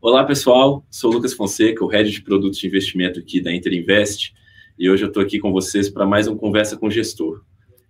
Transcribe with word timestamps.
Olá, 0.00 0.22
pessoal. 0.22 0.86
Sou 0.88 1.10
o 1.10 1.14
Lucas 1.14 1.34
Fonseca, 1.34 1.84
o 1.84 1.88
head 1.88 2.08
de 2.08 2.22
produtos 2.22 2.60
de 2.60 2.68
investimento 2.68 3.18
aqui 3.18 3.40
da 3.40 3.52
Interinvest, 3.52 4.32
e 4.78 4.88
hoje 4.88 5.02
eu 5.02 5.08
estou 5.08 5.20
aqui 5.20 5.40
com 5.40 5.50
vocês 5.50 5.90
para 5.90 6.06
mais 6.06 6.28
um 6.28 6.36
Conversa 6.36 6.76
com 6.76 6.88
Gestor. 6.88 7.42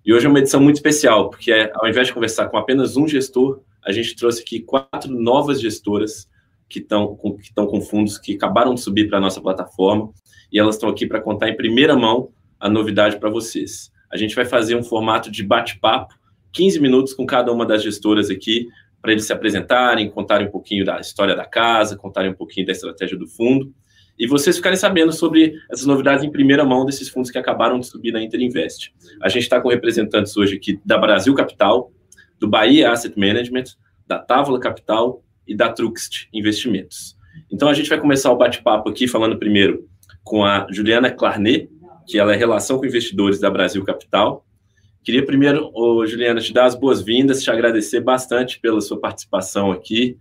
E 0.02 0.14
hoje 0.14 0.24
é 0.24 0.28
uma 0.30 0.38
edição 0.38 0.58
muito 0.58 0.76
especial, 0.76 1.28
porque 1.28 1.52
ao 1.74 1.86
invés 1.86 2.06
de 2.06 2.14
conversar 2.14 2.48
com 2.48 2.56
apenas 2.56 2.96
um 2.96 3.06
gestor, 3.06 3.60
a 3.84 3.92
gente 3.92 4.16
trouxe 4.16 4.40
aqui 4.40 4.60
quatro 4.60 5.12
novas 5.12 5.60
gestoras 5.60 6.26
que 6.66 6.78
estão 6.78 7.14
com, 7.14 7.36
que 7.36 7.52
com 7.52 7.80
fundos 7.82 8.16
que 8.16 8.36
acabaram 8.36 8.72
de 8.72 8.80
subir 8.80 9.06
para 9.06 9.18
a 9.18 9.20
nossa 9.20 9.42
plataforma, 9.42 10.10
e 10.50 10.58
elas 10.58 10.76
estão 10.76 10.88
aqui 10.88 11.06
para 11.06 11.20
contar 11.20 11.50
em 11.50 11.56
primeira 11.58 11.94
mão 11.94 12.30
a 12.58 12.70
novidade 12.70 13.20
para 13.20 13.28
vocês. 13.28 13.92
A 14.10 14.16
gente 14.16 14.34
vai 14.34 14.46
fazer 14.46 14.74
um 14.74 14.82
formato 14.82 15.30
de 15.30 15.42
bate-papo, 15.42 16.14
15 16.52 16.80
minutos 16.80 17.12
com 17.12 17.26
cada 17.26 17.52
uma 17.52 17.66
das 17.66 17.82
gestoras 17.82 18.30
aqui, 18.30 18.66
para 19.00 19.12
eles 19.12 19.26
se 19.26 19.32
apresentarem, 19.32 20.10
contarem 20.10 20.48
um 20.48 20.50
pouquinho 20.50 20.84
da 20.84 21.00
história 21.00 21.34
da 21.34 21.44
casa, 21.44 21.96
contarem 21.96 22.30
um 22.30 22.34
pouquinho 22.34 22.66
da 22.66 22.72
estratégia 22.72 23.16
do 23.16 23.26
fundo, 23.26 23.72
e 24.18 24.26
vocês 24.26 24.56
ficarem 24.56 24.76
sabendo 24.76 25.12
sobre 25.12 25.54
essas 25.70 25.86
novidades 25.86 26.24
em 26.24 26.30
primeira 26.30 26.64
mão 26.64 26.84
desses 26.84 27.08
fundos 27.08 27.30
que 27.30 27.38
acabaram 27.38 27.78
de 27.78 27.86
subir 27.86 28.10
na 28.10 28.20
Interinvest. 28.20 28.92
A 29.22 29.28
gente 29.28 29.44
está 29.44 29.60
com 29.60 29.68
representantes 29.68 30.36
hoje 30.36 30.56
aqui 30.56 30.80
da 30.84 30.98
Brasil 30.98 31.32
Capital, 31.34 31.92
do 32.40 32.48
Bahia 32.48 32.90
Asset 32.90 33.18
Management, 33.18 33.64
da 34.06 34.18
Távola 34.18 34.58
Capital 34.58 35.22
e 35.46 35.54
da 35.54 35.72
Truxt 35.72 36.28
Investimentos. 36.32 37.16
Então 37.50 37.68
a 37.68 37.74
gente 37.74 37.88
vai 37.88 38.00
começar 38.00 38.32
o 38.32 38.36
bate-papo 38.36 38.88
aqui 38.88 39.06
falando 39.06 39.38
primeiro 39.38 39.88
com 40.24 40.44
a 40.44 40.66
Juliana 40.70 41.10
Clarnet, 41.10 41.70
que 42.06 42.18
ela 42.18 42.34
é 42.34 42.36
relação 42.36 42.78
com 42.78 42.86
investidores 42.86 43.38
da 43.38 43.50
Brasil 43.50 43.84
Capital. 43.84 44.44
Queria 45.02 45.24
primeiro, 45.24 45.72
Juliana, 46.06 46.40
te 46.40 46.52
dar 46.52 46.66
as 46.66 46.74
boas-vindas, 46.74 47.42
te 47.42 47.50
agradecer 47.50 48.00
bastante 48.00 48.60
pela 48.60 48.80
sua 48.80 49.00
participação 49.00 49.72
aqui. 49.72 50.18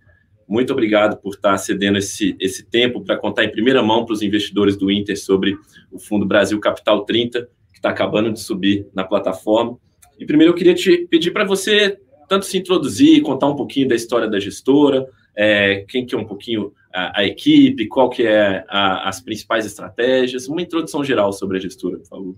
Muito 0.47 0.71
obrigado 0.71 1.17
por 1.17 1.33
estar 1.33 1.57
cedendo 1.57 1.97
esse, 1.97 2.35
esse 2.39 2.65
tempo 2.65 3.03
para 3.03 3.17
contar 3.17 3.43
em 3.43 3.51
primeira 3.51 3.83
mão 3.83 4.05
para 4.05 4.13
os 4.13 4.21
investidores 4.21 4.77
do 4.77 4.89
Inter 4.89 5.19
sobre 5.19 5.57
o 5.91 5.99
Fundo 5.99 6.25
Brasil 6.25 6.57
Capital 6.59 7.03
30, 7.03 7.41
que 7.73 7.79
está 7.79 7.89
acabando 7.89 8.31
de 8.31 8.39
subir 8.39 8.87
na 8.93 9.03
plataforma. 9.03 9.77
E 10.17 10.25
primeiro 10.25 10.53
eu 10.53 10.55
queria 10.55 10.73
te 10.73 11.05
pedir 11.09 11.31
para 11.31 11.43
você 11.43 11.99
tanto 12.29 12.45
se 12.45 12.57
introduzir, 12.57 13.21
contar 13.21 13.47
um 13.47 13.55
pouquinho 13.55 13.87
da 13.87 13.95
história 13.95 14.27
da 14.27 14.39
gestora, 14.39 15.05
é, 15.35 15.85
quem 15.87 16.05
que 16.05 16.15
é 16.15 16.17
um 16.17 16.25
pouquinho 16.25 16.73
a, 16.93 17.21
a 17.21 17.25
equipe, 17.25 17.87
qual 17.87 18.09
que 18.09 18.23
é 18.23 18.65
a, 18.67 19.07
as 19.07 19.21
principais 19.21 19.65
estratégias, 19.65 20.47
uma 20.47 20.61
introdução 20.61 21.03
geral 21.03 21.31
sobre 21.31 21.57
a 21.57 21.61
gestora, 21.61 21.97
por 21.97 22.07
favor. 22.07 22.35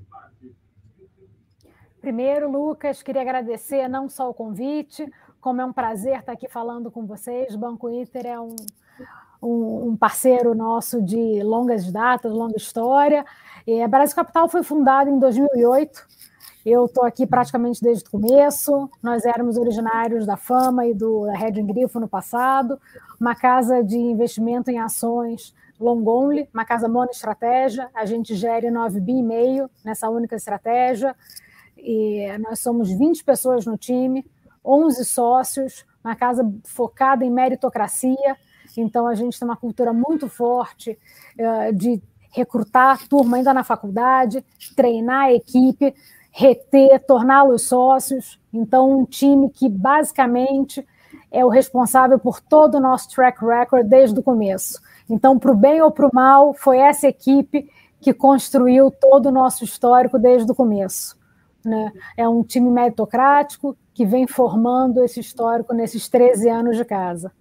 Primeiro, 2.01 2.49
Lucas, 2.49 3.03
queria 3.03 3.21
agradecer 3.21 3.87
não 3.87 4.09
só 4.09 4.29
o 4.29 4.33
convite, 4.33 5.11
como 5.41 5.61
é 5.61 5.65
um 5.65 5.73
prazer 5.73 6.19
estar 6.19 6.31
aqui 6.31 6.47
falando 6.47 6.89
com 6.89 7.05
vocês. 7.05 7.55
Banco 7.55 7.89
Inter 7.89 8.25
é 8.25 8.39
um, 8.39 8.55
um, 9.41 9.97
parceiro 9.97 10.55
nosso 10.55 11.01
de 11.01 11.41
longas 11.43 11.91
datas, 11.91 12.31
longa 12.31 12.57
história. 12.57 13.25
A 13.83 13.87
Brasil 13.87 14.15
Capital 14.15 14.47
foi 14.49 14.63
fundada 14.63 15.09
em 15.09 15.19
2008 15.19 16.07
eu 16.65 16.85
estou 16.85 17.05
aqui 17.05 17.25
praticamente 17.25 17.81
desde 17.81 18.05
o 18.05 18.11
começo. 18.11 18.89
Nós 19.01 19.25
éramos 19.25 19.57
originários 19.57 20.25
da 20.25 20.35
Fama 20.35 20.85
e 20.85 20.93
do, 20.93 21.25
da 21.25 21.33
Red 21.33 21.63
Grifo 21.63 21.99
no 21.99 22.07
passado, 22.07 22.79
uma 23.19 23.33
casa 23.33 23.83
de 23.83 23.97
investimento 23.97 24.69
em 24.69 24.79
ações 24.79 25.53
long 25.79 26.05
only, 26.05 26.49
uma 26.53 26.65
casa 26.65 26.89
monoestratégia. 26.89 27.89
A 27.95 28.05
gente 28.05 28.35
gere 28.35 28.69
9 28.69 28.99
bi 28.99 29.13
e 29.13 29.23
meio 29.23 29.69
nessa 29.85 30.09
única 30.09 30.35
estratégia. 30.35 31.15
E 31.83 32.37
nós 32.39 32.59
somos 32.59 32.91
20 32.91 33.23
pessoas 33.23 33.65
no 33.65 33.77
time, 33.77 34.25
11 34.63 35.05
sócios, 35.05 35.85
uma 36.03 36.15
casa 36.15 36.49
focada 36.65 37.25
em 37.25 37.31
meritocracia. 37.31 38.37
Então, 38.77 39.07
a 39.07 39.15
gente 39.15 39.39
tem 39.39 39.47
uma 39.47 39.57
cultura 39.57 39.91
muito 39.93 40.29
forte 40.29 40.97
uh, 41.37 41.73
de 41.73 42.01
recrutar 42.31 43.07
turma 43.07 43.37
ainda 43.37 43.53
na 43.53 43.63
faculdade, 43.63 44.45
treinar 44.75 45.25
a 45.25 45.33
equipe, 45.33 45.93
reter, 46.31 47.03
torná-los 47.05 47.63
sócios. 47.63 48.39
Então, 48.53 48.99
um 48.99 49.05
time 49.05 49.49
que 49.49 49.67
basicamente 49.67 50.85
é 51.31 51.45
o 51.45 51.49
responsável 51.49 52.19
por 52.19 52.39
todo 52.39 52.75
o 52.75 52.81
nosso 52.81 53.09
track 53.09 53.43
record 53.43 53.87
desde 53.87 54.19
o 54.19 54.23
começo. 54.23 54.79
Então, 55.09 55.37
para 55.37 55.51
o 55.51 55.55
bem 55.55 55.81
ou 55.81 55.91
para 55.91 56.07
o 56.07 56.11
mal, 56.13 56.53
foi 56.53 56.77
essa 56.77 57.07
equipe 57.07 57.69
que 57.99 58.13
construiu 58.13 58.89
todo 58.89 59.27
o 59.27 59.31
nosso 59.31 59.63
histórico 59.63 60.17
desde 60.17 60.51
o 60.51 60.55
começo. 60.55 61.18
Né? 61.69 61.91
É 62.17 62.27
um 62.27 62.43
time 62.43 62.71
meritocrático 62.71 63.77
que 63.93 64.03
vem 64.03 64.25
formando 64.25 65.03
esse 65.03 65.19
histórico 65.19 65.71
nesses 65.71 66.09
13 66.09 66.49
anos 66.49 66.75
de 66.75 66.83
casa. 66.83 67.31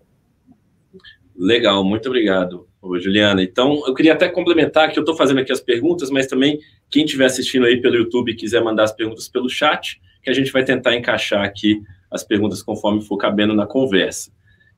Legal, 1.34 1.82
muito 1.82 2.08
obrigado, 2.08 2.68
Juliana. 3.00 3.42
Então, 3.42 3.82
eu 3.86 3.94
queria 3.94 4.12
até 4.12 4.28
complementar 4.28 4.92
que 4.92 4.98
eu 4.98 5.02
estou 5.02 5.16
fazendo 5.16 5.40
aqui 5.40 5.50
as 5.50 5.60
perguntas, 5.60 6.10
mas 6.10 6.26
também 6.26 6.58
quem 6.90 7.04
estiver 7.04 7.24
assistindo 7.24 7.64
aí 7.64 7.80
pelo 7.80 7.96
YouTube 7.96 8.32
e 8.32 8.36
quiser 8.36 8.62
mandar 8.62 8.84
as 8.84 8.92
perguntas 8.92 9.28
pelo 9.28 9.48
chat, 9.48 9.98
que 10.22 10.28
a 10.28 10.34
gente 10.34 10.52
vai 10.52 10.62
tentar 10.62 10.94
encaixar 10.94 11.42
aqui 11.42 11.80
as 12.10 12.22
perguntas 12.22 12.62
conforme 12.62 13.00
for 13.00 13.16
cabendo 13.16 13.54
na 13.54 13.66
conversa. 13.66 14.30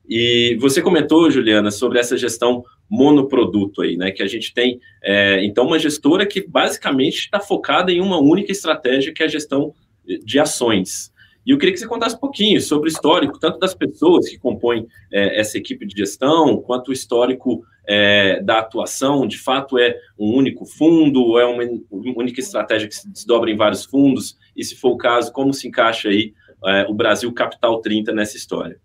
E 0.07 0.55
você 0.61 0.81
comentou, 0.81 1.29
Juliana, 1.29 1.71
sobre 1.71 1.99
essa 1.99 2.15
gestão 2.15 2.63
monoproduto 2.91 3.81
aí, 3.81 3.95
né? 3.95 4.11
Que 4.11 4.21
a 4.21 4.27
gente 4.27 4.53
tem, 4.53 4.81
é, 5.01 5.45
então, 5.45 5.65
uma 5.65 5.79
gestora 5.79 6.25
que 6.25 6.45
basicamente 6.45 7.19
está 7.19 7.39
focada 7.39 7.89
em 7.89 8.01
uma 8.01 8.19
única 8.19 8.51
estratégia, 8.51 9.13
que 9.13 9.23
é 9.23 9.25
a 9.27 9.29
gestão 9.29 9.73
de 10.05 10.37
ações. 10.37 11.09
E 11.45 11.51
eu 11.51 11.57
queria 11.57 11.73
que 11.73 11.79
você 11.79 11.87
contasse 11.87 12.15
um 12.17 12.19
pouquinho 12.19 12.59
sobre 12.59 12.89
o 12.89 12.91
histórico, 12.91 13.39
tanto 13.39 13.57
das 13.59 13.73
pessoas 13.73 14.27
que 14.29 14.37
compõem 14.37 14.85
é, 15.11 15.39
essa 15.39 15.57
equipe 15.57 15.85
de 15.85 15.97
gestão, 15.97 16.61
quanto 16.61 16.89
o 16.89 16.93
histórico 16.93 17.63
é, 17.87 18.41
da 18.43 18.59
atuação. 18.59 19.25
De 19.25 19.37
fato, 19.37 19.79
é 19.79 19.95
um 20.19 20.35
único 20.35 20.65
fundo, 20.65 21.39
é 21.39 21.45
uma 21.45 21.63
única 21.89 22.41
estratégia 22.41 22.89
que 22.89 22.95
se 22.95 23.09
desdobra 23.09 23.49
em 23.49 23.55
vários 23.55 23.85
fundos? 23.85 24.37
E, 24.53 24.65
se 24.65 24.75
for 24.75 24.91
o 24.91 24.97
caso, 24.97 25.31
como 25.31 25.53
se 25.53 25.69
encaixa 25.69 26.09
aí 26.09 26.33
é, 26.65 26.85
o 26.89 26.93
Brasil 26.93 27.31
Capital 27.31 27.79
30 27.79 28.11
nessa 28.11 28.35
história? 28.35 28.77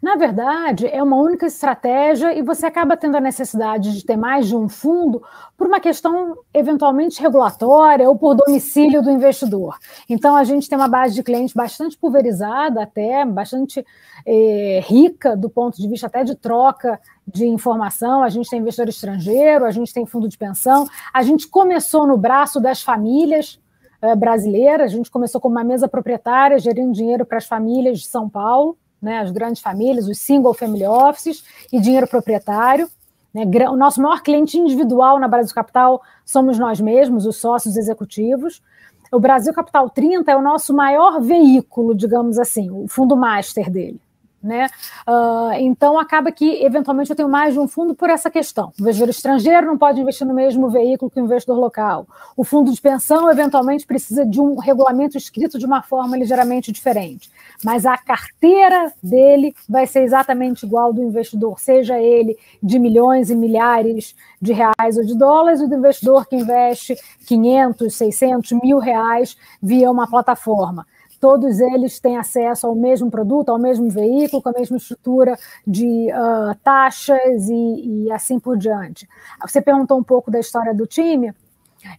Na 0.00 0.14
verdade, 0.14 0.86
é 0.86 1.02
uma 1.02 1.16
única 1.16 1.46
estratégia 1.46 2.32
e 2.32 2.40
você 2.40 2.66
acaba 2.66 2.96
tendo 2.96 3.16
a 3.16 3.20
necessidade 3.20 3.92
de 3.92 4.04
ter 4.04 4.16
mais 4.16 4.46
de 4.46 4.54
um 4.54 4.68
fundo 4.68 5.20
por 5.56 5.66
uma 5.66 5.80
questão 5.80 6.38
eventualmente 6.54 7.20
regulatória 7.20 8.08
ou 8.08 8.16
por 8.16 8.36
domicílio 8.36 9.02
do 9.02 9.10
investidor. 9.10 9.76
Então, 10.08 10.36
a 10.36 10.44
gente 10.44 10.68
tem 10.68 10.78
uma 10.78 10.86
base 10.86 11.14
de 11.14 11.22
clientes 11.24 11.52
bastante 11.52 11.98
pulverizada, 11.98 12.82
até 12.82 13.24
bastante 13.24 13.84
eh, 14.24 14.80
rica 14.84 15.36
do 15.36 15.50
ponto 15.50 15.76
de 15.76 15.88
vista 15.88 16.06
até 16.06 16.22
de 16.22 16.36
troca 16.36 17.00
de 17.26 17.46
informação. 17.46 18.22
A 18.22 18.28
gente 18.28 18.48
tem 18.48 18.60
investidor 18.60 18.88
estrangeiro, 18.88 19.64
a 19.64 19.70
gente 19.72 19.92
tem 19.92 20.06
fundo 20.06 20.28
de 20.28 20.38
pensão. 20.38 20.86
A 21.12 21.22
gente 21.24 21.48
começou 21.48 22.06
no 22.06 22.16
braço 22.16 22.60
das 22.60 22.80
famílias 22.80 23.60
eh, 24.00 24.14
brasileiras, 24.14 24.92
a 24.92 24.96
gente 24.96 25.10
começou 25.10 25.40
com 25.40 25.48
uma 25.48 25.64
mesa 25.64 25.88
proprietária 25.88 26.56
gerindo 26.60 26.92
dinheiro 26.92 27.26
para 27.26 27.38
as 27.38 27.46
famílias 27.46 27.98
de 27.98 28.06
São 28.06 28.28
Paulo 28.28 28.78
né, 29.00 29.20
as 29.20 29.30
grandes 29.30 29.62
famílias, 29.62 30.08
os 30.08 30.18
single 30.18 30.54
family 30.54 30.84
offices 30.84 31.44
e 31.72 31.80
dinheiro 31.80 32.06
proprietário. 32.06 32.88
Né, 33.32 33.44
o 33.68 33.76
nosso 33.76 34.00
maior 34.00 34.22
cliente 34.22 34.58
individual 34.58 35.18
na 35.18 35.28
Brasil 35.28 35.54
Capital 35.54 36.02
somos 36.24 36.58
nós 36.58 36.80
mesmos, 36.80 37.26
os 37.26 37.36
sócios 37.36 37.76
executivos. 37.76 38.62
O 39.10 39.18
Brasil 39.18 39.52
Capital 39.54 39.88
30 39.88 40.30
é 40.30 40.36
o 40.36 40.42
nosso 40.42 40.74
maior 40.74 41.20
veículo, 41.20 41.94
digamos 41.94 42.38
assim, 42.38 42.70
o 42.70 42.86
fundo 42.88 43.16
master 43.16 43.70
dele. 43.70 44.00
Né? 44.40 44.68
Uh, 45.06 45.52
então, 45.54 45.98
acaba 45.98 46.30
que, 46.30 46.64
eventualmente, 46.64 47.10
eu 47.10 47.16
tenho 47.16 47.28
mais 47.28 47.54
de 47.54 47.60
um 47.60 47.66
fundo 47.66 47.92
por 47.92 48.08
essa 48.08 48.30
questão. 48.30 48.72
O 48.78 48.82
investidor 48.82 49.08
estrangeiro 49.08 49.66
não 49.66 49.76
pode 49.76 50.00
investir 50.00 50.24
no 50.24 50.32
mesmo 50.32 50.70
veículo 50.70 51.10
que 51.10 51.20
o 51.20 51.24
investidor 51.24 51.58
local. 51.58 52.06
O 52.36 52.44
fundo 52.44 52.72
de 52.72 52.80
pensão, 52.80 53.28
eventualmente, 53.30 53.84
precisa 53.84 54.24
de 54.24 54.40
um 54.40 54.56
regulamento 54.56 55.18
escrito 55.18 55.58
de 55.58 55.66
uma 55.66 55.82
forma 55.82 56.16
ligeiramente 56.16 56.70
diferente. 56.70 57.28
Mas 57.64 57.84
a 57.84 57.98
carteira 57.98 58.92
dele 59.02 59.56
vai 59.68 59.88
ser 59.88 60.02
exatamente 60.02 60.64
igual 60.64 60.92
do 60.92 61.02
investidor, 61.02 61.58
seja 61.58 61.98
ele 61.98 62.38
de 62.62 62.78
milhões 62.78 63.30
e 63.30 63.34
milhares 63.34 64.14
de 64.40 64.52
reais 64.52 64.96
ou 64.96 65.04
de 65.04 65.16
dólares, 65.16 65.60
ou 65.60 65.68
do 65.68 65.74
investidor 65.74 66.26
que 66.26 66.36
investe 66.36 66.96
500, 67.26 67.92
600, 67.92 68.52
mil 68.62 68.78
reais 68.78 69.36
via 69.60 69.90
uma 69.90 70.06
plataforma 70.06 70.86
todos 71.20 71.60
eles 71.60 71.98
têm 72.00 72.16
acesso 72.16 72.66
ao 72.66 72.74
mesmo 72.74 73.10
produto, 73.10 73.50
ao 73.50 73.58
mesmo 73.58 73.90
veículo, 73.90 74.42
com 74.42 74.48
a 74.48 74.52
mesma 74.52 74.76
estrutura 74.76 75.36
de 75.66 76.08
uh, 76.12 76.54
taxas 76.62 77.48
e, 77.48 78.04
e, 78.04 78.12
assim 78.12 78.38
por 78.38 78.56
diante. 78.56 79.08
Você 79.42 79.60
perguntou 79.60 79.98
um 79.98 80.04
pouco 80.04 80.30
da 80.30 80.38
história 80.38 80.74
do 80.74 80.86
time. 80.86 81.32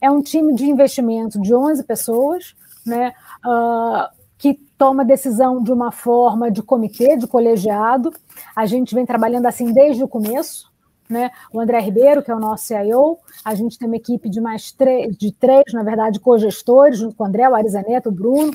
É 0.02 0.10
um 0.10 0.22
time 0.22 0.54
de 0.54 0.66
investimento 0.66 1.40
de 1.42 1.54
11 1.54 1.84
pessoas, 1.84 2.56
né, 2.86 3.14
uh, 3.46 4.10
que 4.38 4.54
toma 4.78 5.04
decisão 5.04 5.62
de 5.62 5.72
uma 5.72 5.92
forma 5.92 6.50
de 6.50 6.64
comitê, 6.64 7.18
de 7.18 7.28
colegiado. 7.28 8.14
A 8.56 8.66
gente 8.66 8.96
vem 8.96 9.06
trabalhando 9.06 9.46
assim 9.46 9.74
desde 9.74 10.04
o 10.04 10.08
começo. 10.08 10.70
Né? 11.10 11.32
O 11.52 11.60
André 11.60 11.80
Ribeiro, 11.80 12.22
que 12.22 12.30
é 12.30 12.36
o 12.36 12.40
nosso 12.40 12.68
CIO, 12.68 13.18
a 13.44 13.56
gente 13.56 13.80
tem 13.80 13.88
uma 13.88 13.98
equipe 13.98 14.30
de 14.30 14.40
mais 14.40 14.72
três, 14.72 15.18
de 15.18 15.32
três, 15.32 15.64
na 15.74 15.82
verdade, 15.82 16.20
cogestores, 16.20 17.00
junto 17.00 17.16
com 17.16 17.24
o 17.24 17.28
André, 17.28 17.50
o 17.50 17.56
Arizaneto, 17.56 18.10
o 18.10 18.12
Bruno, 18.12 18.54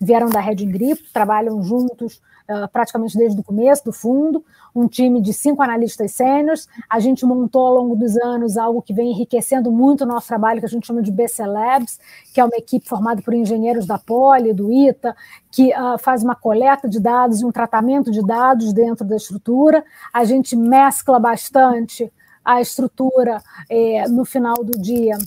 vieram 0.00 0.28
da 0.28 0.40
Red 0.40 0.56
Grip, 0.56 1.12
trabalham 1.12 1.62
juntos 1.62 2.20
uh, 2.48 2.68
praticamente 2.72 3.16
desde 3.16 3.40
o 3.40 3.44
começo 3.44 3.84
do 3.84 3.92
fundo, 3.92 4.44
um 4.74 4.86
time 4.86 5.20
de 5.20 5.32
cinco 5.32 5.62
analistas 5.62 6.12
sêniores. 6.12 6.68
A 6.88 7.00
gente 7.00 7.24
montou 7.24 7.66
ao 7.66 7.74
longo 7.74 7.96
dos 7.96 8.16
anos 8.16 8.56
algo 8.56 8.80
que 8.80 8.92
vem 8.92 9.10
enriquecendo 9.10 9.70
muito 9.70 10.04
o 10.04 10.06
nosso 10.06 10.28
trabalho, 10.28 10.60
que 10.60 10.66
a 10.66 10.68
gente 10.68 10.86
chama 10.86 11.02
de 11.02 11.10
BC 11.10 11.44
Labs, 11.44 11.98
que 12.32 12.40
é 12.40 12.44
uma 12.44 12.56
equipe 12.56 12.88
formada 12.88 13.20
por 13.22 13.34
engenheiros 13.34 13.86
da 13.86 13.98
Poli, 13.98 14.52
do 14.52 14.72
ITA, 14.72 15.14
que 15.50 15.68
uh, 15.70 15.98
faz 15.98 16.22
uma 16.22 16.34
coleta 16.34 16.88
de 16.88 17.00
dados 17.00 17.40
e 17.40 17.44
um 17.44 17.52
tratamento 17.52 18.10
de 18.10 18.24
dados 18.24 18.72
dentro 18.72 19.04
da 19.04 19.16
estrutura. 19.16 19.84
A 20.12 20.24
gente 20.24 20.56
mescla 20.56 21.18
bastante 21.18 22.12
a 22.44 22.62
estrutura 22.62 23.42
eh, 23.68 24.08
no 24.08 24.24
final 24.24 24.64
do 24.64 24.78
dia 24.80 25.18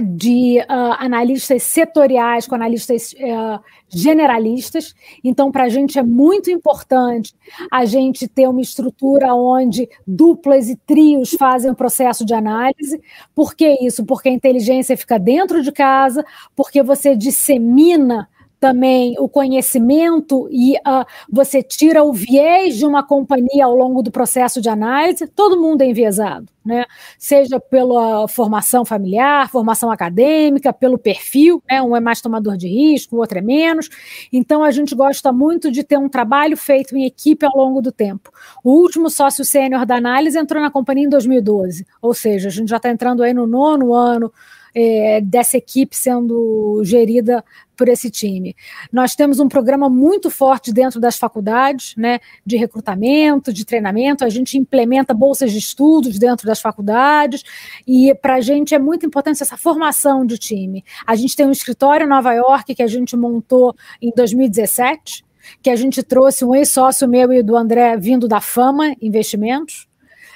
de 0.00 0.58
uh, 0.60 0.94
analistas 0.98 1.62
setoriais 1.62 2.46
com 2.46 2.54
analistas 2.54 3.12
uh, 3.14 3.60
generalistas. 3.88 4.94
Então, 5.24 5.50
para 5.50 5.64
a 5.64 5.68
gente 5.68 5.98
é 5.98 6.02
muito 6.02 6.50
importante 6.50 7.34
a 7.70 7.84
gente 7.84 8.28
ter 8.28 8.48
uma 8.48 8.60
estrutura 8.60 9.34
onde 9.34 9.88
duplas 10.06 10.68
e 10.68 10.76
trios 10.76 11.30
fazem 11.30 11.70
o 11.70 11.76
processo 11.76 12.24
de 12.24 12.34
análise. 12.34 13.00
Por 13.34 13.54
que 13.54 13.78
isso? 13.84 14.04
Porque 14.04 14.28
a 14.28 14.32
inteligência 14.32 14.96
fica 14.96 15.18
dentro 15.18 15.62
de 15.62 15.72
casa, 15.72 16.24
porque 16.54 16.82
você 16.82 17.16
dissemina 17.16 18.28
também 18.60 19.14
o 19.18 19.28
conhecimento 19.28 20.48
e 20.50 20.74
uh, 20.76 21.04
você 21.30 21.62
tira 21.62 22.02
o 22.02 22.12
viés 22.12 22.76
de 22.76 22.84
uma 22.84 23.02
companhia 23.02 23.64
ao 23.64 23.74
longo 23.74 24.02
do 24.02 24.10
processo 24.10 24.60
de 24.60 24.68
análise, 24.68 25.26
todo 25.28 25.60
mundo 25.60 25.82
é 25.82 25.86
enviesado, 25.86 26.46
né? 26.64 26.84
Seja 27.18 27.60
pela 27.60 28.26
formação 28.26 28.84
familiar, 28.84 29.48
formação 29.48 29.90
acadêmica, 29.90 30.72
pelo 30.72 30.98
perfil, 30.98 31.62
né? 31.70 31.80
Um 31.80 31.96
é 31.96 32.00
mais 32.00 32.20
tomador 32.20 32.56
de 32.56 32.68
risco, 32.68 33.16
o 33.16 33.20
outro 33.20 33.38
é 33.38 33.42
menos. 33.42 33.88
Então 34.32 34.64
a 34.64 34.70
gente 34.70 34.94
gosta 34.94 35.32
muito 35.32 35.70
de 35.70 35.84
ter 35.84 35.98
um 35.98 36.08
trabalho 36.08 36.56
feito 36.56 36.96
em 36.96 37.04
equipe 37.04 37.46
ao 37.46 37.56
longo 37.56 37.80
do 37.80 37.92
tempo. 37.92 38.30
O 38.64 38.72
último 38.72 39.08
sócio 39.08 39.44
sênior 39.44 39.86
da 39.86 39.96
análise 39.96 40.38
entrou 40.38 40.60
na 40.60 40.70
companhia 40.70 41.06
em 41.06 41.08
2012, 41.08 41.86
ou 42.02 42.12
seja, 42.12 42.48
a 42.48 42.52
gente 42.52 42.68
já 42.68 42.76
está 42.76 42.90
entrando 42.90 43.22
aí 43.22 43.32
no 43.32 43.46
nono 43.46 43.94
ano 43.94 44.32
é, 44.74 45.20
dessa 45.20 45.56
equipe 45.56 45.96
sendo 45.96 46.82
gerida 46.84 47.44
por 47.78 47.88
esse 47.88 48.10
time. 48.10 48.56
Nós 48.92 49.14
temos 49.14 49.38
um 49.38 49.48
programa 49.48 49.88
muito 49.88 50.28
forte 50.30 50.72
dentro 50.72 51.00
das 51.00 51.16
faculdades, 51.16 51.94
né, 51.96 52.18
de 52.44 52.56
recrutamento, 52.56 53.52
de 53.52 53.64
treinamento. 53.64 54.24
A 54.24 54.28
gente 54.28 54.58
implementa 54.58 55.14
bolsas 55.14 55.52
de 55.52 55.58
estudos 55.58 56.18
dentro 56.18 56.46
das 56.46 56.60
faculdades 56.60 57.44
e 57.86 58.12
para 58.20 58.34
a 58.34 58.40
gente 58.40 58.74
é 58.74 58.78
muito 58.78 59.06
importante 59.06 59.42
essa 59.42 59.56
formação 59.56 60.26
de 60.26 60.36
time. 60.36 60.84
A 61.06 61.14
gente 61.14 61.36
tem 61.36 61.46
um 61.46 61.52
escritório 61.52 62.04
em 62.04 62.08
Nova 62.08 62.34
York 62.34 62.74
que 62.74 62.82
a 62.82 62.88
gente 62.88 63.16
montou 63.16 63.74
em 64.02 64.10
2017, 64.14 65.24
que 65.62 65.70
a 65.70 65.76
gente 65.76 66.02
trouxe 66.02 66.44
um 66.44 66.54
ex-sócio 66.54 67.08
meu 67.08 67.32
e 67.32 67.42
do 67.44 67.56
André 67.56 67.96
vindo 67.96 68.26
da 68.26 68.40
Fama 68.40 68.94
Investimentos. 69.00 69.86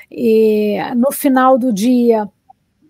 E 0.09 0.77
no 0.95 1.11
final 1.11 1.59
do 1.59 1.73
dia 1.73 2.29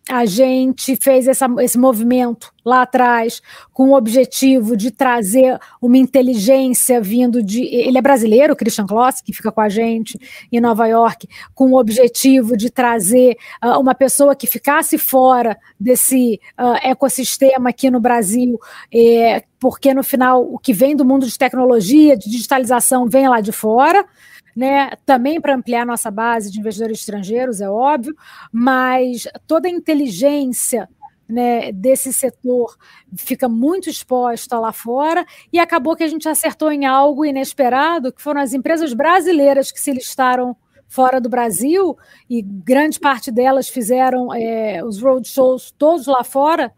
a 0.09 0.27
gente 0.27 0.97
fez 0.97 1.29
essa, 1.29 1.47
esse 1.61 1.79
movimento 1.79 2.53
lá 2.65 2.83
atrás 2.83 3.41
com 3.73 3.91
o 3.91 3.97
objetivo 3.97 4.77
de 4.77 4.91
trazer 4.91 5.59
uma 5.81 5.97
inteligência 5.97 7.01
vindo 7.01 7.43
de. 7.43 7.63
Ele 7.65 7.99
é 7.99 8.03
brasileiro, 8.03 8.57
Christian 8.57 8.87
Kloss, 8.87 9.21
que 9.21 9.33
fica 9.33 9.53
com 9.53 9.61
a 9.61 9.69
gente 9.69 10.19
em 10.51 10.61
Nova 10.61 10.87
York, 10.87 11.29
com 11.55 11.71
o 11.71 11.79
objetivo 11.79 12.57
de 12.57 12.69
trazer 12.69 13.37
uh, 13.65 13.79
uma 13.79 13.95
pessoa 13.95 14.35
que 14.35 14.47
ficasse 14.47 14.99
fora 14.99 15.57
desse 15.79 16.41
uh, 16.59 16.79
ecossistema 16.83 17.71
aqui 17.71 17.91
no 17.91 18.01
Brasil, 18.01 18.59
eh, 18.93 19.45
porque 19.59 19.95
no 19.95 20.03
final 20.03 20.43
o 20.43 20.59
que 20.59 20.73
vem 20.73 20.97
do 20.97 21.05
mundo 21.05 21.27
de 21.27 21.39
tecnologia, 21.39 22.17
de 22.17 22.29
digitalização, 22.29 23.09
vem 23.09 23.29
lá 23.29 23.41
de 23.41 23.53
fora 23.53 24.05
né? 24.55 24.91
Também 25.05 25.41
para 25.41 25.55
ampliar 25.55 25.87
nossa 25.87 26.11
base 26.11 26.51
de 26.51 26.61
investidores 26.61 27.01
estrangeiros, 27.01 27.61
é 27.61 27.69
óbvio, 27.69 28.15
mas 28.53 29.27
toda 29.47 29.69
a 29.69 29.71
inteligência 29.71 30.89
né, 31.29 31.73
desse 31.73 32.13
setor 32.13 32.77
fica 33.17 33.49
muito 33.49 33.89
exposta 33.89 34.59
lá 34.59 34.73
fora 34.73 35.25
e 35.53 35.59
acabou 35.59 35.97
que 35.97 36.05
a 36.05 36.09
gente 36.09 36.29
acertou 36.29 36.71
em 36.71 36.85
algo 36.85 37.25
inesperado, 37.25 38.13
que 38.13 38.21
foram 38.21 38.41
as 38.41 38.53
empresas 38.53 38.93
brasileiras 38.93 39.73
que 39.73 39.81
se 39.81 39.93
listaram 39.93 40.55
fora 40.87 41.19
do 41.19 41.31
Brasil 41.31 41.97
e 42.29 42.43
grande 42.43 43.01
parte 43.01 43.31
delas 43.31 43.67
fizeram 43.67 44.33
é, 44.35 44.85
os 44.85 45.01
roadshows 45.01 45.73
todos 45.79 46.07
lá 46.07 46.23
fora 46.23 46.71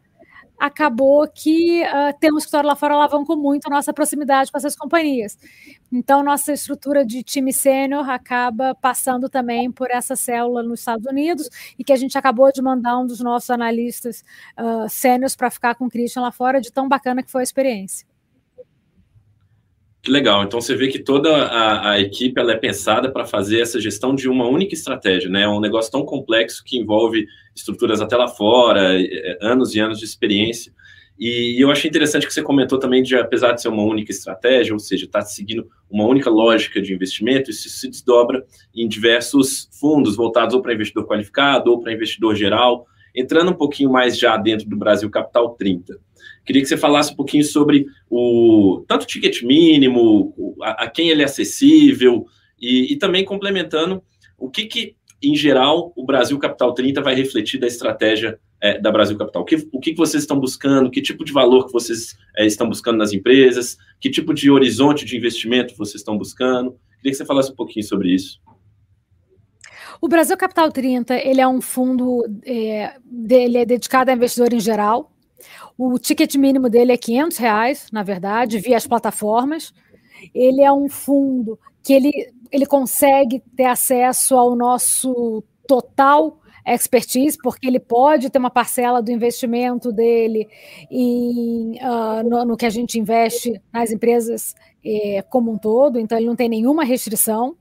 acabou 0.67 1.29
que 1.29 1.83
uh, 1.83 2.19
ter 2.19 2.33
um 2.33 2.39
escritório 2.39 2.69
lá 2.69 2.75
fora 2.75 2.95
alavancou 2.95 3.37
muito 3.37 3.67
a 3.67 3.71
nossa 3.71 3.93
proximidade 3.93 4.51
com 4.51 4.57
essas 4.57 4.75
companhias. 4.75 5.37
Então, 5.93 6.23
nossa 6.23 6.53
estrutura 6.53 7.05
de 7.05 7.23
time 7.23 7.53
sênior 7.53 8.09
acaba 8.09 8.75
passando 8.75 9.29
também 9.29 9.71
por 9.71 9.91
essa 9.91 10.17
célula 10.17 10.63
nos 10.63 10.81
Estados 10.81 11.07
Unidos 11.07 11.51
e 11.79 11.85
que 11.85 11.93
a 11.93 11.97
gente 11.97 12.17
acabou 12.17 12.51
de 12.51 12.63
mandar 12.63 12.99
um 12.99 13.07
dos 13.07 13.21
nossos 13.21 13.51
analistas 13.51 14.25
uh, 14.59 14.89
sêniores 14.89 15.37
para 15.37 15.51
ficar 15.51 15.75
com 15.75 15.85
o 15.85 15.91
Christian 15.91 16.23
lá 16.23 16.33
fora, 16.33 16.61
de 16.61 16.73
tão 16.73 16.89
bacana 16.89 17.23
que 17.23 17.31
foi 17.31 17.43
a 17.43 17.45
experiência. 17.45 18.14
Que 20.05 20.11
legal. 20.11 20.45
Então 20.45 20.61
você 20.61 20.77
vê 20.77 20.89
que 20.89 20.99
toda 20.99 21.35
a, 21.35 21.93
a 21.93 22.01
equipe 22.01 22.39
ela 22.39 22.53
é 22.53 22.57
pensada 22.57 23.11
para 23.11 23.25
fazer 23.25 23.63
essa 23.63 23.81
gestão 23.81 24.15
de 24.15 24.29
uma 24.29 24.47
única 24.47 24.75
estratégia, 24.75 25.31
né? 25.31 25.45
É 25.45 25.49
um 25.49 25.61
negócio 25.61 25.91
tão 25.91 26.05
complexo 26.05 26.63
que 26.63 26.77
envolve 26.77 27.27
estruturas 27.57 28.03
até 28.03 28.15
lá 28.15 28.29
fora, 28.29 28.99
anos 29.41 29.75
e 29.75 29.81
anos 29.81 29.99
de 29.99 30.05
experiência. 30.05 30.75
E, 31.19 31.57
eu 31.59 31.71
achei 31.71 31.89
interessante 31.89 32.27
que 32.27 32.35
você 32.35 32.43
comentou 32.43 32.79
também 32.79 33.03
de, 33.03 33.17
apesar 33.17 33.53
de 33.53 33.63
ser 33.63 33.69
uma 33.69 33.83
única 33.83 34.11
estratégia, 34.13 34.75
ou 34.75 34.79
seja, 34.79 35.07
está 35.07 35.23
seguindo 35.23 35.67
uma 35.91 36.05
única 36.05 36.29
lógica 36.29 36.83
de 36.83 36.93
investimento, 36.93 37.51
isso 37.51 37.67
se 37.71 37.89
desdobra 37.89 38.45
em 38.75 38.87
diversos 38.87 39.71
fundos 39.81 40.17
voltados 40.17 40.55
ou 40.55 40.61
para 40.61 40.75
investidor 40.75 41.07
qualificado 41.07 41.71
ou 41.71 41.81
para 41.81 41.95
investidor 41.95 42.37
geral, 42.37 42.87
entrando 43.15 43.51
um 43.51 43.55
pouquinho 43.55 43.91
mais 43.91 44.19
já 44.19 44.37
dentro 44.37 44.69
do 44.69 44.77
Brasil 44.77 45.09
Capital 45.11 45.51
30. 45.51 45.99
Queria 46.45 46.61
que 46.61 46.69
você 46.69 46.77
falasse 46.77 47.13
um 47.13 47.17
pouquino 47.17 47.45
sobre 47.45 47.87
o 48.11 48.85
tanto 48.87 49.05
o 49.05 49.07
ticket 49.07 49.43
mínimo, 49.43 50.57
a, 50.63 50.85
a 50.85 50.91
quem 50.91 51.09
ele 51.09 51.23
é 51.23 51.25
acessível, 51.25 52.27
e, 52.61 52.93
e, 52.93 52.97
também 52.97 53.25
complementando 53.25 54.03
o 54.39 54.51
que, 54.51 54.67
que, 54.67 54.97
em 55.23 55.35
geral, 55.35 55.93
o 55.97 56.05
Brasil 56.05 56.39
Capital 56.39 56.73
30 56.73 57.03
vai 57.03 57.15
refletir 57.15 57.59
da 57.59 57.67
estratégia 57.67 58.39
é, 58.61 58.79
da 58.79 58.91
Brasil 58.91 59.17
Capital. 59.17 59.43
O, 59.43 59.45
que, 59.45 59.69
o 59.73 59.81
que 59.81 59.95
vocês 59.95 60.23
estão 60.23 60.39
buscando, 60.39 60.91
que 60.91 61.03
tipo 61.03 61.25
de 61.25 61.33
valor 61.33 61.67
que 61.67 61.73
vocês 61.73 62.17
é, 62.37 62.47
estão 62.47 62.69
buscando 62.69 62.99
nas 62.99 63.13
empresas, 63.13 63.77
que 64.01 64.11
tipo 64.11 64.33
de 64.33 64.51
horizonte 64.51 65.05
de 65.05 65.17
investimento 65.17 65.77
vocês 65.77 65.97
estão 65.97 66.17
buscando. 66.17 66.73
Queria 66.97 67.13
que 67.13 67.15
você 67.15 67.25
falasse 67.27 67.53
um 67.53 67.57
pouquinho 67.57 67.85
sobre 67.85 68.15
isso. 68.15 68.41
O 70.05 70.09
Brasil 70.09 70.37
Capital 70.37 70.71
30 70.71 71.15
ele 71.17 71.41
é 71.41 71.49
um 71.49 71.63
fundo 71.63 72.27
é, 72.45 72.93
dele 73.07 73.57
é 73.57 73.65
dedicado 73.65 74.11
a 74.11 74.15
investidor 74.15 74.53
em 74.53 74.61
geral. 74.61 75.11
O 75.79 75.99
ticket 75.99 76.35
mínimo 76.35 76.69
dele 76.69 76.93
é 76.93 76.97
500 76.99 77.39
reais, 77.39 77.87
na 77.91 78.03
verdade, 78.03 78.59
via 78.59 78.77
as 78.77 78.87
plataformas. 78.87 79.73
Ele 80.35 80.61
é 80.61 80.71
um 80.71 80.91
fundo 80.91 81.59
que 81.83 81.95
ele, 81.95 82.13
ele 82.53 82.67
consegue 82.67 83.43
ter 83.57 83.65
acesso 83.65 84.37
ao 84.37 84.55
nosso 84.55 85.43
total 85.67 86.39
expertise, 86.67 87.39
porque 87.43 87.67
ele 87.67 87.81
pode 87.81 88.29
ter 88.29 88.39
uma 88.39 88.51
parcela 88.51 89.01
do 89.01 89.11
investimento 89.11 89.91
dele 89.91 90.47
em, 90.91 91.79
uh, 91.79 92.29
no, 92.29 92.45
no, 92.45 92.57
que 92.59 92.67
a 92.67 92.71
gente 92.71 92.99
investe 92.99 93.59
nas 93.73 93.91
empresas 93.91 94.55
eh, 94.85 95.25
como 95.31 95.51
um 95.51 95.57
todo, 95.57 95.99
então 95.99 96.19
ele 96.19 96.27
não 96.27 96.37
tem 96.37 96.51
nenhuma 96.51 96.85
restrição. 96.85 97.57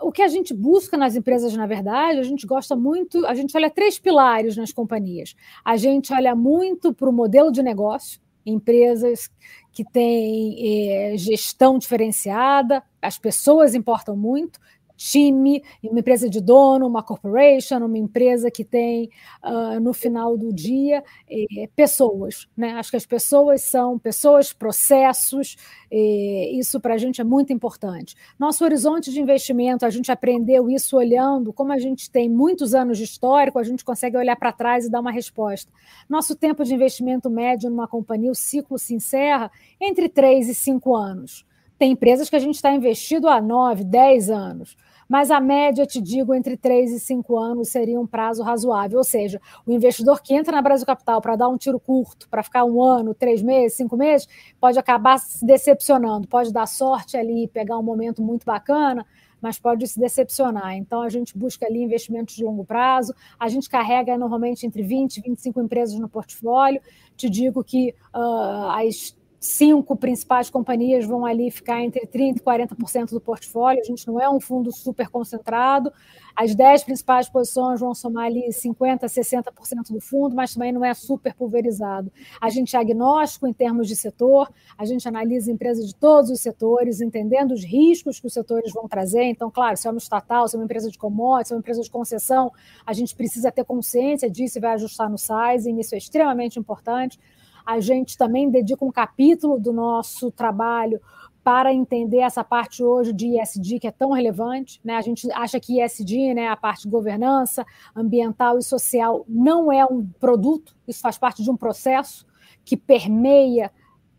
O 0.00 0.10
que 0.10 0.22
a 0.22 0.28
gente 0.28 0.54
busca 0.54 0.96
nas 0.96 1.16
empresas, 1.16 1.54
na 1.54 1.66
verdade, 1.66 2.18
a 2.18 2.22
gente 2.22 2.46
gosta 2.46 2.74
muito, 2.74 3.26
a 3.26 3.34
gente 3.34 3.54
olha 3.54 3.68
três 3.68 3.98
pilares 3.98 4.56
nas 4.56 4.72
companhias. 4.72 5.36
A 5.62 5.76
gente 5.76 6.12
olha 6.14 6.34
muito 6.34 6.94
para 6.94 7.10
o 7.10 7.12
modelo 7.12 7.52
de 7.52 7.62
negócio, 7.62 8.18
empresas 8.44 9.30
que 9.72 9.84
têm 9.84 11.12
é, 11.12 11.18
gestão 11.18 11.78
diferenciada, 11.78 12.82
as 13.02 13.18
pessoas 13.18 13.74
importam 13.74 14.16
muito, 14.16 14.58
time, 14.96 15.62
uma 15.82 16.00
empresa 16.00 16.28
de 16.28 16.40
dono, 16.40 16.86
uma 16.86 17.02
corporation, 17.02 17.78
uma 17.78 17.98
empresa 17.98 18.50
que 18.50 18.64
tem, 18.64 19.10
uh, 19.44 19.80
no 19.80 19.92
final 19.92 20.36
do 20.36 20.52
dia, 20.52 21.02
eh, 21.28 21.68
pessoas. 21.76 22.48
Né? 22.56 22.72
Acho 22.72 22.90
que 22.90 22.96
as 22.96 23.06
pessoas 23.06 23.62
são 23.62 23.98
pessoas, 23.98 24.52
processos, 24.52 25.56
eh, 25.90 26.50
isso 26.54 26.80
para 26.80 26.94
a 26.94 26.98
gente 26.98 27.20
é 27.20 27.24
muito 27.24 27.52
importante. 27.52 28.16
Nosso 28.38 28.64
horizonte 28.64 29.12
de 29.12 29.20
investimento, 29.20 29.84
a 29.84 29.90
gente 29.90 30.10
aprendeu 30.10 30.70
isso 30.70 30.96
olhando, 30.96 31.52
como 31.52 31.72
a 31.72 31.78
gente 31.78 32.10
tem 32.10 32.28
muitos 32.28 32.74
anos 32.74 32.98
de 32.98 33.04
histórico, 33.04 33.58
a 33.58 33.64
gente 33.64 33.84
consegue 33.84 34.16
olhar 34.16 34.36
para 34.36 34.52
trás 34.52 34.86
e 34.86 34.90
dar 34.90 35.00
uma 35.00 35.12
resposta. 35.12 35.70
Nosso 36.08 36.34
tempo 36.34 36.64
de 36.64 36.74
investimento 36.74 37.28
médio 37.28 37.70
numa 37.70 37.88
companhia, 37.88 38.30
o 38.30 38.34
ciclo 38.34 38.78
se 38.78 38.94
encerra 38.94 39.50
entre 39.80 40.08
três 40.08 40.48
e 40.48 40.54
cinco 40.54 40.94
anos 40.94 41.44
Tem 41.78 41.92
empresas 41.92 42.30
que 42.30 42.36
a 42.36 42.38
gente 42.38 42.54
está 42.54 42.72
investido 42.72 43.28
há 43.28 43.40
9, 43.40 43.84
10 43.84 44.30
anos 44.30 44.76
mas 45.08 45.30
a 45.30 45.40
média, 45.40 45.86
te 45.86 46.00
digo, 46.00 46.34
entre 46.34 46.56
3 46.56 46.92
e 46.92 47.00
5 47.00 47.38
anos 47.38 47.68
seria 47.68 48.00
um 48.00 48.06
prazo 48.06 48.42
razoável. 48.42 48.98
Ou 48.98 49.04
seja, 49.04 49.40
o 49.64 49.72
investidor 49.72 50.20
que 50.20 50.34
entra 50.34 50.56
na 50.56 50.62
Brasil 50.62 50.86
Capital 50.86 51.20
para 51.20 51.36
dar 51.36 51.48
um 51.48 51.56
tiro 51.56 51.78
curto, 51.78 52.28
para 52.28 52.42
ficar 52.42 52.64
um 52.64 52.82
ano, 52.82 53.14
três 53.14 53.42
meses, 53.42 53.76
cinco 53.76 53.96
meses, 53.96 54.28
pode 54.60 54.78
acabar 54.78 55.18
se 55.18 55.44
decepcionando, 55.44 56.26
pode 56.26 56.52
dar 56.52 56.66
sorte 56.66 57.16
ali, 57.16 57.48
pegar 57.48 57.78
um 57.78 57.82
momento 57.82 58.22
muito 58.22 58.44
bacana, 58.44 59.06
mas 59.40 59.58
pode 59.58 59.86
se 59.86 59.98
decepcionar. 59.98 60.76
Então, 60.76 61.02
a 61.02 61.08
gente 61.08 61.36
busca 61.36 61.66
ali 61.66 61.82
investimentos 61.82 62.34
de 62.34 62.44
longo 62.44 62.64
prazo, 62.64 63.14
a 63.38 63.48
gente 63.48 63.68
carrega 63.68 64.16
normalmente 64.18 64.66
entre 64.66 64.82
20 64.82 65.18
e 65.18 65.20
25 65.20 65.60
empresas 65.60 65.98
no 65.98 66.08
portfólio. 66.08 66.80
Te 67.16 67.30
digo 67.30 67.62
que 67.62 67.94
uh, 68.14 68.70
as 68.70 69.15
cinco 69.38 69.96
principais 69.96 70.50
companhias 70.50 71.04
vão 71.04 71.24
ali 71.24 71.50
ficar 71.50 71.82
entre 71.82 72.06
30% 72.06 72.36
e 72.36 72.40
40% 72.40 73.10
do 73.10 73.20
portfólio. 73.20 73.80
A 73.80 73.84
gente 73.84 74.06
não 74.06 74.20
é 74.20 74.28
um 74.28 74.40
fundo 74.40 74.72
super 74.72 75.08
concentrado. 75.08 75.92
As 76.36 76.54
dez 76.54 76.84
principais 76.84 77.30
posições 77.30 77.80
vão 77.80 77.94
somar 77.94 78.26
ali 78.26 78.48
50%, 78.48 79.00
60% 79.04 79.90
do 79.90 80.00
fundo, 80.00 80.36
mas 80.36 80.52
também 80.52 80.70
não 80.70 80.84
é 80.84 80.92
super 80.92 81.34
pulverizado. 81.34 82.12
A 82.38 82.50
gente 82.50 82.76
é 82.76 82.78
agnóstico 82.78 83.46
em 83.46 83.54
termos 83.54 83.88
de 83.88 83.96
setor, 83.96 84.52
a 84.76 84.84
gente 84.84 85.08
analisa 85.08 85.50
empresas 85.50 85.86
de 85.86 85.94
todos 85.94 86.30
os 86.30 86.40
setores, 86.40 87.00
entendendo 87.00 87.52
os 87.52 87.64
riscos 87.64 88.20
que 88.20 88.26
os 88.26 88.34
setores 88.34 88.70
vão 88.74 88.86
trazer. 88.86 89.24
Então, 89.24 89.50
claro, 89.50 89.78
se 89.78 89.88
é 89.88 89.90
uma 89.90 89.96
estatal, 89.96 90.46
se 90.46 90.56
é 90.56 90.58
uma 90.58 90.66
empresa 90.66 90.90
de 90.90 90.98
commodities, 90.98 91.48
se 91.48 91.54
é 91.54 91.56
uma 91.56 91.60
empresa 91.60 91.80
de 91.80 91.90
concessão, 91.90 92.52
a 92.84 92.92
gente 92.92 93.16
precisa 93.16 93.50
ter 93.50 93.64
consciência 93.64 94.28
disso 94.28 94.58
e 94.58 94.60
vai 94.60 94.72
ajustar 94.74 95.08
no 95.08 95.16
sizing, 95.16 95.80
isso 95.80 95.94
é 95.94 95.98
extremamente 95.98 96.58
importante. 96.58 97.18
A 97.66 97.80
gente 97.80 98.16
também 98.16 98.48
dedica 98.48 98.84
um 98.84 98.92
capítulo 98.92 99.58
do 99.58 99.72
nosso 99.72 100.30
trabalho 100.30 101.00
para 101.42 101.72
entender 101.72 102.18
essa 102.18 102.42
parte 102.42 102.82
hoje 102.82 103.12
de 103.12 103.40
ESG 103.40 103.78
que 103.78 103.86
é 103.86 103.92
tão 103.92 104.10
relevante. 104.10 104.80
Né? 104.84 104.94
A 104.96 105.00
gente 105.00 105.30
acha 105.32 105.60
que 105.60 105.80
ESG, 105.80 106.34
né, 106.34 106.48
a 106.48 106.56
parte 106.56 106.82
de 106.82 106.88
governança 106.88 107.64
ambiental 107.94 108.58
e 108.58 108.62
social, 108.62 109.24
não 109.28 109.70
é 109.70 109.84
um 109.84 110.04
produto, 110.18 110.76
isso 110.88 111.00
faz 111.00 111.18
parte 111.18 111.42
de 111.44 111.50
um 111.50 111.56
processo 111.56 112.26
que 112.64 112.76
permeia 112.76 113.70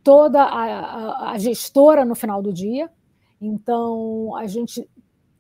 toda 0.04 0.42
a, 0.42 0.64
a, 0.64 1.32
a 1.32 1.38
gestora 1.38 2.06
no 2.06 2.16
final 2.16 2.42
do 2.42 2.54
dia. 2.54 2.90
Então, 3.42 4.34
a 4.38 4.48
gente 4.48 4.90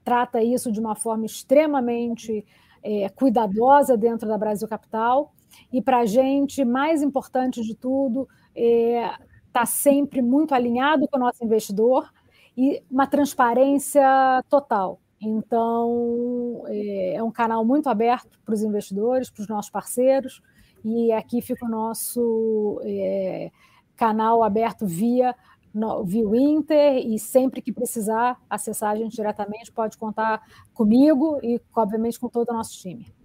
trata 0.04 0.44
isso 0.44 0.72
de 0.72 0.80
uma 0.80 0.94
forma 0.96 1.26
extremamente 1.26 2.46
é, 2.84 3.08
cuidadosa 3.10 3.96
dentro 3.96 4.28
da 4.28 4.38
Brasil 4.38 4.68
Capital 4.68 5.34
e 5.72 5.82
para 5.82 6.00
a 6.00 6.06
gente, 6.06 6.64
mais 6.64 7.02
importante 7.02 7.62
de 7.62 7.76
tudo, 7.76 8.28
é 8.56 9.06
estar 9.06 9.20
tá 9.52 9.66
sempre 9.66 10.22
muito 10.22 10.54
alinhado 10.54 11.08
com 11.08 11.18
o 11.18 11.20
nosso 11.20 11.44
investidor 11.44 12.12
e 12.56 12.82
uma 12.90 13.08
transparência 13.08 14.04
total. 14.50 15.00
Então, 15.20 16.64
é, 16.68 17.16
é 17.16 17.24
um 17.24 17.32
canal 17.32 17.66
muito 17.66 17.90
aberto 17.90 18.40
para 18.46 18.54
os 18.54 18.62
investidores, 18.62 19.30
para 19.30 19.42
os 19.42 19.48
nossos 19.48 19.72
parceiros, 19.72 20.42
e 20.86 21.12
aqui 21.12 21.42
fica 21.42 21.66
o 21.66 21.70
nosso 21.70 22.80
é, 22.84 23.52
canal 23.96 24.44
aberto 24.44 24.86
via 24.86 25.36
no, 25.74 26.04
via 26.04 26.28
o 26.28 26.36
Inter, 26.36 26.98
e 26.98 27.20
sempre 27.20 27.62
que 27.62 27.72
precisar 27.72 28.40
acessar 28.50 28.92
a 28.92 28.96
gente 28.96 29.16
diretamente, 29.16 29.72
pode 29.72 29.98
contar 29.98 30.42
comigo 30.74 31.40
e, 31.44 31.62
obviamente, 31.76 32.20
com 32.20 32.30
todo 32.30 32.50
o 32.50 32.54
nosso 32.54 32.74
time 32.80 33.17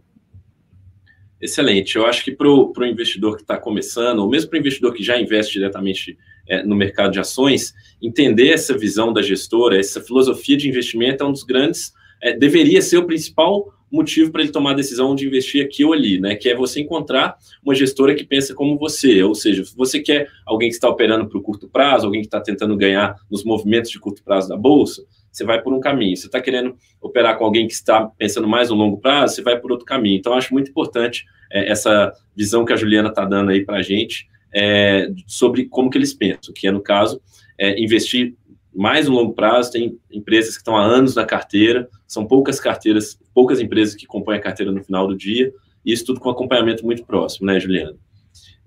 excelente. 1.43 1.97
Eu 1.97 2.07
acho 2.07 2.25
que 2.25 2.33
para 2.33 2.49
o 2.49 2.73
investidor 2.85 3.37
que 3.37 3.43
está 3.43 3.59
começando, 3.59 4.21
ou 4.21 4.31
mesmo 4.31 4.49
para 4.49 4.57
o 4.57 4.61
investidor 4.61 4.95
que 4.95 5.03
já 5.03 5.21
investe 5.21 5.55
diretamente 5.55 6.17
é, 6.49 6.63
no 6.63 6.77
mercado 6.77 7.13
de 7.13 7.21
ações, 7.21 7.75
entender 8.01 8.51
essa 8.51 8.77
visão 8.79 9.13
da 9.13 9.21
gestora, 9.21 9.79
essa 9.79 10.01
filosofia 10.01 10.57
de 10.57 10.69
investimento 10.69 11.25
é 11.25 11.27
um 11.27 11.33
dos 11.33 11.43
grandes, 11.43 11.93
é, 12.23 12.33
deveria 12.33 12.81
ser 12.81 12.99
o 12.99 13.07
principal 13.07 13.75
motivo 13.91 14.33
para 14.33 14.41
ele 14.41 14.51
tomar 14.51 14.71
a 14.71 14.75
decisão 14.75 15.15
de 15.15 15.27
investir 15.27 15.63
aqui 15.63 15.85
ou 15.85 15.93
ali, 15.93 16.19
né? 16.19 16.35
Que 16.35 16.49
é 16.49 16.55
você 16.57 16.81
encontrar 16.81 17.37
uma 17.63 17.75
gestora 17.75 18.15
que 18.15 18.25
pensa 18.25 18.55
como 18.55 18.79
você, 18.79 19.23
ou 19.23 19.35
seja, 19.35 19.65
se 19.65 19.77
você 19.77 20.01
quer 20.01 20.31
alguém 20.47 20.71
que 20.71 20.75
está 20.75 20.89
operando 20.89 21.29
para 21.29 21.39
o 21.39 21.43
curto 21.43 21.69
prazo, 21.69 22.07
alguém 22.07 22.23
que 22.23 22.27
está 22.27 22.41
tentando 22.41 22.75
ganhar 22.75 23.17
nos 23.31 23.45
movimentos 23.45 23.91
de 23.91 24.01
curto 24.01 24.23
prazo 24.23 24.49
da 24.49 24.57
bolsa, 24.57 25.05
você 25.33 25.45
vai 25.45 25.61
por 25.61 25.73
um 25.73 25.81
caminho. 25.81 26.17
Você 26.17 26.27
está 26.27 26.41
querendo 26.41 26.77
operar 27.01 27.39
com 27.39 27.45
alguém 27.45 27.67
que 27.67 27.73
está 27.73 28.05
pensando 28.19 28.47
mais 28.47 28.69
no 28.69 28.77
longo 28.77 28.99
prazo, 28.99 29.35
você 29.35 29.43
vai 29.43 29.59
por 29.59 29.73
outro 29.73 29.87
caminho. 29.87 30.19
Então, 30.19 30.35
acho 30.35 30.53
muito 30.53 30.71
importante 30.71 31.25
é, 31.51 31.71
essa 31.71 32.12
visão 32.37 32.65
que 32.65 32.73
a 32.73 32.77
Juliana 32.77 33.09
está 33.09 33.25
dando 33.25 33.51
aí 33.51 33.65
para 33.65 33.79
a 33.79 33.83
gente 33.83 34.29
é, 34.55 35.11
sobre 35.27 35.65
como 35.65 35.89
que 35.89 35.97
eles 35.97 36.12
pensam, 36.12 36.53
que 36.55 36.69
é, 36.69 36.71
no 36.71 36.83
caso, 36.83 37.21
é, 37.59 37.81
investir 37.81 38.35
mais 38.75 39.09
no 39.09 39.15
longo 39.15 39.33
prazo. 39.33 39.73
Tem 39.73 39.99
empresas 40.11 40.55
que 40.55 40.61
estão 40.61 40.77
há 40.77 40.85
anos 40.85 41.15
na 41.15 41.25
carteira, 41.25 41.89
são 42.07 42.27
poucas 42.27 42.61
carteiras, 42.61 43.19
poucas 43.35 43.61
empresas 43.61 43.95
que 43.95 44.07
compõem 44.07 44.37
a 44.37 44.41
carteira 44.41 44.71
no 44.71 44.85
final 44.85 45.07
do 45.07 45.17
dia, 45.17 45.53
e 45.85 45.93
isso 45.93 46.05
tudo 46.05 46.21
com 46.21 46.31
acompanhamento 46.31 46.85
muito 46.85 47.05
próximo, 47.05 47.47
né, 47.47 47.59
Juliana? 47.59 47.97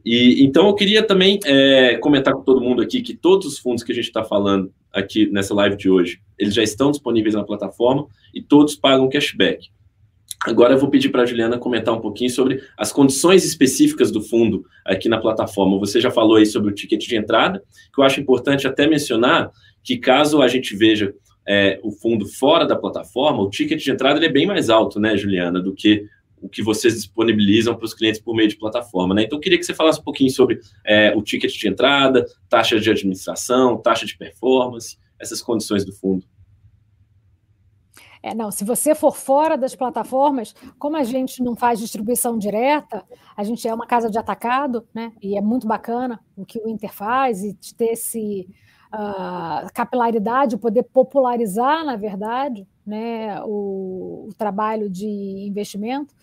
E, 0.03 0.43
então, 0.43 0.67
eu 0.67 0.75
queria 0.75 1.01
também 1.01 1.39
é, 1.45 1.97
comentar 1.97 2.33
com 2.33 2.41
todo 2.41 2.61
mundo 2.61 2.81
aqui 2.81 3.01
que 3.01 3.15
todos 3.15 3.47
os 3.47 3.57
fundos 3.57 3.83
que 3.83 3.91
a 3.91 3.95
gente 3.95 4.05
está 4.05 4.23
falando 4.23 4.71
aqui 4.95 5.29
nessa 5.29 5.53
live 5.53 5.75
de 5.75 5.89
hoje, 5.89 6.19
eles 6.39 6.53
já 6.53 6.63
estão 6.63 6.89
disponíveis 6.89 7.35
na 7.35 7.43
plataforma 7.43 8.07
e 8.33 8.41
todos 8.41 8.75
pagam 8.75 9.09
cashback. 9.09 9.69
Agora 10.45 10.73
eu 10.73 10.77
vou 10.77 10.89
pedir 10.89 11.09
para 11.09 11.23
a 11.23 11.25
Juliana 11.25 11.57
comentar 11.57 11.93
um 11.93 11.99
pouquinho 11.99 12.29
sobre 12.29 12.61
as 12.77 12.91
condições 12.91 13.43
específicas 13.43 14.11
do 14.11 14.21
fundo 14.21 14.63
aqui 14.85 15.09
na 15.09 15.17
plataforma. 15.17 15.79
Você 15.79 15.99
já 15.99 16.11
falou 16.11 16.37
aí 16.37 16.45
sobre 16.45 16.71
o 16.71 16.73
ticket 16.73 17.05
de 17.05 17.15
entrada, 17.15 17.61
que 17.93 17.99
eu 17.99 18.03
acho 18.03 18.21
importante 18.21 18.67
até 18.67 18.87
mencionar 18.87 19.51
que 19.83 19.97
caso 19.97 20.41
a 20.41 20.47
gente 20.47 20.75
veja 20.75 21.13
é, 21.47 21.79
o 21.83 21.91
fundo 21.91 22.25
fora 22.27 22.65
da 22.65 22.75
plataforma, 22.75 23.41
o 23.41 23.49
ticket 23.49 23.83
de 23.83 23.91
entrada 23.91 24.23
é 24.23 24.29
bem 24.29 24.45
mais 24.45 24.69
alto, 24.69 24.99
né, 24.99 25.15
Juliana, 25.15 25.61
do 25.61 25.73
que 25.73 26.05
o 26.41 26.49
que 26.49 26.61
vocês 26.61 26.93
disponibilizam 26.93 27.75
para 27.75 27.85
os 27.85 27.93
clientes 27.93 28.21
por 28.21 28.35
meio 28.35 28.49
de 28.49 28.57
plataforma. 28.57 29.15
Né? 29.15 29.23
Então, 29.23 29.37
eu 29.37 29.41
queria 29.41 29.57
que 29.57 29.65
você 29.65 29.73
falasse 29.73 29.99
um 29.99 30.03
pouquinho 30.03 30.29
sobre 30.29 30.59
é, 30.85 31.13
o 31.15 31.21
ticket 31.21 31.51
de 31.51 31.67
entrada, 31.67 32.25
taxa 32.49 32.79
de 32.79 32.89
administração, 32.89 33.77
taxa 33.77 34.05
de 34.05 34.17
performance, 34.17 34.97
essas 35.19 35.41
condições 35.41 35.85
do 35.85 35.93
fundo. 35.93 36.25
É, 38.21 38.33
não, 38.33 38.49
se 38.49 38.63
você 38.65 38.95
for 38.95 39.15
fora 39.15 39.55
das 39.55 39.75
plataformas, 39.75 40.55
como 40.79 40.97
a 40.97 41.03
gente 41.03 41.43
não 41.43 41.55
faz 41.55 41.79
distribuição 41.79 42.39
direta, 42.39 43.03
a 43.37 43.43
gente 43.43 43.67
é 43.67 43.73
uma 43.73 43.85
casa 43.85 44.09
de 44.09 44.17
atacado, 44.17 44.87
né? 44.91 45.13
E 45.21 45.37
é 45.37 45.41
muito 45.41 45.67
bacana 45.67 46.19
o 46.35 46.43
que 46.43 46.59
o 46.59 46.67
Inter 46.67 46.91
faz 46.91 47.43
e 47.43 47.55
ter 47.77 47.91
esse 47.91 48.47
uh, 48.91 49.71
capilaridade, 49.73 50.57
poder 50.57 50.83
popularizar, 50.83 51.85
na 51.85 51.95
verdade, 51.95 52.67
né, 52.85 53.41
o, 53.43 54.27
o 54.29 54.33
trabalho 54.35 54.89
de 54.89 55.07
investimento 55.07 56.15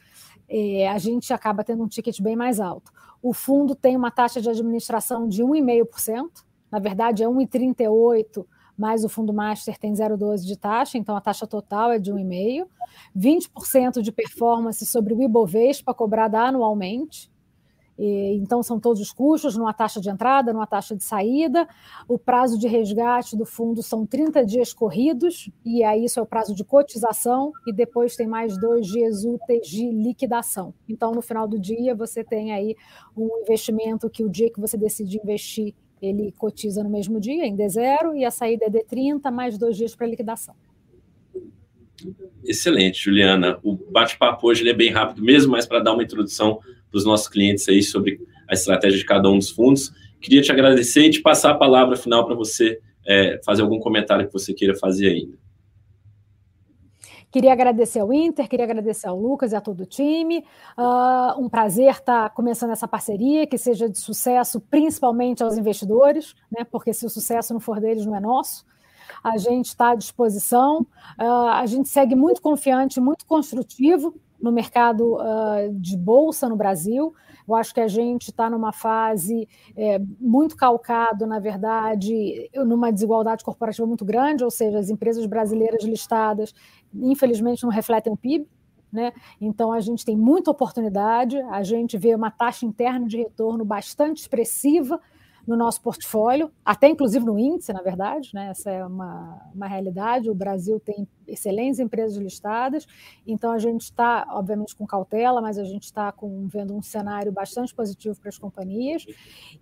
é, 0.55 0.87
a 0.87 0.99
gente 0.99 1.33
acaba 1.33 1.65
tendo 1.65 1.83
um 1.83 1.89
ticket 1.89 2.21
bem 2.21 2.37
mais 2.37 2.61
alto. 2.61 2.93
O 3.23 3.33
fundo 3.33 3.75
tem 3.75 3.97
uma 3.97 4.11
taxa 4.11 4.39
de 4.39 4.51
administração 4.51 5.27
de 5.27 5.43
1,5%, 5.43 6.29
na 6.71 6.79
verdade 6.79 7.23
é 7.23 7.27
1,38%, 7.27 8.45
mas 8.77 9.03
o 9.03 9.09
fundo 9.09 9.33
master 9.33 9.79
tem 9.79 9.95
0,12% 9.95 10.45
de 10.45 10.57
taxa, 10.59 10.99
então 10.99 11.17
a 11.17 11.23
taxa 11.23 11.47
total 11.47 11.93
é 11.93 11.99
de 11.99 12.13
1,5%, 12.13 12.67
20% 13.17 14.03
de 14.03 14.13
performance 14.13 14.85
sobre 14.85 15.15
o 15.15 15.23
Ibovespa 15.23 15.95
cobrada 15.95 16.41
anualmente, 16.41 17.32
então, 17.99 18.63
são 18.63 18.81
todos 18.81 19.01
os 19.01 19.13
custos, 19.13 19.57
numa 19.57 19.73
taxa 19.73 20.01
de 20.01 20.09
entrada, 20.09 20.53
numa 20.53 20.67
taxa 20.67 20.97
de 20.97 21.05
saída. 21.05 21.69
O 22.09 22.19
prazo 22.19 22.59
de 22.59 22.67
resgate 22.67 23.37
do 23.37 23.45
fundo 23.45 23.83
são 23.83 24.07
30 24.07 24.45
dias 24.45 24.73
corridos, 24.73 25.51
e 25.65 25.85
aí 25.85 26.05
isso 26.05 26.19
é 26.19 26.23
o 26.23 26.27
prazo 26.27 26.55
de 26.55 26.65
cotização, 26.65 27.53
e 27.67 27.73
depois 27.73 28.17
tem 28.17 28.27
mais 28.27 28.59
dois 28.59 28.87
dias 28.87 29.25
úteis 29.25 29.69
de 29.69 29.89
liquidação. 29.91 30.75
Então, 30.89 31.13
no 31.13 31.23
final 31.23 31.47
do 31.47 31.59
dia, 31.59 31.95
você 31.95 32.25
tem 32.25 32.53
aí 32.53 32.75
um 33.17 33.29
investimento 33.43 34.11
que 34.11 34.25
o 34.25 34.29
dia 34.29 34.51
que 34.51 34.61
você 34.61 34.77
decide 34.77 35.19
investir, 35.19 35.75
ele 36.01 36.33
cotiza 36.33 36.83
no 36.83 36.91
mesmo 36.91 37.21
dia, 37.21 37.47
em 37.47 37.57
D0, 37.57 38.17
e 38.17 38.25
a 38.25 38.31
saída 38.31 38.67
é 38.67 38.71
D30, 38.71 39.31
mais 39.31 39.57
dois 39.57 39.77
dias 39.77 39.95
para 39.95 40.07
liquidação. 40.07 40.55
Excelente, 42.45 43.05
Juliana. 43.05 43.61
O 43.63 43.77
bate-papo 43.77 44.49
hoje 44.49 44.69
é 44.69 44.75
bem 44.75 44.91
rápido 44.91 45.23
mesmo, 45.23 45.53
mas 45.53 45.67
para 45.67 45.79
dar 45.79 45.93
uma 45.93 46.03
introdução 46.03 46.59
para 46.93 46.99
os 46.99 47.07
nossos 47.07 47.27
clientes 47.27 47.67
aí 47.69 47.83
sobre 47.83 48.21
a 48.47 48.53
estratégia 48.53 48.99
de 48.99 49.05
cada 49.07 49.29
um 49.31 49.39
dos 49.39 49.51
fundos. 49.51 49.91
Queria 50.21 50.43
te 50.43 50.53
agradecer 50.53 51.07
e 51.07 51.11
te 51.11 51.23
passar 51.23 51.53
a 51.53 51.55
palavra 51.55 51.97
final 51.97 52.27
para 52.27 52.35
você 52.35 52.79
é, 53.07 53.41
fazer 53.45 53.63
algum 53.63 53.81
comentário 53.81 54.27
que 54.27 54.33
você 54.33 54.53
queira 54.53 54.77
fazer 54.77 55.09
ainda. 55.09 55.41
Queria 57.33 57.55
agradecer 57.55 57.99
ao 57.99 58.13
Inter, 58.13 58.47
queria 58.47 58.67
agradecer 58.67 59.09
ao 59.09 59.19
Lucas 59.19 59.53
e 59.53 59.57
a 59.57 59.61
todo 59.61 59.81
o 59.81 59.87
time. 59.87 60.45
Uh, 60.77 61.41
um 61.43 61.49
prazer 61.49 61.91
estar 61.91 62.29
começando 62.35 62.73
essa 62.73 62.87
parceria, 62.87 63.47
que 63.47 63.57
seja 63.57 63.89
de 63.89 63.99
sucesso, 63.99 64.61
principalmente 64.61 65.43
aos 65.43 65.57
investidores, 65.57 66.35
né? 66.51 66.63
porque 66.71 66.93
se 66.93 67.07
o 67.07 67.09
sucesso 67.09 67.55
não 67.55 67.61
for 67.61 67.81
deles, 67.81 68.05
não 68.05 68.15
é 68.15 68.21
nosso. 68.21 68.67
A 69.25 69.39
gente 69.39 69.69
está 69.69 69.93
à 69.93 69.95
disposição, 69.95 70.83
uh, 71.19 71.49
a 71.55 71.65
gente 71.65 71.89
segue 71.89 72.15
muito 72.15 72.43
confiante, 72.43 73.01
muito 73.01 73.25
construtivo 73.25 74.15
no 74.43 74.51
mercado 74.51 75.15
uh, 75.15 75.73
de 75.73 75.97
bolsa 75.97 76.49
no 76.49 76.57
Brasil. 76.57 77.15
Eu 77.49 77.55
acho 77.55 77.73
que 77.73 77.81
a 77.81 77.89
gente 77.89 78.31
está 78.31 78.51
numa 78.51 78.73
fase 78.73 79.49
é, 79.77 80.01
muito 80.21 80.57
calcado, 80.57 81.27
na 81.27 81.39
verdade, 81.39 82.51
numa 82.55 82.93
desigualdade 82.93 83.45
corporativa 83.45 83.87
muito 83.87 84.05
grande, 84.05 84.45
ou 84.45 84.51
seja, 84.51 84.79
as 84.79 84.91
empresas 84.91 85.27
brasileiras 85.27 85.83
listadas, 85.85 86.55
infelizmente, 86.95 87.63
não 87.63 87.71
refletem 87.71 88.13
o 88.13 88.17
PIB. 88.17 88.47
Né? 88.93 89.13
Então, 89.41 89.73
a 89.73 89.81
gente 89.81 90.05
tem 90.05 90.17
muita 90.17 90.51
oportunidade, 90.51 91.41
a 91.51 91.63
gente 91.63 91.97
vê 91.97 92.15
uma 92.15 92.31
taxa 92.31 92.67
interna 92.67 93.07
de 93.07 93.17
retorno 93.17 93.65
bastante 93.65 94.21
expressiva 94.21 95.01
no 95.47 95.57
nosso 95.57 95.81
portfólio, 95.81 96.51
até 96.65 96.89
inclusive 96.89 97.25
no 97.25 97.39
índice, 97.39 97.73
na 97.73 97.83
verdade, 97.83 98.31
né? 98.33 98.49
essa 98.51 98.71
é 98.71 98.85
uma, 98.85 99.51
uma 99.55 99.67
realidade. 99.67 100.31
O 100.31 100.35
Brasil 100.35 100.79
tem 100.79 101.07
excelentes 101.27 101.81
empresas 101.81 102.17
listadas, 102.17 102.87
então 103.27 103.51
a 103.51 103.59
gente 103.59 103.83
está, 103.83 104.27
obviamente, 104.31 104.77
com 104.77 104.87
cautela, 104.87 105.41
mas 105.41 105.59
a 105.59 105.65
gente 105.65 105.85
está 105.85 106.15
vendo 106.47 106.75
um 106.75 106.83
cenário 106.83 107.33
bastante 107.33 107.75
positivo 107.75 108.19
para 108.21 108.29
as 108.29 108.39
companhias. 108.39 109.05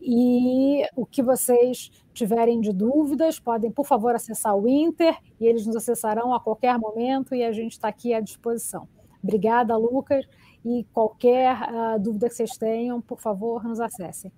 E 0.00 0.84
o 0.94 1.06
que 1.06 1.22
vocês 1.22 1.90
tiverem 2.12 2.60
de 2.60 2.72
dúvidas, 2.72 3.38
podem, 3.38 3.70
por 3.70 3.86
favor, 3.86 4.14
acessar 4.14 4.54
o 4.54 4.68
Inter 4.68 5.16
e 5.40 5.46
eles 5.46 5.66
nos 5.66 5.76
acessarão 5.76 6.34
a 6.34 6.40
qualquer 6.40 6.78
momento 6.78 7.34
e 7.34 7.42
a 7.42 7.52
gente 7.52 7.72
está 7.72 7.88
aqui 7.88 8.12
à 8.12 8.20
disposição. 8.20 8.86
Obrigada, 9.22 9.76
Lucas, 9.76 10.26
e 10.64 10.84
qualquer 10.92 11.56
uh, 11.56 11.98
dúvida 11.98 12.28
que 12.28 12.34
vocês 12.34 12.56
tenham, 12.56 13.00
por 13.00 13.20
favor, 13.20 13.64
nos 13.64 13.80
acessem. 13.80 14.32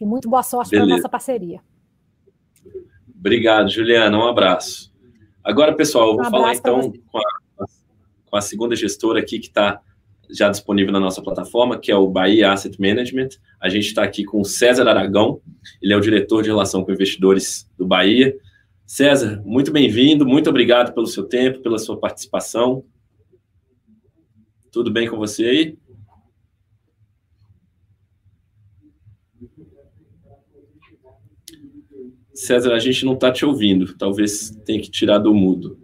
E 0.00 0.04
muito 0.04 0.28
boa 0.28 0.42
sorte 0.42 0.70
para 0.70 0.82
a 0.82 0.86
nossa 0.86 1.08
parceria. 1.08 1.60
Obrigado, 3.18 3.70
Juliana. 3.70 4.18
Um 4.18 4.28
abraço. 4.28 4.92
Agora, 5.42 5.74
pessoal, 5.74 6.08
eu 6.08 6.16
vou 6.16 6.26
um 6.26 6.30
falar 6.30 6.54
então 6.54 6.92
com 7.10 7.18
a, 7.18 7.66
com 8.26 8.36
a, 8.36 8.40
segunda 8.40 8.76
gestora 8.76 9.20
aqui 9.20 9.38
que 9.38 9.46
está 9.46 9.80
já 10.30 10.50
disponível 10.50 10.92
na 10.92 11.00
nossa 11.00 11.22
plataforma, 11.22 11.78
que 11.78 11.90
é 11.90 11.96
o 11.96 12.08
Bahia 12.08 12.52
Asset 12.52 12.80
Management. 12.80 13.28
A 13.60 13.68
gente 13.68 13.86
está 13.86 14.02
aqui 14.02 14.24
com 14.24 14.40
o 14.40 14.44
César 14.44 14.88
Aragão, 14.88 15.40
ele 15.80 15.92
é 15.92 15.96
o 15.96 16.00
diretor 16.00 16.42
de 16.42 16.48
relação 16.48 16.84
com 16.84 16.92
investidores 16.92 17.70
do 17.78 17.86
Bahia. 17.86 18.36
César, 18.84 19.42
muito 19.44 19.72
bem-vindo, 19.72 20.26
muito 20.26 20.50
obrigado 20.50 20.92
pelo 20.92 21.06
seu 21.06 21.24
tempo, 21.24 21.60
pela 21.60 21.78
sua 21.78 21.98
participação. 21.98 22.84
Tudo 24.70 24.90
bem 24.90 25.08
com 25.08 25.16
você 25.16 25.44
aí? 25.44 25.78
César, 32.36 32.74
a 32.74 32.78
gente 32.78 33.04
não 33.04 33.14
está 33.14 33.32
te 33.32 33.46
ouvindo. 33.46 33.96
Talvez 33.96 34.50
tenha 34.64 34.80
que 34.80 34.90
tirar 34.90 35.18
do 35.18 35.32
mudo. 35.32 35.78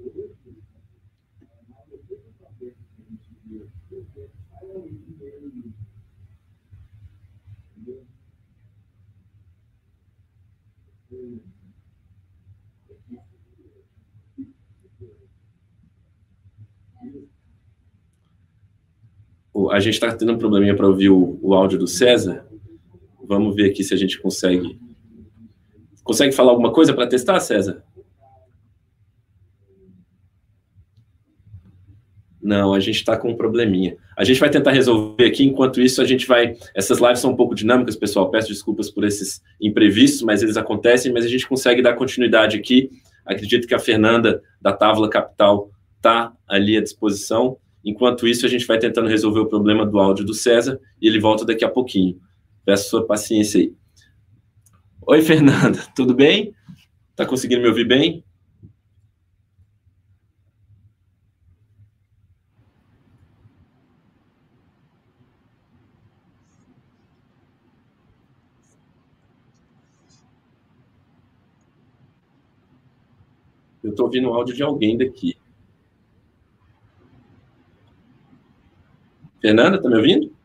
A 19.71 19.81
gente 19.81 19.95
está 19.95 20.15
tendo 20.15 20.33
um 20.33 20.39
probleminha 20.39 20.77
para 20.77 20.87
ouvir 20.87 21.09
o, 21.09 21.39
o 21.41 21.55
áudio 21.55 21.79
do 21.79 21.87
César. 21.87 22.47
Vamos 23.25 23.55
ver 23.57 23.71
aqui 23.71 23.83
se 23.83 23.95
a 23.95 23.97
gente 23.97 24.21
consegue 24.21 24.79
Consegue 26.13 26.35
falar 26.35 26.51
alguma 26.51 26.71
coisa 26.71 26.93
para 26.93 27.07
testar, 27.07 27.41
César? 27.41 27.83
Não, 32.43 32.75
a 32.75 32.81
gente 32.81 32.97
está 32.97 33.17
com 33.17 33.31
um 33.31 33.35
probleminha. 33.35 33.97
A 34.15 34.23
gente 34.23 34.39
vai 34.39 34.51
tentar 34.51 34.73
resolver 34.73 35.25
aqui, 35.25 35.43
enquanto 35.43 35.81
isso 35.81 36.03
a 36.03 36.05
gente 36.05 36.27
vai. 36.27 36.55
Essas 36.75 36.99
lives 36.99 37.21
são 37.21 37.31
um 37.31 37.35
pouco 37.35 37.55
dinâmicas, 37.55 37.97
pessoal. 37.97 38.31
Peço 38.31 38.49
desculpas 38.49 38.91
por 38.91 39.05
esses 39.05 39.41
imprevistos, 39.59 40.21
mas 40.21 40.43
eles 40.43 40.59
acontecem, 40.59 41.11
mas 41.15 41.25
a 41.25 41.29
gente 41.29 41.49
consegue 41.49 41.81
dar 41.81 41.95
continuidade 41.95 42.59
aqui. 42.59 42.91
Acredito 43.25 43.67
que 43.67 43.75
a 43.75 43.79
Fernanda, 43.79 44.43
da 44.61 44.75
Távola 44.75 45.09
Capital, 45.09 45.71
está 45.97 46.31
ali 46.47 46.77
à 46.77 46.83
disposição. 46.83 47.57
Enquanto 47.83 48.29
isso, 48.29 48.45
a 48.45 48.51
gente 48.51 48.67
vai 48.67 48.79
tentando 48.79 49.09
resolver 49.09 49.41
o 49.41 49.49
problema 49.49 49.87
do 49.87 49.99
áudio 49.99 50.27
do 50.27 50.35
César 50.35 50.79
e 51.01 51.09
ele 51.09 51.19
volta 51.19 51.47
daqui 51.47 51.65
a 51.65 51.71
pouquinho. 51.71 52.21
Peço 52.67 52.91
sua 52.91 53.07
paciência 53.07 53.59
aí. 53.63 53.73
Oi, 55.05 55.21
Fernanda, 55.21 55.81
tudo 55.97 56.15
bem? 56.15 56.55
Tá 57.17 57.27
conseguindo 57.27 57.61
me 57.61 57.69
ouvir 57.69 57.85
bem? 57.85 58.25
Eu 73.83 73.91
estou 73.91 74.07
ouvindo 74.07 74.31
o 74.31 74.35
áudio 74.35 74.55
de 74.55 74.63
alguém 74.63 74.97
daqui. 74.97 75.37
Fernanda, 79.41 79.83
tá 79.83 79.89
me 79.89 79.97
ouvindo? 79.97 80.42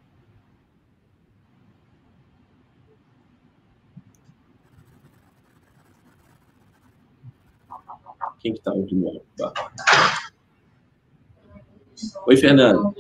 Quem 8.40 8.54
que 8.54 8.60
está 8.60 8.72
ouvindo? 8.72 9.22
Tá. 9.38 9.54
Oi, 12.28 12.38
Fernando. 12.38 12.94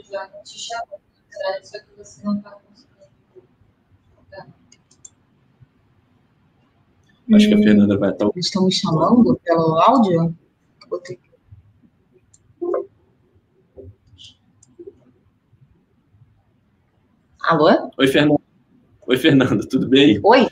Acho 7.33 7.47
que 7.49 7.53
a 7.53 7.57
Fernanda 7.57 7.97
vai 7.97 8.11
estar. 8.11 8.25
Tá 8.25 8.31
Estão 8.37 8.65
me 8.65 8.73
chamando 8.73 9.39
pelo 9.43 9.75
áudio? 9.79 10.35
Alô? 17.41 17.91
Oi, 17.97 18.07
Fernanda. 18.07 18.41
Oi, 19.07 19.17
Fernanda, 19.17 19.67
tudo 19.67 19.87
bem? 19.87 20.19
Oi. 20.23 20.47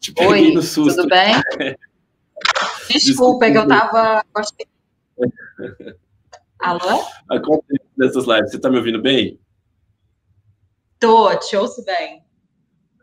Te 0.00 0.12
peguei 0.12 0.48
Oi, 0.48 0.54
no 0.54 0.62
susto. 0.62 1.02
Tudo 1.02 1.08
bem? 1.08 1.76
Desculpa, 2.88 3.46
é 3.46 3.52
que 3.52 3.58
eu 3.58 3.68
tava. 3.68 4.24
Alô? 6.58 7.04
Acontece 7.30 7.84
dessas 7.96 8.26
lives. 8.26 8.50
Você 8.50 8.58
tá 8.58 8.70
me 8.70 8.78
ouvindo 8.78 9.00
bem? 9.00 9.38
Tô, 10.98 11.34
te 11.36 11.56
ouço 11.56 11.84
bem. 11.84 12.24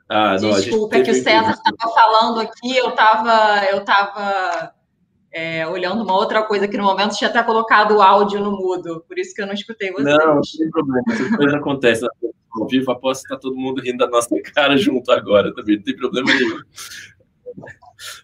Ah, 0.09 0.35
não, 0.41 0.51
Desculpa, 0.51 0.97
é 0.97 1.03
que 1.03 1.11
o 1.11 1.15
César 1.15 1.51
estava 1.51 1.93
falando 1.93 2.41
aqui, 2.41 2.75
eu 2.75 2.89
estava 2.89 3.65
eu 3.71 3.85
tava, 3.85 4.73
é, 5.31 5.65
olhando 5.65 6.03
uma 6.03 6.15
outra 6.15 6.43
coisa 6.43 6.67
que 6.67 6.77
no 6.77 6.83
momento 6.83 7.15
tinha 7.15 7.29
até 7.29 7.41
colocado 7.41 7.95
o 7.95 8.01
áudio 8.01 8.41
no 8.41 8.51
mudo, 8.51 9.05
por 9.07 9.17
isso 9.17 9.33
que 9.33 9.41
eu 9.41 9.47
não 9.47 9.53
escutei 9.53 9.89
você. 9.89 10.03
Não, 10.03 10.35
não 10.35 10.41
tem 10.41 10.69
problema, 10.69 11.03
essas 11.07 11.29
coisas 11.29 11.53
acontecem 11.53 12.09
ao 12.51 12.67
vivo, 12.67 12.91
aposto 12.91 13.21
que 13.21 13.27
está 13.27 13.39
todo 13.39 13.55
mundo 13.55 13.81
rindo 13.81 13.99
da 13.99 14.07
nossa 14.07 14.35
cara 14.53 14.75
junto 14.75 15.09
agora 15.11 15.55
também, 15.55 15.77
não 15.77 15.83
tem 15.83 15.95
problema 15.95 16.33
nenhum. 16.33 16.59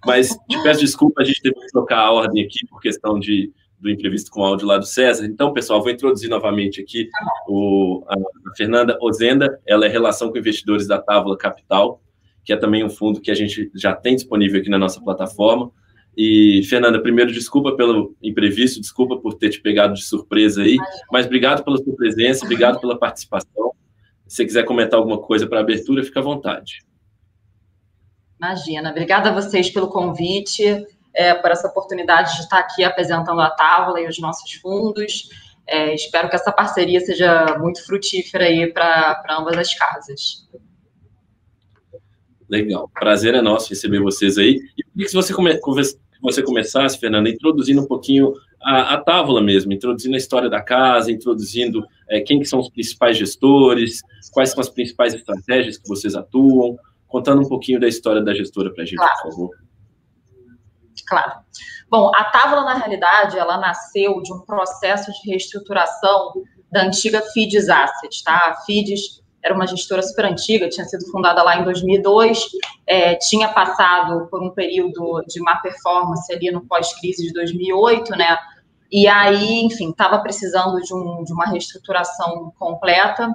Mas 0.05 0.29
te 0.49 0.61
peço 0.63 0.79
desculpa, 0.79 1.21
a 1.21 1.25
gente 1.25 1.41
teve 1.41 1.55
que 1.55 1.67
trocar 1.67 1.99
a 1.99 2.11
ordem 2.11 2.43
aqui 2.43 2.65
por 2.67 2.81
questão 2.81 3.19
de, 3.19 3.51
do 3.79 3.89
imprevisto 3.89 4.31
com 4.31 4.41
o 4.41 4.45
áudio 4.45 4.67
lá 4.67 4.77
do 4.77 4.85
César. 4.85 5.25
Então, 5.25 5.53
pessoal, 5.53 5.81
vou 5.81 5.91
introduzir 5.91 6.29
novamente 6.29 6.81
aqui 6.81 7.09
o, 7.47 8.03
a, 8.07 8.15
Fernanda 8.55 8.97
Ozenda, 9.01 9.59
ela 9.65 9.85
é 9.85 9.89
relação 9.89 10.31
com 10.31 10.37
investidores 10.37 10.87
da 10.87 10.99
Távola 10.99 11.37
Capital, 11.37 12.01
que 12.43 12.53
é 12.53 12.57
também 12.57 12.83
um 12.83 12.89
fundo 12.89 13.21
que 13.21 13.31
a 13.31 13.35
gente 13.35 13.69
já 13.75 13.93
tem 13.93 14.15
disponível 14.15 14.59
aqui 14.59 14.69
na 14.69 14.79
nossa 14.79 15.01
plataforma. 15.01 15.71
E, 16.15 16.63
Fernanda, 16.63 16.99
primeiro, 16.99 17.31
desculpa 17.31 17.75
pelo 17.75 18.15
imprevisto, 18.23 18.81
desculpa 18.81 19.17
por 19.17 19.35
ter 19.35 19.49
te 19.49 19.61
pegado 19.61 19.93
de 19.93 20.03
surpresa 20.03 20.63
aí, 20.63 20.77
mas 21.11 21.27
obrigado 21.27 21.63
pela 21.63 21.77
sua 21.77 21.95
presença, 21.95 22.43
obrigado 22.43 22.79
pela 22.79 22.97
participação. 22.97 23.71
Se 24.25 24.37
você 24.37 24.45
quiser 24.45 24.65
comentar 24.65 24.99
alguma 24.99 25.19
coisa 25.19 25.45
para 25.45 25.59
a 25.59 25.61
abertura, 25.61 26.03
fica 26.03 26.19
à 26.19 26.23
vontade. 26.23 26.79
Imagina. 28.39 28.91
Obrigada 28.91 29.29
a 29.29 29.33
vocês 29.33 29.69
pelo 29.69 29.87
convite, 29.87 30.85
é, 31.13 31.33
por 31.33 31.51
essa 31.51 31.67
oportunidade 31.67 32.35
de 32.35 32.41
estar 32.41 32.59
aqui 32.59 32.83
apresentando 32.83 33.41
a 33.41 33.49
Távola 33.49 33.99
e 33.99 34.07
os 34.07 34.19
nossos 34.19 34.53
fundos. 34.53 35.29
É, 35.67 35.93
espero 35.93 36.29
que 36.29 36.35
essa 36.35 36.51
parceria 36.51 36.99
seja 37.01 37.57
muito 37.59 37.85
frutífera 37.85 38.45
aí 38.45 38.71
para 38.71 39.21
ambas 39.37 39.57
as 39.57 39.73
casas. 39.73 40.47
Legal. 42.47 42.89
Prazer 42.93 43.33
é 43.33 43.41
nosso 43.41 43.69
receber 43.69 43.99
vocês 43.99 44.37
aí. 44.37 44.61
E 44.77 44.83
queria 44.83 45.07
que 45.07 45.13
você, 45.13 45.33
come, 45.33 45.59
você 46.21 46.41
começasse, 46.41 46.97
Fernanda, 46.97 47.29
introduzindo 47.29 47.81
um 47.81 47.87
pouquinho 47.87 48.33
a, 48.61 48.93
a 48.93 48.97
Távola 49.01 49.41
mesmo, 49.41 49.73
introduzindo 49.73 50.15
a 50.15 50.17
história 50.17 50.49
da 50.49 50.61
casa, 50.61 51.11
introduzindo 51.11 51.85
é, 52.09 52.21
quem 52.21 52.39
que 52.39 52.45
são 52.45 52.59
os 52.59 52.69
principais 52.69 53.17
gestores, 53.17 54.01
quais 54.31 54.51
são 54.51 54.61
as 54.61 54.69
principais 54.69 55.13
estratégias 55.13 55.77
que 55.77 55.87
vocês 55.87 56.15
atuam, 56.15 56.77
contando 57.07 57.41
um 57.41 57.47
pouquinho 57.47 57.79
da 57.79 57.87
história 57.87 58.21
da 58.21 58.33
gestora 58.33 58.73
para 58.73 58.83
a 58.83 58.85
gente, 58.85 58.97
claro. 58.97 59.13
por 59.21 59.31
favor. 59.31 59.49
Claro. 61.07 61.31
Bom, 61.89 62.11
a 62.13 62.25
Távola, 62.25 62.63
na 62.63 62.73
realidade, 62.73 63.37
ela 63.37 63.57
nasceu 63.57 64.21
de 64.21 64.33
um 64.33 64.39
processo 64.41 65.11
de 65.11 65.31
reestruturação 65.31 66.33
da 66.69 66.83
antiga 66.83 67.21
FIDES 67.21 67.69
Asset, 67.69 68.23
tá? 68.23 68.35
A 68.49 68.55
FIDES 68.65 69.23
era 69.41 69.55
uma 69.55 69.65
gestora 69.65 70.01
super 70.03 70.25
antiga, 70.25 70.67
tinha 70.67 70.85
sido 70.85 71.09
fundada 71.09 71.41
lá 71.41 71.57
em 71.57 71.63
2002, 71.63 72.43
é, 72.85 73.15
tinha 73.15 73.47
passado 73.47 74.27
por 74.27 74.43
um 74.43 74.49
período 74.49 75.23
de 75.27 75.39
má 75.39 75.55
performance 75.57 76.31
ali 76.33 76.51
no 76.51 76.65
pós-crise 76.65 77.25
de 77.25 77.33
2008, 77.33 78.11
né? 78.11 78.37
E 78.91 79.07
aí, 79.07 79.61
enfim, 79.61 79.91
estava 79.91 80.19
precisando 80.19 80.81
de, 80.81 80.93
um, 80.93 81.23
de 81.23 81.31
uma 81.31 81.45
reestruturação 81.45 82.51
completa. 82.57 83.33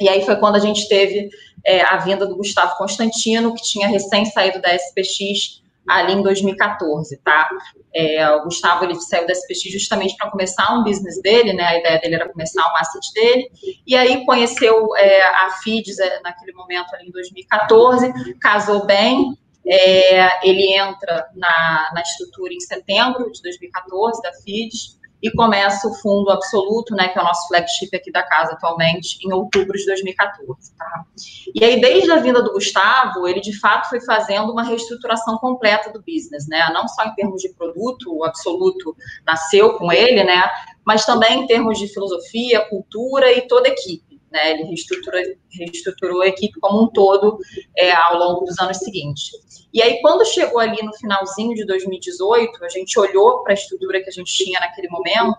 E 0.00 0.08
aí 0.08 0.24
foi 0.24 0.36
quando 0.36 0.56
a 0.56 0.60
gente 0.60 0.88
teve 0.88 1.28
é, 1.64 1.82
a 1.82 1.96
vinda 1.98 2.26
do 2.26 2.36
Gustavo 2.36 2.76
Constantino, 2.76 3.54
que 3.54 3.62
tinha 3.62 3.88
recém 3.88 4.24
saído 4.24 4.60
da 4.60 4.74
SPX 4.74 5.62
ali 5.86 6.14
em 6.14 6.22
2014, 6.22 7.16
tá? 7.18 7.48
É, 7.94 8.28
o 8.30 8.44
Gustavo 8.44 8.84
ele 8.84 8.96
saiu 8.96 9.26
da 9.26 9.32
SPX 9.32 9.72
justamente 9.72 10.16
para 10.16 10.30
começar 10.30 10.74
um 10.74 10.82
business 10.82 11.20
dele, 11.22 11.52
né? 11.52 11.64
A 11.64 11.78
ideia 11.78 12.00
dele 12.00 12.14
era 12.16 12.28
começar 12.28 12.66
um 12.72 12.76
asset 12.76 13.12
dele, 13.14 13.50
e 13.86 13.96
aí 13.96 14.24
conheceu 14.26 14.94
é, 14.96 15.22
a 15.22 15.50
FIDS 15.62 15.98
é, 15.98 16.20
naquele 16.22 16.52
momento 16.52 16.92
ali 16.94 17.08
em 17.08 17.12
2014, 17.12 18.12
casou 18.40 18.84
bem, 18.84 19.36
é, 19.66 20.48
ele 20.48 20.72
entra 20.74 21.26
na, 21.34 21.90
na 21.94 22.02
estrutura 22.02 22.52
em 22.52 22.60
setembro 22.60 23.30
de 23.30 23.42
2014 23.42 24.22
da 24.22 24.32
FIDS, 24.32 24.96
e 25.26 25.32
começa 25.32 25.88
o 25.88 25.94
fundo 25.94 26.30
absoluto, 26.30 26.94
né, 26.94 27.08
que 27.08 27.18
é 27.18 27.22
o 27.22 27.24
nosso 27.24 27.48
flagship 27.48 27.94
aqui 27.94 28.12
da 28.12 28.22
casa 28.22 28.52
atualmente, 28.52 29.18
em 29.26 29.32
outubro 29.32 29.76
de 29.76 29.84
2014. 29.86 30.72
Tá? 30.76 31.04
E 31.54 31.64
aí, 31.64 31.80
desde 31.80 32.10
a 32.12 32.16
vinda 32.16 32.40
do 32.42 32.52
Gustavo, 32.52 33.26
ele 33.26 33.40
de 33.40 33.58
fato 33.58 33.88
foi 33.88 34.00
fazendo 34.00 34.52
uma 34.52 34.62
reestruturação 34.62 35.36
completa 35.38 35.92
do 35.92 36.00
business, 36.00 36.46
né, 36.48 36.70
não 36.72 36.86
só 36.86 37.04
em 37.04 37.14
termos 37.14 37.42
de 37.42 37.48
produto, 37.54 38.16
o 38.16 38.24
absoluto 38.24 38.96
nasceu 39.26 39.74
com 39.74 39.92
ele, 39.92 40.22
né, 40.22 40.48
mas 40.84 41.04
também 41.04 41.42
em 41.42 41.46
termos 41.46 41.78
de 41.78 41.88
filosofia, 41.88 42.68
cultura 42.68 43.32
e 43.32 43.42
toda 43.42 43.68
a 43.68 43.72
equipe. 43.72 44.06
Né, 44.30 44.52
ele 44.52 44.64
reestruturou, 44.64 45.20
reestruturou 45.50 46.22
a 46.22 46.26
equipe 46.26 46.58
como 46.60 46.82
um 46.82 46.88
todo 46.88 47.38
é, 47.76 47.92
ao 47.92 48.18
longo 48.18 48.44
dos 48.44 48.58
anos 48.58 48.78
seguintes. 48.78 49.30
E 49.72 49.82
aí, 49.82 50.00
quando 50.00 50.24
chegou 50.24 50.58
ali 50.58 50.82
no 50.82 50.94
finalzinho 50.94 51.54
de 51.54 51.66
2018, 51.66 52.64
a 52.64 52.68
gente 52.68 52.98
olhou 52.98 53.42
para 53.42 53.52
a 53.52 53.54
estrutura 53.54 54.02
que 54.02 54.08
a 54.08 54.12
gente 54.12 54.32
tinha 54.32 54.58
naquele 54.60 54.88
momento 54.88 55.36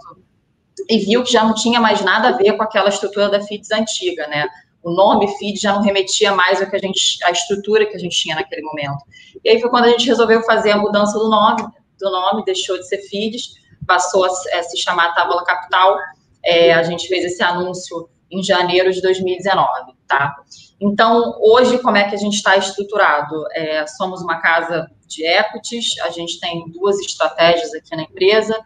e 0.90 1.00
viu 1.00 1.24
que 1.24 1.32
já 1.32 1.44
não 1.44 1.54
tinha 1.54 1.80
mais 1.80 2.02
nada 2.02 2.30
a 2.30 2.32
ver 2.34 2.54
com 2.54 2.64
aquela 2.64 2.90
estrutura 2.90 3.30
da 3.30 3.42
FIDS 3.42 3.72
antiga, 3.72 4.28
né? 4.28 4.48
O 4.84 4.92
nome 4.92 5.28
FIDS 5.38 5.62
já 5.62 5.74
não 5.74 5.82
remetia 5.82 6.34
mais 6.34 6.62
ao 6.62 6.70
que 6.70 6.76
a 6.76 6.80
gente, 6.80 7.18
a 7.26 7.32
estrutura 7.32 7.86
que 7.86 7.96
a 7.96 8.00
gente 8.00 8.16
tinha 8.16 8.36
naquele 8.36 8.62
momento. 8.62 9.04
E 9.44 9.50
aí 9.50 9.60
foi 9.60 9.70
quando 9.70 9.86
a 9.86 9.90
gente 9.90 10.08
resolveu 10.08 10.42
fazer 10.44 10.72
a 10.72 10.78
mudança 10.78 11.18
do 11.18 11.30
nome, 11.30 11.64
do 12.00 12.12
nome 12.12 12.46
deixou 12.46 12.78
de 12.78 12.88
ser 12.88 13.00
FIDS, 13.00 13.56
passou 13.88 14.24
a, 14.24 14.28
a 14.28 14.64
se 14.64 14.78
chamar 14.78 15.16
Tábula 15.16 15.44
Capital. 15.44 15.98
É, 16.46 16.74
a 16.74 16.84
gente 16.84 17.08
fez 17.08 17.26
esse 17.26 17.42
anúncio 17.42 18.08
em 18.32 18.44
janeiro 18.44 18.92
de 18.92 19.02
2019, 19.02 19.94
tá? 20.08 20.36
Então, 20.80 21.36
hoje, 21.40 21.80
como 21.80 21.98
é 21.98 22.08
que 22.08 22.16
a 22.16 22.18
gente 22.18 22.36
está 22.36 22.56
estruturado? 22.58 23.46
É, 23.54 23.86
somos 23.88 24.22
uma 24.22 24.40
casa 24.40 24.90
de 25.08 25.26
equities, 25.26 25.98
a 26.02 26.10
gente 26.10 26.40
tem 26.40 26.70
duas 26.72 27.00
estratégias 27.00 27.74
aqui 27.74 27.96
na 27.96 28.04
empresa. 28.04 28.58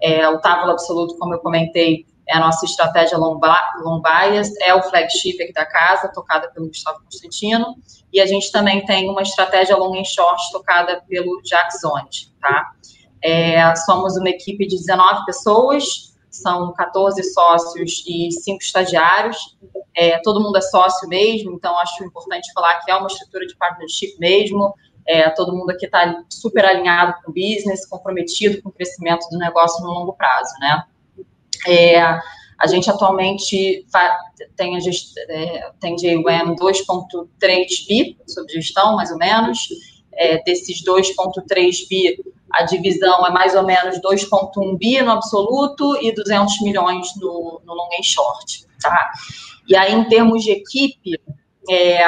É, 0.00 0.26
o 0.28 0.38
Távola 0.38 0.72
Absoluto, 0.72 1.16
como 1.18 1.34
eu 1.34 1.38
comentei, 1.40 2.06
é 2.28 2.36
a 2.36 2.40
nossa 2.40 2.64
estratégia 2.64 3.18
long, 3.18 3.40
long 3.82 4.00
bias, 4.00 4.50
é 4.62 4.74
o 4.74 4.82
flagship 4.82 5.42
aqui 5.42 5.52
da 5.52 5.66
casa, 5.66 6.10
tocada 6.12 6.48
pelo 6.52 6.68
Gustavo 6.68 7.00
Constantino. 7.04 7.74
E 8.12 8.20
a 8.20 8.26
gente 8.26 8.50
também 8.50 8.84
tem 8.84 9.08
uma 9.10 9.22
estratégia 9.22 9.76
long 9.76 9.98
and 9.98 10.04
short, 10.04 10.40
tocada 10.52 11.02
pelo 11.08 11.40
Jack 11.42 11.76
Zones, 11.78 12.32
tá? 12.40 12.70
É, 13.22 13.74
somos 13.76 14.16
uma 14.16 14.30
equipe 14.30 14.66
de 14.66 14.76
19 14.76 15.26
pessoas, 15.26 16.09
são 16.30 16.72
14 16.72 17.22
sócios 17.32 18.04
e 18.06 18.30
5 18.30 18.62
estagiários. 18.62 19.56
É, 19.94 20.18
todo 20.18 20.40
mundo 20.40 20.56
é 20.56 20.60
sócio 20.60 21.08
mesmo, 21.08 21.52
então 21.52 21.76
acho 21.78 22.04
importante 22.04 22.52
falar 22.52 22.80
que 22.80 22.90
é 22.90 22.94
uma 22.94 23.08
estrutura 23.08 23.46
de 23.46 23.56
partnership 23.56 24.16
mesmo. 24.18 24.74
É, 25.06 25.28
todo 25.30 25.54
mundo 25.54 25.70
aqui 25.70 25.86
está 25.86 26.22
super 26.28 26.64
alinhado 26.64 27.14
com 27.22 27.30
o 27.30 27.34
business, 27.34 27.86
comprometido 27.86 28.62
com 28.62 28.68
o 28.68 28.72
crescimento 28.72 29.28
do 29.28 29.38
negócio 29.38 29.84
no 29.84 29.90
longo 29.90 30.12
prazo, 30.12 30.52
né? 30.60 30.84
É, 31.66 32.00
a 32.60 32.66
gente 32.66 32.90
atualmente 32.90 33.86
tem, 34.54 34.76
a 34.76 34.80
gest... 34.80 35.16
é, 35.28 35.70
tem 35.80 35.96
JUM 35.98 36.54
2.3 36.54 37.86
bi 37.88 38.18
sobre 38.26 38.52
gestão, 38.52 38.96
mais 38.96 39.10
ou 39.10 39.18
menos. 39.18 39.58
É, 40.12 40.42
desses 40.42 40.84
2.3 40.84 41.88
bi, 41.88 42.22
a 42.52 42.62
divisão 42.64 43.26
é 43.26 43.30
mais 43.30 43.54
ou 43.54 43.64
menos 43.64 44.00
2,1 44.00 44.78
bi 44.78 45.00
no 45.02 45.12
absoluto 45.12 45.96
e 46.02 46.12
200 46.12 46.60
milhões 46.62 47.08
no, 47.16 47.60
no 47.64 47.74
long 47.74 47.88
and 47.98 48.02
short, 48.02 48.66
tá? 48.80 49.10
E 49.68 49.76
aí, 49.76 49.92
em 49.92 50.04
termos 50.08 50.42
de 50.42 50.50
equipe, 50.50 51.20
é, 51.68 52.04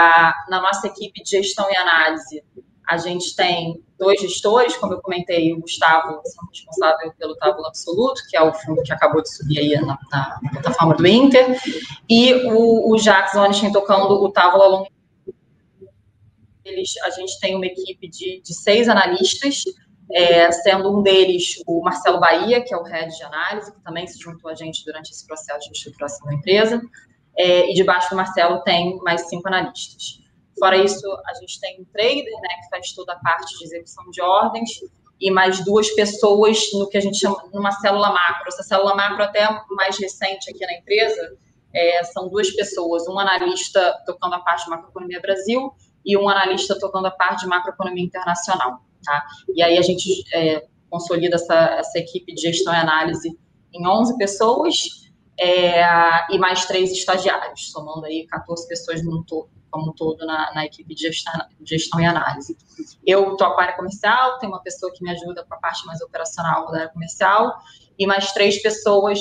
na 0.49 0.61
nossa 0.61 0.87
equipe 0.89 1.23
de 1.23 1.31
gestão 1.31 1.71
e 1.71 1.77
análise, 1.77 2.43
a 2.89 2.97
gente 2.97 3.35
tem 3.37 3.83
dois 3.99 4.21
gestores, 4.21 4.77
como 4.77 4.95
eu 4.95 5.01
comentei, 5.01 5.53
o 5.53 5.61
Gustavo, 5.61 6.21
responsável 6.51 7.13
pelo 7.17 7.37
Tábula 7.37 7.69
Absoluto, 7.69 8.23
que 8.29 8.37
é 8.37 8.43
o 8.43 8.53
fundo 8.53 8.83
que 8.83 8.93
acabou 8.93 9.23
de 9.23 9.33
subir 9.33 9.61
aí 9.61 9.81
na, 9.81 9.97
na 10.11 10.51
plataforma 10.51 10.95
do 10.95 11.07
Inter, 11.07 11.57
e 12.09 12.35
o, 12.51 12.93
o 12.93 12.99
Jacques 12.99 13.37
Onstein 13.37 13.71
tocando 13.71 14.13
o 14.15 14.31
Tábula 14.31 14.67
Long. 14.67 14.87
Eles, 16.65 16.97
a 17.05 17.11
gente 17.11 17.39
tem 17.39 17.55
uma 17.55 17.67
equipe 17.67 18.09
de, 18.09 18.41
de 18.41 18.55
seis 18.55 18.89
analistas, 18.89 19.65
é, 20.13 20.51
sendo 20.53 20.99
um 20.99 21.03
deles 21.03 21.63
o 21.67 21.83
Marcelo 21.83 22.21
Bahia, 22.21 22.63
que 22.63 22.75
é 22.75 22.77
o 22.77 22.83
head 22.83 23.17
de 23.17 23.23
análise, 23.23 23.73
que 23.73 23.81
também 23.81 24.07
se 24.07 24.19
juntou 24.19 24.51
a 24.51 24.55
gente 24.55 24.85
durante 24.85 25.11
esse 25.11 25.27
processo 25.27 25.71
de 25.71 25.77
estruturação 25.77 26.27
da 26.27 26.35
empresa, 26.35 26.83
é, 27.37 27.71
e 27.71 27.75
debaixo 27.75 28.11
do 28.11 28.17
Marcelo 28.17 28.63
tem 28.63 28.99
mais 28.99 29.29
cinco 29.29 29.49
analistas. 29.49 30.21
Fora 30.59 30.77
isso, 30.77 31.07
a 31.27 31.35
gente 31.41 31.59
tem 31.61 31.81
um 31.81 31.85
trader, 31.85 32.25
né, 32.41 32.49
que 32.63 32.69
faz 32.71 32.93
toda 32.93 33.15
a 33.15 33.17
parte 33.17 33.59
de 33.59 33.65
execução 33.65 34.05
de 34.11 34.21
ordens, 34.21 34.71
e 35.23 35.31
mais 35.31 35.65
duas 35.65 35.89
pessoas 35.91 36.59
no 36.75 36.89
que 36.89 36.99
a 36.99 37.01
gente 37.01 37.17
chama 37.17 37.43
numa 37.53 37.71
célula 37.71 38.13
macro. 38.13 38.49
Essa 38.49 38.65
célula 38.65 38.95
macro 38.95 39.23
até 39.23 39.49
mais 39.71 39.97
recente 39.99 40.51
aqui 40.51 40.67
na 40.67 40.75
empresa, 40.75 41.37
é, 41.73 42.03
são 42.05 42.29
duas 42.29 42.51
pessoas, 42.51 43.07
um 43.09 43.19
analista 43.19 43.97
tocando 44.05 44.35
a 44.35 44.41
parte 44.41 44.65
de 44.65 44.71
macroeconomia 44.71 45.21
Brasil 45.21 45.73
e 46.05 46.17
um 46.17 46.29
analista 46.29 46.79
tocando 46.79 47.07
a 47.07 47.11
parte 47.11 47.43
de 47.43 47.47
macroeconomia 47.47 48.05
internacional. 48.05 48.81
Tá? 49.05 49.25
E 49.55 49.63
aí 49.63 49.79
a 49.79 49.83
gente 49.83 50.25
é, 50.35 50.67
consolida 50.91 51.37
essa, 51.37 51.55
essa 51.55 51.99
equipe 51.99 52.35
de 52.35 52.43
gestão 52.43 52.73
e 52.73 52.77
análise 52.77 53.39
em 53.73 53.87
11 53.87 54.17
pessoas 54.19 55.03
é, 55.39 55.83
e 56.33 56.39
mais 56.39 56.67
três 56.67 56.93
estagiários, 56.93 57.71
somando 57.73 58.05
aí 58.05 58.27
14 58.27 58.69
pessoas 58.69 59.03
no 59.03 59.25
todo, 59.25 59.49
como 59.71 59.91
um 59.91 59.95
todo 59.95 60.25
na, 60.27 60.53
na 60.55 60.67
equipe 60.67 60.95
de 60.95 61.03
gestão, 61.03 61.33
gestão, 61.65 62.01
e 62.01 62.05
análise. 62.05 62.57
Eu 63.05 63.37
toco 63.37 63.59
a 63.59 63.63
área 63.65 63.77
comercial, 63.77 64.39
tem 64.39 64.49
uma 64.49 64.61
pessoa 64.61 64.93
que 64.93 65.03
me 65.03 65.11
ajuda 65.11 65.45
com 65.45 65.55
a 65.55 65.59
parte 65.59 65.85
mais 65.87 66.01
operacional 66.03 66.71
da 66.71 66.81
área 66.81 66.89
comercial 66.91 67.55
e 67.99 68.07
mais 68.07 68.33
três 68.33 68.61
pessoas 68.61 69.21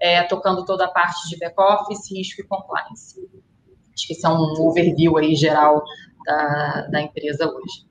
é, 0.00 0.24
tocando 0.24 0.64
toda 0.64 0.86
a 0.86 0.88
parte 0.88 1.28
de 1.28 1.38
back-office, 1.38 2.10
risco 2.10 2.40
e 2.40 2.44
compliance. 2.44 3.20
Acho 3.94 4.06
que 4.06 4.14
isso 4.14 4.26
é 4.26 4.30
um 4.30 4.66
overview 4.66 5.16
aí 5.16 5.36
geral 5.36 5.84
da, 6.24 6.88
da 6.90 7.00
empresa 7.00 7.46
hoje. 7.46 7.86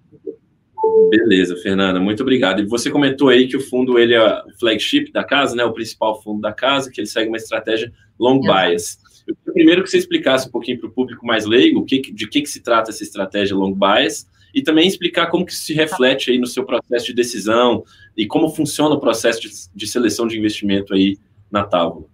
Beleza, 1.10 1.56
Fernanda, 1.58 2.00
muito 2.00 2.22
obrigado. 2.22 2.62
E 2.62 2.66
você 2.66 2.90
comentou 2.90 3.30
aí 3.30 3.48
que 3.48 3.58
o 3.58 3.62
fundo 3.62 4.00
ele 4.00 4.14
é 4.14 4.24
o 4.24 4.60
flagship 4.60 5.12
da 5.12 5.24
casa, 5.24 5.56
né, 5.56 5.64
o 5.64 5.74
principal 5.74 6.22
fundo 6.22 6.42
da 6.42 6.54
casa, 6.54 6.90
que 6.90 7.00
ele 7.00 7.08
segue 7.08 7.28
uma 7.28 7.38
estratégia 7.38 7.92
long 8.20 8.40
bias. 8.40 8.98
Eu 9.28 9.36
queria 9.36 9.54
primeiro 9.54 9.84
que 9.84 9.90
você 9.90 9.98
explicasse 9.98 10.48
um 10.48 10.52
pouquinho 10.52 10.80
para 10.80 10.90
o 10.90 10.92
público 10.92 11.26
mais 11.26 11.46
leigo 11.46 11.86
que, 11.86 12.00
de 12.00 12.28
que, 12.28 12.42
que 12.42 12.50
se 12.50 12.62
trata 12.62 12.90
essa 12.90 13.04
estratégia 13.04 13.56
long 13.56 13.74
bias 13.74 14.28
e 14.54 14.62
também 14.62 14.88
explicar 14.88 15.28
como 15.28 15.46
que 15.46 15.54
isso 15.54 15.64
se 15.64 15.74
reflete 15.74 16.32
aí 16.32 16.38
no 16.38 16.48
seu 16.48 16.66
processo 16.66 17.06
de 17.06 17.14
decisão 17.14 17.84
e 18.18 18.26
como 18.26 18.50
funciona 18.50 18.96
o 18.96 19.00
processo 19.00 19.42
de, 19.42 19.50
de 19.74 19.88
seleção 19.88 20.28
de 20.28 20.38
investimento 20.38 20.94
aí 20.94 21.18
na 21.50 21.64
tábua. 21.64 22.11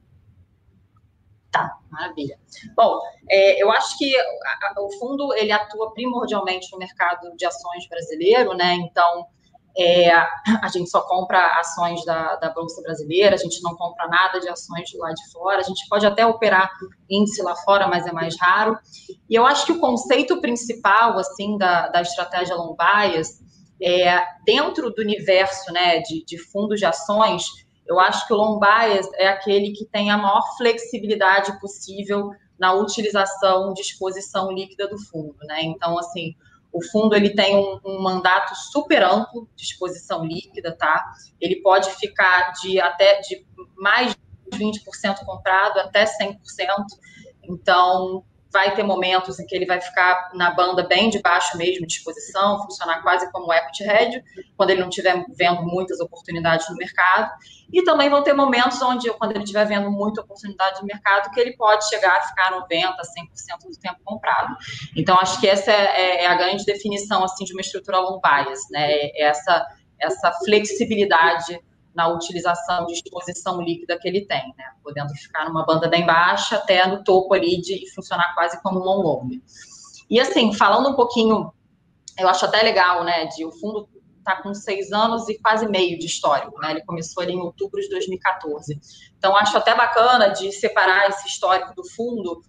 Maravilha. 1.97 2.37
Bom, 2.75 2.99
é, 3.27 3.61
eu 3.61 3.71
acho 3.71 3.97
que 3.97 4.15
a, 4.15 4.21
a, 4.21 4.81
o 4.81 4.91
fundo 4.99 5.33
ele 5.33 5.51
atua 5.51 5.91
primordialmente 5.93 6.71
no 6.71 6.77
mercado 6.77 7.35
de 7.35 7.45
ações 7.45 7.87
brasileiro, 7.89 8.53
né? 8.53 8.75
Então 8.75 9.25
é, 9.75 10.11
a 10.11 10.67
gente 10.71 10.89
só 10.89 11.01
compra 11.01 11.59
ações 11.59 12.05
da, 12.05 12.35
da 12.35 12.51
Bolsa 12.51 12.81
Brasileira, 12.83 13.35
a 13.35 13.39
gente 13.39 13.61
não 13.63 13.75
compra 13.75 14.07
nada 14.07 14.39
de 14.39 14.47
ações 14.47 14.89
lá 14.95 15.11
de 15.11 15.31
fora, 15.31 15.59
a 15.59 15.63
gente 15.63 15.87
pode 15.89 16.05
até 16.05 16.25
operar 16.25 16.69
índice 17.09 17.41
lá 17.41 17.55
fora, 17.55 17.87
mas 17.87 18.05
é 18.05 18.11
mais 18.11 18.35
raro. 18.39 18.77
E 19.27 19.33
eu 19.33 19.45
acho 19.45 19.65
que 19.65 19.71
o 19.71 19.79
conceito 19.79 20.39
principal, 20.39 21.17
assim, 21.17 21.57
da, 21.57 21.87
da 21.87 22.01
estratégia 22.01 22.55
long 22.55 22.75
é, 23.81 24.23
dentro 24.45 24.91
do 24.91 25.01
universo, 25.01 25.71
né, 25.71 25.99
de, 26.01 26.23
de 26.25 26.37
fundos 26.37 26.79
de 26.79 26.85
ações, 26.85 27.43
eu 27.87 27.99
acho 27.99 28.27
que 28.27 28.33
o 28.33 28.37
long 28.37 28.59
bias 28.59 29.07
é 29.15 29.27
aquele 29.27 29.71
que 29.71 29.85
tem 29.85 30.11
a 30.11 30.17
maior 30.17 30.43
flexibilidade 30.57 31.59
possível 31.59 32.31
na 32.59 32.73
utilização 32.73 33.73
de 33.73 33.81
exposição 33.81 34.51
líquida 34.51 34.87
do 34.87 34.97
fundo, 34.97 35.35
né? 35.43 35.61
Então, 35.63 35.97
assim, 35.97 36.35
o 36.71 36.83
fundo 36.83 37.15
ele 37.15 37.29
tem 37.33 37.55
um, 37.55 37.79
um, 37.85 38.01
mandato 38.01 38.53
super 38.55 39.03
amplo 39.03 39.47
de 39.55 39.63
exposição 39.63 40.25
líquida, 40.25 40.75
tá? 40.75 41.11
Ele 41.39 41.61
pode 41.61 41.89
ficar 41.91 42.51
de 42.53 42.79
até 42.79 43.19
de 43.21 43.45
mais 43.75 44.15
de 44.15 44.57
20% 44.57 45.25
comprado 45.25 45.79
até 45.79 46.05
100%. 46.05 46.37
Então, 47.43 48.23
vai 48.51 48.73
ter 48.75 48.83
momentos 48.83 49.39
em 49.39 49.45
que 49.45 49.55
ele 49.55 49.65
vai 49.65 49.79
ficar 49.81 50.31
na 50.33 50.51
banda 50.51 50.83
bem 50.87 51.09
de 51.09 51.19
baixo 51.21 51.57
mesmo 51.57 51.85
de 51.85 51.93
exposição, 51.93 52.61
funcionar 52.63 53.01
quase 53.01 53.31
como 53.31 53.51
equity 53.51 53.83
hedge, 53.83 54.23
quando 54.55 54.69
ele 54.69 54.81
não 54.81 54.89
estiver 54.89 55.25
vendo 55.35 55.63
muitas 55.63 55.99
oportunidades 55.99 56.69
no 56.69 56.75
mercado. 56.75 57.31
E 57.71 57.83
também 57.83 58.09
vão 58.09 58.23
ter 58.23 58.33
momentos 58.33 58.81
onde, 58.81 59.11
quando 59.13 59.31
ele 59.31 59.43
estiver 59.43 59.65
vendo 59.65 59.91
muita 59.91 60.21
oportunidade 60.21 60.79
no 60.81 60.87
mercado, 60.87 61.29
que 61.31 61.39
ele 61.39 61.55
pode 61.57 61.87
chegar 61.89 62.15
a 62.17 62.21
ficar 62.21 62.51
90%, 62.51 62.67
100% 62.69 63.69
do 63.69 63.79
tempo 63.79 63.99
comprado. 64.03 64.55
Então, 64.95 65.17
acho 65.19 65.39
que 65.39 65.47
essa 65.47 65.71
é, 65.71 66.23
é, 66.23 66.27
a 66.27 66.35
grande 66.35 66.63
definição 66.63 67.23
assim, 67.23 67.43
de 67.43 67.53
uma 67.53 67.61
estrutura 67.61 67.99
long 67.99 68.21
bias, 68.21 68.61
né? 68.71 68.93
É 68.93 69.23
essa, 69.23 69.67
essa 69.99 70.31
flexibilidade 70.45 71.59
na 71.97 72.07
utilização 72.09 72.85
de 72.85 72.93
exposição 72.93 73.59
líquida 73.59 73.97
que 73.99 74.07
ele 74.07 74.23
tem, 74.27 74.53
né? 74.55 74.65
Podendo 74.83 75.11
ficar 75.15 75.45
numa 75.45 75.65
banda 75.65 75.89
bem 75.89 76.05
baixa 76.05 76.57
até 76.57 76.85
no 76.85 77.03
topo 77.03 77.33
ali 77.33 77.59
de 77.59 77.91
funcionar 77.95 78.35
quase 78.35 78.61
como 78.61 78.79
um 78.79 78.83
long 78.83 79.01
long. 79.01 79.29
E 80.07 80.19
assim, 80.19 80.53
falando 80.53 80.89
um 80.89 80.93
pouquinho, 80.93 81.51
eu 82.19 82.29
acho 82.29 82.45
até 82.45 82.61
legal, 82.61 83.03
né? 83.03 83.25
De 83.25 83.43
o 83.43 83.51
fundo 83.51 83.89
está 84.19 84.35
com 84.43 84.53
seis 84.53 84.91
anos 84.91 85.27
e 85.27 85.39
quase 85.39 85.67
meio 85.67 85.97
de 85.97 86.05
histórico, 86.05 86.61
né? 86.61 86.69
Ele 86.69 86.85
começou 86.85 87.23
ali 87.23 87.33
em 87.33 87.39
outubro 87.39 87.81
de 87.81 87.89
2014. 87.89 88.79
Então, 89.17 89.35
acho 89.35 89.57
até 89.57 89.73
bacana 89.73 90.27
de 90.27 90.51
separar 90.51 91.09
esse 91.09 91.27
histórico 91.27 91.73
do 91.73 91.83
fundo 91.83 92.43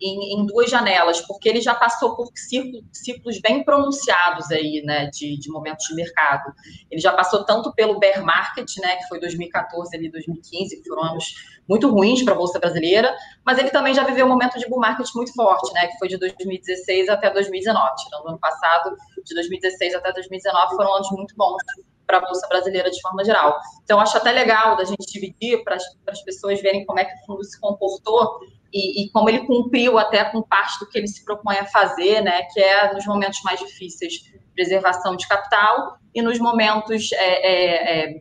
em, 0.00 0.34
em, 0.34 0.46
duas 0.46 0.70
janelas, 0.70 1.20
porque 1.20 1.48
ele 1.48 1.60
já 1.60 1.74
passou 1.74 2.16
por 2.16 2.28
ciclos, 2.34 2.82
ciclos 2.92 3.40
bem 3.40 3.64
pronunciados 3.64 4.50
aí, 4.50 4.82
né, 4.84 5.10
de, 5.12 5.38
de, 5.38 5.50
momentos 5.50 5.86
de 5.86 5.94
mercado. 5.94 6.52
Ele 6.90 7.00
já 7.00 7.12
passou 7.12 7.44
tanto 7.44 7.72
pelo 7.74 7.98
bear 7.98 8.24
market, 8.24 8.68
né, 8.78 8.96
que 8.96 9.08
foi 9.08 9.20
2014 9.20 9.96
e 9.96 10.10
2015, 10.10 10.82
que 10.82 10.88
foram 10.88 11.04
anos 11.04 11.34
muito 11.68 11.88
ruins 11.88 12.22
para 12.22 12.34
a 12.34 12.36
bolsa 12.36 12.58
brasileira, 12.58 13.14
mas 13.44 13.58
ele 13.58 13.70
também 13.70 13.94
já 13.94 14.04
viveu 14.04 14.26
um 14.26 14.28
momento 14.28 14.58
de 14.58 14.68
bull 14.68 14.80
market 14.80 15.08
muito 15.14 15.32
forte, 15.32 15.72
né, 15.72 15.86
que 15.86 15.98
foi 15.98 16.08
de 16.08 16.18
2016 16.18 17.08
até 17.08 17.30
2019. 17.30 17.96
Tirando 17.96 18.24
o 18.24 18.28
ano 18.28 18.38
passado, 18.38 18.96
de 19.24 19.34
2016 19.34 19.94
até 19.94 20.12
2019 20.12 20.76
foram 20.76 20.94
anos 20.94 21.10
muito 21.12 21.34
bons 21.36 21.62
para 22.06 22.18
a 22.18 22.20
bolsa 22.20 22.46
brasileira 22.48 22.90
de 22.90 23.00
forma 23.00 23.24
geral. 23.24 23.58
Então 23.82 23.98
acho 23.98 24.16
até 24.16 24.30
legal 24.30 24.76
da 24.76 24.84
gente 24.84 25.10
dividir 25.10 25.62
para 25.64 25.76
as 25.76 26.22
pessoas 26.22 26.60
verem 26.60 26.84
como 26.84 26.98
é 26.98 27.04
que 27.04 27.14
o 27.14 27.26
fundo 27.26 27.44
se 27.44 27.58
comportou 27.60 28.38
e, 28.74 29.04
e, 29.04 29.10
como 29.10 29.28
ele 29.28 29.46
cumpriu 29.46 29.96
até 29.98 30.24
com 30.24 30.42
parte 30.42 30.80
do 30.80 30.88
que 30.88 30.98
ele 30.98 31.06
se 31.06 31.24
propõe 31.24 31.56
a 31.58 31.66
fazer, 31.66 32.20
né, 32.22 32.42
que 32.52 32.60
é 32.60 32.92
nos 32.92 33.06
momentos 33.06 33.40
mais 33.44 33.60
difíceis, 33.60 34.32
preservação 34.52 35.14
de 35.14 35.28
capital, 35.28 35.96
e 36.12 36.20
nos 36.20 36.40
momentos 36.40 37.12
é, 37.12 37.18
é, 37.18 38.14
é, 38.14 38.20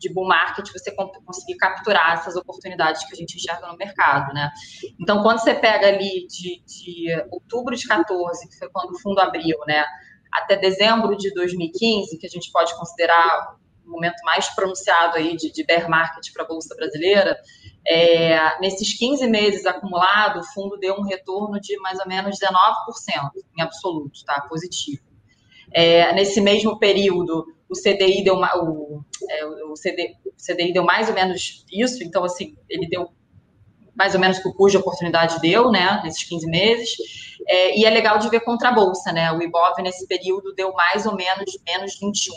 de 0.00 0.12
bull 0.12 0.26
market, 0.26 0.68
você 0.72 0.92
conseguir 1.24 1.56
capturar 1.56 2.14
essas 2.14 2.34
oportunidades 2.34 3.04
que 3.06 3.14
a 3.14 3.16
gente 3.16 3.36
enxerga 3.36 3.68
no 3.68 3.76
mercado, 3.76 4.34
né. 4.34 4.50
Então, 5.00 5.22
quando 5.22 5.38
você 5.38 5.54
pega 5.54 5.86
ali 5.86 6.26
de, 6.26 6.60
de 6.66 7.24
outubro 7.30 7.76
de 7.76 7.86
14, 7.86 8.48
que 8.48 8.58
foi 8.58 8.68
quando 8.70 8.90
o 8.90 8.98
fundo 8.98 9.20
abriu, 9.20 9.56
né, 9.68 9.84
até 10.32 10.56
dezembro 10.56 11.16
de 11.16 11.32
2015, 11.32 12.18
que 12.18 12.26
a 12.26 12.30
gente 12.30 12.50
pode 12.50 12.76
considerar 12.76 13.56
o 13.86 13.90
momento 13.90 14.20
mais 14.24 14.48
pronunciado 14.48 15.16
aí 15.16 15.36
de, 15.36 15.52
de 15.52 15.64
bear 15.64 15.88
market 15.88 16.32
para 16.32 16.44
a 16.44 16.48
Bolsa 16.48 16.74
Brasileira, 16.74 17.38
é, 17.86 18.60
nesses 18.60 18.96
15 18.96 19.26
meses 19.28 19.66
acumulado, 19.66 20.40
o 20.40 20.44
fundo 20.44 20.76
deu 20.78 20.94
um 20.94 21.02
retorno 21.02 21.60
de 21.60 21.76
mais 21.80 21.98
ou 21.98 22.06
menos 22.06 22.38
19% 22.38 23.30
em 23.58 23.62
absoluto, 23.62 24.24
tá? 24.24 24.40
Positivo. 24.48 25.02
É, 25.72 26.12
nesse 26.12 26.40
mesmo 26.40 26.78
período, 26.78 27.46
o 27.68 27.74
CDI 27.74 28.22
deu 28.22 28.36
o, 28.36 29.02
é, 29.28 29.46
o, 29.46 29.74
CD, 29.74 30.14
o 30.26 30.36
CDI 30.36 30.72
deu 30.72 30.84
mais 30.84 31.08
ou 31.08 31.14
menos 31.14 31.64
isso, 31.72 32.04
então 32.04 32.24
assim, 32.24 32.54
ele 32.68 32.86
deu 32.88 33.08
mais 33.94 34.14
ou 34.14 34.20
menos 34.20 34.38
o 34.38 34.42
que 34.42 34.48
o 34.48 34.54
custo 34.54 34.78
de 34.78 34.82
oportunidade 34.82 35.40
deu, 35.40 35.70
né, 35.70 36.00
nesses 36.04 36.24
15 36.24 36.46
meses. 36.46 36.96
É, 37.46 37.78
e 37.78 37.84
é 37.84 37.90
legal 37.90 38.18
de 38.18 38.28
ver 38.28 38.40
contra 38.40 38.68
a 38.68 38.72
bolsa, 38.72 39.12
né? 39.12 39.32
O 39.32 39.42
IBOV 39.42 39.82
nesse 39.82 40.06
período 40.06 40.54
deu 40.54 40.72
mais 40.72 41.06
ou 41.06 41.16
menos 41.16 41.58
menos 41.66 41.98
21. 41.98 42.34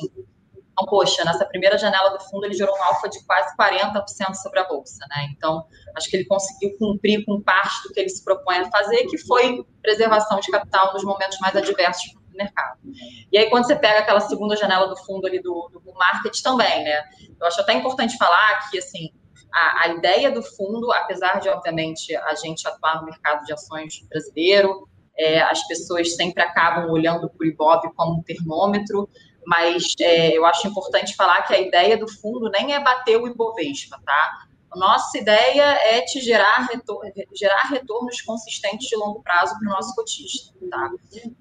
Então, 0.76 0.86
poxa, 0.88 1.24
nessa 1.24 1.46
primeira 1.46 1.78
janela 1.78 2.10
do 2.10 2.20
fundo 2.26 2.46
ele 2.46 2.54
gerou 2.54 2.76
um 2.78 2.84
alfa 2.84 3.08
de 3.08 3.24
quase 3.26 3.56
40% 3.56 4.34
sobre 4.36 4.60
a 4.60 4.68
bolsa, 4.68 5.06
né? 5.10 5.30
Então, 5.32 5.66
acho 5.96 6.10
que 6.10 6.18
ele 6.18 6.26
conseguiu 6.26 6.78
cumprir 6.78 7.24
com 7.24 7.42
parte 7.42 7.82
do 7.84 7.94
que 7.94 8.00
ele 8.02 8.10
se 8.10 8.24
propõe 8.24 8.58
a 8.58 8.70
fazer, 8.70 9.06
que 9.06 9.18
foi 9.20 9.66
preservação 9.82 10.38
de 10.42 10.52
capital 10.52 10.94
nos 10.94 11.04
momentos 11.06 11.40
mais 11.40 11.56
adversos 11.56 12.14
do 12.14 12.38
mercado. 12.38 12.78
E 13.32 13.38
aí, 13.38 13.50
quando 13.50 13.66
você 13.66 13.76
pega 13.76 14.00
aquela 14.00 14.20
segunda 14.20 14.58
janela 14.58 14.88
do 14.88 14.98
fundo 14.98 15.26
ali 15.26 15.42
do, 15.42 15.70
do 15.72 15.94
market 15.94 16.42
também, 16.42 16.84
né? 16.84 17.04
Eu 17.40 17.48
acho 17.48 17.62
até 17.62 17.74
importante 17.74 18.18
falar 18.18 18.70
que, 18.70 18.78
assim, 18.78 19.12
a, 19.54 19.84
a 19.84 19.88
ideia 19.88 20.30
do 20.30 20.44
fundo, 20.44 20.92
apesar 20.92 21.40
de, 21.40 21.48
obviamente, 21.48 22.14
a 22.14 22.36
gente 22.36 22.68
atuar 22.68 23.00
no 23.00 23.06
mercado 23.06 23.46
de 23.46 23.54
ações 23.54 24.06
brasileiro, 24.10 24.90
é, 25.18 25.42
as 25.42 25.66
pessoas 25.66 26.14
sempre 26.16 26.44
acabam 26.44 26.90
olhando 26.92 27.30
para 27.30 27.46
o 27.46 27.48
IBOV 27.48 27.94
como 27.96 28.20
um 28.20 28.24
termômetro, 28.24 29.10
mas 29.46 29.94
é, 30.00 30.38
eu 30.38 30.46
acho 30.46 30.68
importante 30.68 31.16
falar 31.16 31.44
que 31.44 31.54
a 31.54 31.60
ideia 31.60 31.98
do 31.98 32.08
fundo 32.08 32.50
nem 32.50 32.74
é 32.74 32.80
bater 32.80 33.18
o 33.18 33.28
Ibovespa, 33.28 34.00
tá? 34.06 34.46
Nossa 34.76 35.18
ideia 35.18 35.64
é 35.64 36.02
te 36.02 36.20
gerar, 36.20 36.68
retor 36.70 37.00
gerar 37.34 37.70
retornos 37.70 38.22
consistentes 38.22 38.88
de 38.88 38.96
longo 38.98 39.22
prazo 39.24 39.58
para 39.58 39.70
o 39.70 39.72
nosso 39.72 39.96
cotista, 39.96 40.54
tá? 40.70 40.90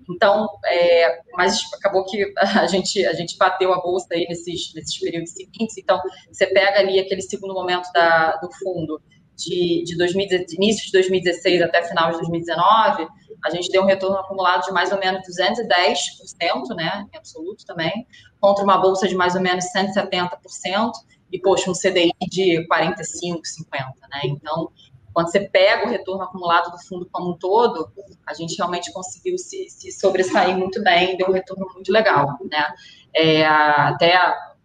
Então, 0.09 0.49
é, 0.65 1.21
mas 1.33 1.61
acabou 1.75 2.05
que 2.05 2.33
a 2.39 2.67
gente, 2.67 3.05
a 3.05 3.13
gente 3.13 3.37
bateu 3.37 3.73
a 3.73 3.81
bolsa 3.81 4.07
aí 4.13 4.27
nesses, 4.29 4.73
nesses 4.75 4.99
períodos 4.99 5.33
seguintes, 5.33 5.77
então 5.77 6.01
você 6.31 6.47
pega 6.47 6.79
ali 6.79 7.01
aquele 7.01 7.23
segundo 7.23 7.55
momento 7.55 7.91
da, 7.93 8.37
do 8.37 8.49
fundo, 8.53 9.03
de, 9.37 9.83
de, 9.85 9.97
2000, 9.97 10.47
de 10.47 10.55
início 10.55 10.87
de 10.87 10.93
2016 10.93 11.63
até 11.63 11.83
final 11.83 12.13
de 12.13 12.19
2019, 12.19 13.09
a 13.45 13.51
gente 13.51 13.71
deu 13.71 13.83
um 13.83 13.87
retorno 13.87 14.17
acumulado 14.17 14.65
de 14.65 14.73
mais 14.73 14.91
ou 14.91 14.99
menos 14.99 15.21
210%, 15.29 16.75
né, 16.75 17.07
em 17.13 17.17
absoluto 17.17 17.65
também, 17.67 18.07
contra 18.41 18.65
uma 18.65 18.79
bolsa 18.79 19.07
de 19.07 19.15
mais 19.15 19.35
ou 19.35 19.43
menos 19.43 19.67
170%, 19.67 20.93
e, 21.31 21.39
poxa, 21.41 21.71
um 21.71 21.75
CDI 21.75 22.13
de 22.31 22.67
45, 22.67 23.45
50, 23.45 23.85
né, 24.11 24.21
então, 24.25 24.71
quando 25.13 25.31
você 25.31 25.41
pega 25.41 25.87
o 25.87 25.91
retorno 25.91 26.23
acumulado 26.23 26.71
do 26.71 26.79
fundo 26.87 27.09
como 27.13 27.33
um 27.33 27.39
todo, 27.39 27.93
a 28.27 28.33
gente 28.33 28.57
realmente 28.57 28.93
conseguiu 28.93 29.37
se, 29.37 29.69
se 29.69 29.93
sobressair 29.93 30.57
muito 30.57 30.83
bem, 30.83 31.17
deu 31.17 31.29
um 31.29 31.33
retorno 31.33 31.67
muito 31.75 31.93
legal, 31.93 32.39
né, 32.51 32.67
é, 33.15 33.45
até 33.45 34.17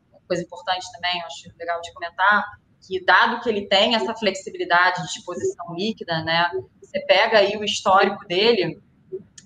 uma 0.09 0.21
coisa 0.25 0.41
importante 0.41 0.85
também, 0.93 1.21
acho 1.23 1.51
legal 1.59 1.81
de 1.81 1.91
comentar, 1.93 2.45
que 2.81 3.03
dado 3.03 3.41
que 3.41 3.49
ele 3.49 3.67
tem 3.67 3.93
essa 3.93 4.15
flexibilidade 4.15 5.01
de 5.01 5.09
exposição 5.09 5.75
líquida, 5.75 6.23
né, 6.23 6.49
você 6.89 6.99
pega 7.01 7.37
aí 7.37 7.55
o 7.55 7.63
histórico 7.63 8.25
dele, 8.27 8.81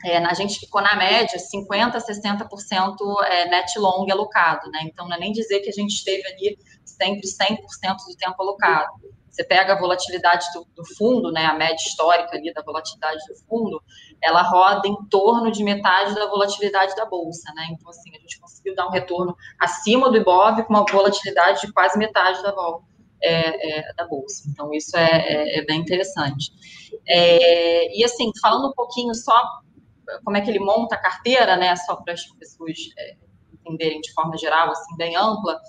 é, 0.06 0.17
a 0.17 0.34
gente 0.34 0.60
ficou 0.60 0.82
na 0.82 0.95
média 0.95 1.38
50%, 1.38 1.95
60% 1.95 2.95
é, 3.25 3.49
net 3.49 3.77
long 3.77 4.10
alocado, 4.10 4.69
né? 4.71 4.82
Então, 4.84 5.08
não 5.08 5.15
é 5.15 5.19
nem 5.19 5.32
dizer 5.32 5.60
que 5.60 5.69
a 5.69 5.73
gente 5.73 5.91
esteve 5.91 6.25
ali 6.27 6.58
sempre 6.86 7.21
100% 7.21 7.58
do 8.08 8.15
tempo 8.17 8.36
alocado. 8.41 8.91
Você 9.29 9.43
pega 9.43 9.73
a 9.73 9.79
volatilidade 9.79 10.45
do, 10.53 10.65
do, 10.75 10.86
fundo, 10.95 11.32
né, 11.32 11.45
a 11.45 11.56
média 11.56 11.75
histórica 11.75 12.38
ali 12.38 12.53
da 12.53 12.62
volatilidade 12.62 13.19
do 13.27 13.36
fundo, 13.47 13.82
ela 14.21 14.43
roda 14.43 14.88
em 14.88 14.95
torno 15.10 15.51
de 15.51 15.63
metade 15.63 16.13
da 16.13 16.27
volatilidade 16.27 16.95
da 16.95 17.06
bolsa, 17.06 17.51
né? 17.56 17.67
Então, 17.71 17.89
assim, 17.89 18.12
a 18.15 18.19
gente 18.19 18.39
conseguiu 18.39 18.75
dar 18.75 18.88
um 18.88 18.91
retorno 18.91 19.36
acima 19.60 20.12
do 20.12 20.17
IBOV 20.17 20.63
com 20.63 20.73
uma 20.73 20.86
volatilidade 20.86 21.62
de 21.62 21.73
quase 21.73 21.97
metade 21.97 22.43
da 22.43 22.51
volta 22.51 22.92
é, 23.23 23.79
é, 23.79 23.93
da 23.93 24.05
bolsa. 24.05 24.43
Então, 24.49 24.73
isso 24.73 24.95
é, 24.97 25.25
é, 25.27 25.59
é 25.59 25.65
bem 25.65 25.79
interessante. 25.79 26.51
É, 27.07 27.97
e, 27.97 28.03
assim, 28.03 28.31
falando 28.41 28.67
um 28.67 28.73
pouquinho 28.73 29.15
só 29.15 29.33
como 30.23 30.36
é 30.36 30.41
que 30.41 30.49
ele 30.49 30.59
monta 30.59 30.95
a 30.95 31.01
carteira, 31.01 31.55
né, 31.55 31.75
só 31.77 31.95
para 31.95 32.13
as 32.13 32.25
pessoas 32.38 32.77
entenderem 33.53 34.01
de 34.01 34.12
forma 34.13 34.38
geral, 34.38 34.69
assim, 34.69 34.95
bem 34.97 35.15
ampla, 35.15 35.59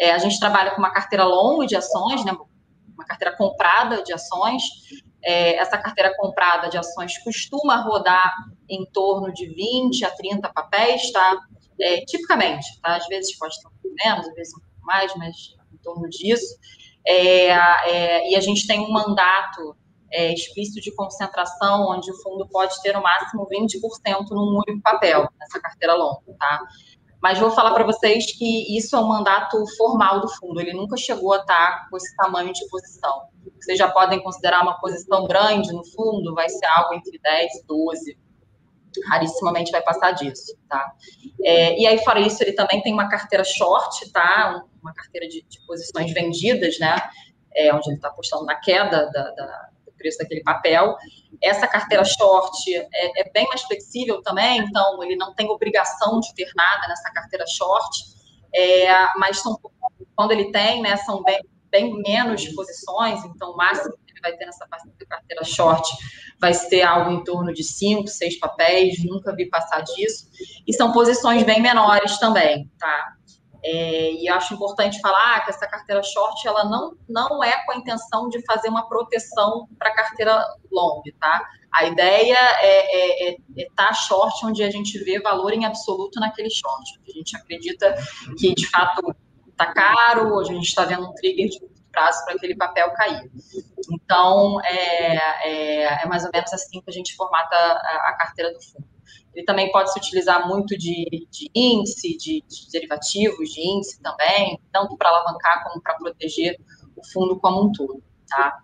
a 0.00 0.18
gente 0.18 0.38
trabalha 0.38 0.72
com 0.72 0.78
uma 0.78 0.92
carteira 0.92 1.24
longa 1.24 1.66
de 1.66 1.74
ações, 1.74 2.22
né, 2.24 2.36
uma 2.94 3.04
carteira 3.06 3.34
comprada 3.34 4.02
de 4.02 4.12
ações. 4.12 4.62
essa 5.22 5.78
carteira 5.78 6.14
comprada 6.16 6.68
de 6.68 6.76
ações 6.76 7.16
costuma 7.24 7.82
rodar 7.82 8.30
em 8.68 8.84
torno 8.92 9.32
de 9.32 9.46
20 9.46 10.04
a 10.04 10.10
30 10.10 10.48
papéis, 10.50 11.10
tá? 11.10 11.38
tipicamente, 12.06 12.66
tá? 12.82 12.96
Às 12.96 13.06
vezes 13.06 13.36
pode 13.38 13.58
ter 13.60 13.68
um 13.68 13.70
pouco 13.70 13.96
menos, 14.04 14.28
às 14.28 14.34
vezes 14.34 14.54
um 14.54 14.60
pouco 14.60 14.84
mais, 14.84 15.14
mas 15.16 15.56
em 15.72 15.76
torno 15.78 16.08
disso. 16.08 16.58
É, 17.10 17.48
é, 17.48 18.30
e 18.30 18.36
a 18.36 18.40
gente 18.40 18.66
tem 18.66 18.80
um 18.80 18.90
mandato 18.92 19.74
é, 20.12 20.32
explícito 20.34 20.78
de 20.78 20.94
concentração, 20.94 21.88
onde 21.88 22.10
o 22.10 22.22
fundo 22.22 22.46
pode 22.48 22.80
ter 22.82 22.92
no 22.92 23.02
máximo 23.02 23.48
20% 23.48 24.26
num 24.30 24.58
único 24.58 24.82
papel, 24.82 25.26
nessa 25.40 25.58
carteira 25.58 25.94
longa, 25.94 26.20
tá? 26.38 26.60
Mas 27.20 27.38
vou 27.38 27.50
falar 27.50 27.72
para 27.72 27.84
vocês 27.84 28.26
que 28.36 28.76
isso 28.76 28.94
é 28.94 28.98
um 28.98 29.08
mandato 29.08 29.56
formal 29.78 30.20
do 30.20 30.28
fundo, 30.28 30.60
ele 30.60 30.74
nunca 30.74 30.98
chegou 30.98 31.32
a 31.32 31.38
estar 31.38 31.88
com 31.88 31.96
esse 31.96 32.14
tamanho 32.14 32.52
de 32.52 32.68
posição. 32.68 33.22
Vocês 33.58 33.78
já 33.78 33.90
podem 33.90 34.22
considerar 34.22 34.62
uma 34.62 34.78
posição 34.78 35.26
grande 35.26 35.72
no 35.72 35.84
fundo, 35.86 36.34
vai 36.34 36.48
ser 36.50 36.66
algo 36.66 36.94
entre 36.94 37.18
10 37.18 37.54
e 37.54 37.66
12, 37.66 38.18
rarissimamente 39.08 39.70
vai 39.70 39.82
passar 39.82 40.12
disso, 40.12 40.56
tá? 40.68 40.92
É, 41.42 41.78
e 41.78 41.86
aí, 41.86 41.98
fora 42.04 42.20
isso, 42.20 42.42
ele 42.42 42.52
também 42.52 42.82
tem 42.82 42.92
uma 42.92 43.08
carteira 43.08 43.44
short, 43.44 44.10
tá? 44.12 44.62
Uma 44.82 44.92
carteira 44.94 45.28
de, 45.28 45.42
de 45.42 45.66
posições 45.66 46.12
vendidas, 46.12 46.78
né? 46.78 46.96
É, 47.54 47.74
onde 47.74 47.88
ele 47.88 47.96
está 47.96 48.08
apostando 48.08 48.44
na 48.44 48.54
queda 48.56 49.10
da, 49.10 49.30
da, 49.30 49.68
preço 49.98 50.18
daquele 50.18 50.42
papel. 50.42 50.96
Essa 51.42 51.66
carteira 51.66 52.04
short 52.04 52.74
é, 52.74 53.20
é, 53.20 53.30
bem 53.30 53.46
mais 53.48 53.62
flexível 53.62 54.22
também, 54.22 54.60
então 54.60 55.02
ele 55.02 55.16
não 55.16 55.34
tem 55.34 55.50
obrigação 55.50 56.20
de 56.20 56.32
ter 56.34 56.48
nada 56.54 56.88
nessa 56.88 57.10
carteira 57.10 57.44
short, 57.46 58.04
é, 58.54 59.06
mas 59.18 59.40
são, 59.40 59.58
quando 60.16 60.30
ele 60.32 60.50
tem, 60.50 60.80
né, 60.80 60.96
são 60.98 61.22
bem, 61.22 61.40
bem 61.70 62.02
menos 62.02 62.48
posições, 62.54 63.22
então 63.24 63.50
o 63.50 63.56
máximo 63.56 63.94
que 64.06 64.12
ele 64.12 64.20
vai 64.22 64.32
ter 64.36 64.46
nessa 64.46 64.66
carteira 65.08 65.44
short 65.44 65.86
vai 66.40 66.54
ser 66.54 66.82
algo 66.82 67.10
em 67.10 67.24
torno 67.24 67.52
de 67.52 67.64
cinco, 67.64 68.06
seis 68.06 68.38
papéis, 68.38 69.04
nunca 69.04 69.34
vi 69.34 69.46
passar 69.46 69.82
disso, 69.82 70.28
e 70.66 70.72
são 70.72 70.92
posições 70.92 71.42
bem 71.42 71.60
menores 71.60 72.18
também, 72.18 72.70
tá? 72.78 73.17
É, 73.62 74.12
e 74.12 74.28
acho 74.28 74.54
importante 74.54 75.00
falar 75.00 75.44
que 75.44 75.50
essa 75.50 75.66
carteira 75.66 76.02
short 76.02 76.46
ela 76.46 76.64
não, 76.64 76.96
não 77.08 77.42
é 77.42 77.64
com 77.64 77.72
a 77.72 77.76
intenção 77.76 78.28
de 78.28 78.44
fazer 78.44 78.68
uma 78.68 78.88
proteção 78.88 79.68
para 79.78 79.90
a 79.90 79.94
carteira 79.94 80.44
long, 80.70 81.02
tá? 81.18 81.44
A 81.72 81.84
ideia 81.84 82.38
é 82.62 82.80
estar 82.80 83.22
é, 83.22 83.28
é, 83.30 83.36
é 83.58 83.68
tá 83.74 83.92
short 83.92 84.46
onde 84.46 84.62
a 84.62 84.70
gente 84.70 84.98
vê 85.04 85.20
valor 85.20 85.52
em 85.52 85.64
absoluto 85.64 86.20
naquele 86.20 86.50
short. 86.50 87.00
A 87.06 87.12
gente 87.12 87.36
acredita 87.36 87.94
que 88.38 88.54
de 88.54 88.66
fato 88.68 89.14
está 89.50 89.72
caro, 89.72 90.34
hoje 90.34 90.52
a 90.52 90.54
gente 90.54 90.68
está 90.68 90.84
vendo 90.84 91.08
um 91.08 91.12
trigger 91.14 91.48
de 91.48 91.58
curto 91.58 91.78
prazo 91.90 92.24
para 92.24 92.34
aquele 92.34 92.56
papel 92.56 92.92
cair. 92.92 93.30
Então 93.92 94.60
é, 94.64 95.16
é, 95.44 96.02
é, 96.02 96.06
mais 96.06 96.24
ou 96.24 96.30
menos 96.32 96.52
assim 96.52 96.80
que 96.80 96.88
a 96.90 96.92
gente 96.92 97.14
formata 97.16 97.56
a, 97.56 98.10
a 98.10 98.16
carteira 98.16 98.52
do 98.52 98.62
fundo. 98.62 98.86
Ele 99.34 99.44
também 99.44 99.70
pode 99.70 99.92
se 99.92 99.98
utilizar 99.98 100.48
muito 100.48 100.76
de, 100.76 101.26
de 101.30 101.50
índice, 101.54 102.16
de, 102.16 102.44
de, 102.48 102.70
derivativos 102.72 103.50
de 103.50 103.60
índice 103.60 104.00
também, 104.02 104.60
tanto 104.72 104.96
para 104.96 105.08
alavancar 105.10 105.64
como 105.64 105.80
para 105.80 105.94
proteger 105.94 106.58
o 106.96 107.06
fundo 107.12 107.38
como 107.38 107.64
um 107.64 107.72
todo, 107.72 108.02
tá? 108.28 108.58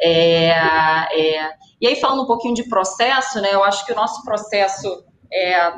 É, 0.00 0.50
é, 0.50 1.50
e 1.80 1.86
aí, 1.86 1.96
falando 1.96 2.22
um 2.22 2.26
pouquinho 2.26 2.54
de 2.54 2.68
processo, 2.68 3.40
né, 3.40 3.54
eu 3.54 3.62
acho 3.62 3.84
que 3.86 3.92
o 3.92 3.96
nosso 3.96 4.22
processo, 4.24 5.04
é, 5.32 5.72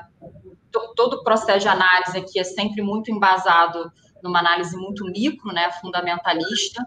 todo 0.97 1.15
o 1.15 1.25
processo 1.25 1.61
de 1.61 1.69
análise 1.69 2.17
aqui 2.17 2.39
é 2.39 2.45
sempre 2.45 2.83
muito 2.83 3.11
embasado 3.11 3.91
numa 4.23 4.39
análise 4.39 4.77
muito 4.77 5.05
micro, 5.07 5.53
né, 5.53 5.71
fundamentalista, 5.81 6.85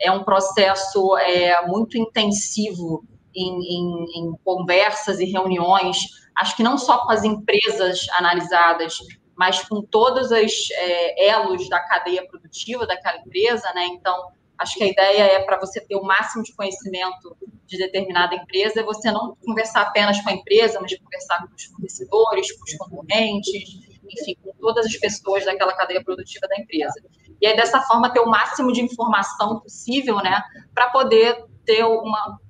é 0.00 0.10
um 0.10 0.22
processo 0.22 1.16
é, 1.18 1.66
muito 1.66 1.98
intensivo 1.98 3.04
em, 3.34 3.48
em, 3.48 4.04
em 4.16 4.32
conversas 4.44 5.18
e 5.20 5.24
reuniões 5.24 5.98
acho 6.38 6.56
que 6.56 6.62
não 6.62 6.78
só 6.78 7.04
com 7.04 7.12
as 7.12 7.24
empresas 7.24 8.06
analisadas, 8.12 8.98
mas 9.36 9.62
com 9.68 9.82
todos 9.82 10.30
os 10.30 10.70
é, 10.72 11.28
elos 11.28 11.68
da 11.68 11.80
cadeia 11.80 12.26
produtiva 12.26 12.86
daquela 12.86 13.18
empresa, 13.18 13.72
né? 13.74 13.86
Então, 13.86 14.16
acho 14.58 14.74
que 14.76 14.84
a 14.84 14.88
ideia 14.88 15.22
é 15.22 15.42
para 15.44 15.58
você 15.58 15.80
ter 15.80 15.96
o 15.96 16.02
máximo 16.02 16.42
de 16.42 16.54
conhecimento 16.54 17.36
de 17.64 17.78
determinada 17.78 18.34
empresa, 18.34 18.80
é 18.80 18.82
você 18.82 19.12
não 19.12 19.36
conversar 19.44 19.82
apenas 19.82 20.20
com 20.20 20.30
a 20.30 20.32
empresa, 20.32 20.80
mas 20.80 20.96
conversar 20.98 21.46
com 21.46 21.54
os 21.54 21.64
fornecedores, 21.64 22.52
com 22.52 22.64
os 22.64 22.74
concorrentes, 22.74 23.78
enfim, 24.10 24.36
com 24.42 24.52
todas 24.60 24.86
as 24.86 24.96
pessoas 24.96 25.44
daquela 25.44 25.72
cadeia 25.74 26.02
produtiva 26.02 26.48
da 26.48 26.56
empresa. 26.56 27.00
E 27.40 27.46
aí, 27.46 27.56
dessa 27.56 27.80
forma, 27.82 28.12
ter 28.12 28.20
o 28.20 28.26
máximo 28.26 28.72
de 28.72 28.80
informação 28.80 29.60
possível, 29.60 30.16
né, 30.16 30.42
para 30.74 30.90
poder 30.90 31.44
ter 31.64 31.84
uma 31.84 32.40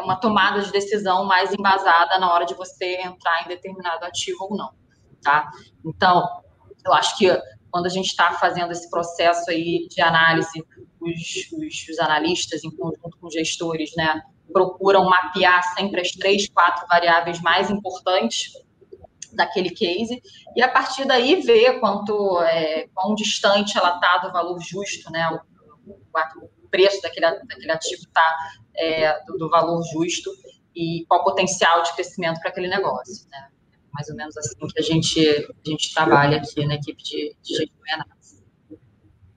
uma 0.00 0.16
tomada 0.16 0.60
de 0.60 0.72
decisão 0.72 1.24
mais 1.24 1.52
embasada 1.52 2.18
na 2.18 2.32
hora 2.32 2.44
de 2.44 2.54
você 2.54 2.96
entrar 3.02 3.44
em 3.44 3.48
determinado 3.48 4.04
ativo 4.04 4.46
ou 4.50 4.56
não, 4.56 4.70
tá? 5.22 5.50
Então, 5.84 6.26
eu 6.84 6.92
acho 6.92 7.16
que 7.16 7.28
quando 7.70 7.86
a 7.86 7.90
gente 7.90 8.06
está 8.06 8.32
fazendo 8.32 8.72
esse 8.72 8.88
processo 8.90 9.50
aí 9.50 9.86
de 9.88 10.00
análise, 10.00 10.64
os, 11.00 11.52
os, 11.52 11.88
os, 11.88 11.98
analistas, 11.98 12.64
em 12.64 12.70
conjunto 12.70 13.16
com 13.20 13.30
gestores, 13.30 13.90
né, 13.96 14.22
procuram 14.52 15.04
mapear 15.04 15.62
sempre 15.74 16.00
as 16.00 16.10
três, 16.12 16.48
quatro 16.48 16.86
variáveis 16.86 17.40
mais 17.40 17.70
importantes 17.70 18.52
daquele 19.32 19.70
case 19.70 20.22
e 20.54 20.62
a 20.62 20.68
partir 20.68 21.04
daí 21.04 21.42
ver 21.42 21.78
quanto 21.78 22.40
é, 22.42 22.88
quão 22.94 23.14
distante 23.14 23.76
ela 23.76 23.96
está 23.96 24.18
do 24.18 24.32
valor 24.32 24.58
justo, 24.60 25.10
né, 25.10 25.28
o, 25.86 25.92
o 25.92 25.96
preço 26.76 27.00
daquele, 27.00 27.26
daquele 27.26 27.72
ativo 27.72 28.02
está 28.02 28.36
é, 28.76 29.24
do, 29.24 29.38
do, 29.38 29.48
valor 29.48 29.82
justo 29.92 30.30
e 30.74 31.04
qual 31.08 31.22
o 31.22 31.24
potencial 31.24 31.82
de 31.82 31.94
crescimento 31.94 32.38
para 32.40 32.50
aquele 32.50 32.68
negócio. 32.68 33.26
Né? 33.30 33.48
Mais 33.92 34.08
ou 34.10 34.16
menos 34.16 34.36
assim 34.36 34.54
que 34.58 34.78
a 34.78 34.82
gente, 34.82 35.20
a 35.20 35.70
gente 35.70 35.94
trabalha 35.94 36.36
aqui 36.36 36.66
na 36.66 36.74
equipe 36.74 37.02
de, 37.02 37.34
de 37.42 37.56
gestão. 37.56 37.76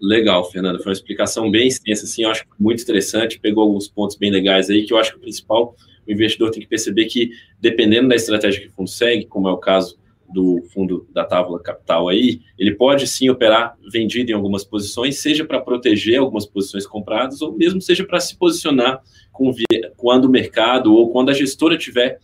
Legal, 0.01 0.49
Fernanda. 0.49 0.79
Foi 0.79 0.87
uma 0.87 0.93
explicação 0.93 1.51
bem 1.51 1.67
extensa, 1.67 2.05
assim, 2.05 2.23
eu 2.23 2.29
acho 2.29 2.45
muito 2.57 2.81
interessante, 2.81 3.39
pegou 3.39 3.63
alguns 3.63 3.87
pontos 3.89 4.15
bem 4.15 4.31
legais 4.31 4.69
aí, 4.69 4.85
que 4.85 4.93
eu 4.93 4.97
acho 4.97 5.11
que 5.11 5.17
o 5.17 5.21
principal, 5.21 5.75
o 6.07 6.11
investidor 6.11 6.51
tem 6.51 6.61
que 6.61 6.69
perceber 6.69 7.05
que, 7.05 7.31
dependendo 7.59 8.07
da 8.07 8.15
estratégia 8.15 8.61
que 8.61 8.67
o 8.67 8.71
fundo 8.71 8.89
segue, 8.89 9.25
como 9.25 9.49
é 9.49 9.51
o 9.51 9.57
caso 9.57 9.98
do 10.31 10.61
fundo 10.73 11.07
da 11.11 11.23
tábua 11.23 11.61
capital 11.61 12.07
aí, 12.07 12.41
ele 12.57 12.75
pode 12.75 13.07
sim 13.07 13.29
operar 13.29 13.75
vendido 13.91 14.31
em 14.31 14.33
algumas 14.33 14.63
posições, 14.63 15.19
seja 15.19 15.43
para 15.43 15.59
proteger 15.59 16.19
algumas 16.19 16.45
posições 16.45 16.85
compradas, 16.85 17.41
ou 17.41 17.55
mesmo 17.55 17.81
seja 17.81 18.05
para 18.05 18.19
se 18.19 18.37
posicionar 18.37 19.01
com 19.31 19.51
quando 19.97 20.25
o 20.25 20.29
mercado 20.29 20.93
ou 20.93 21.11
quando 21.11 21.29
a 21.29 21.33
gestora 21.33 21.77
tiver 21.77 22.19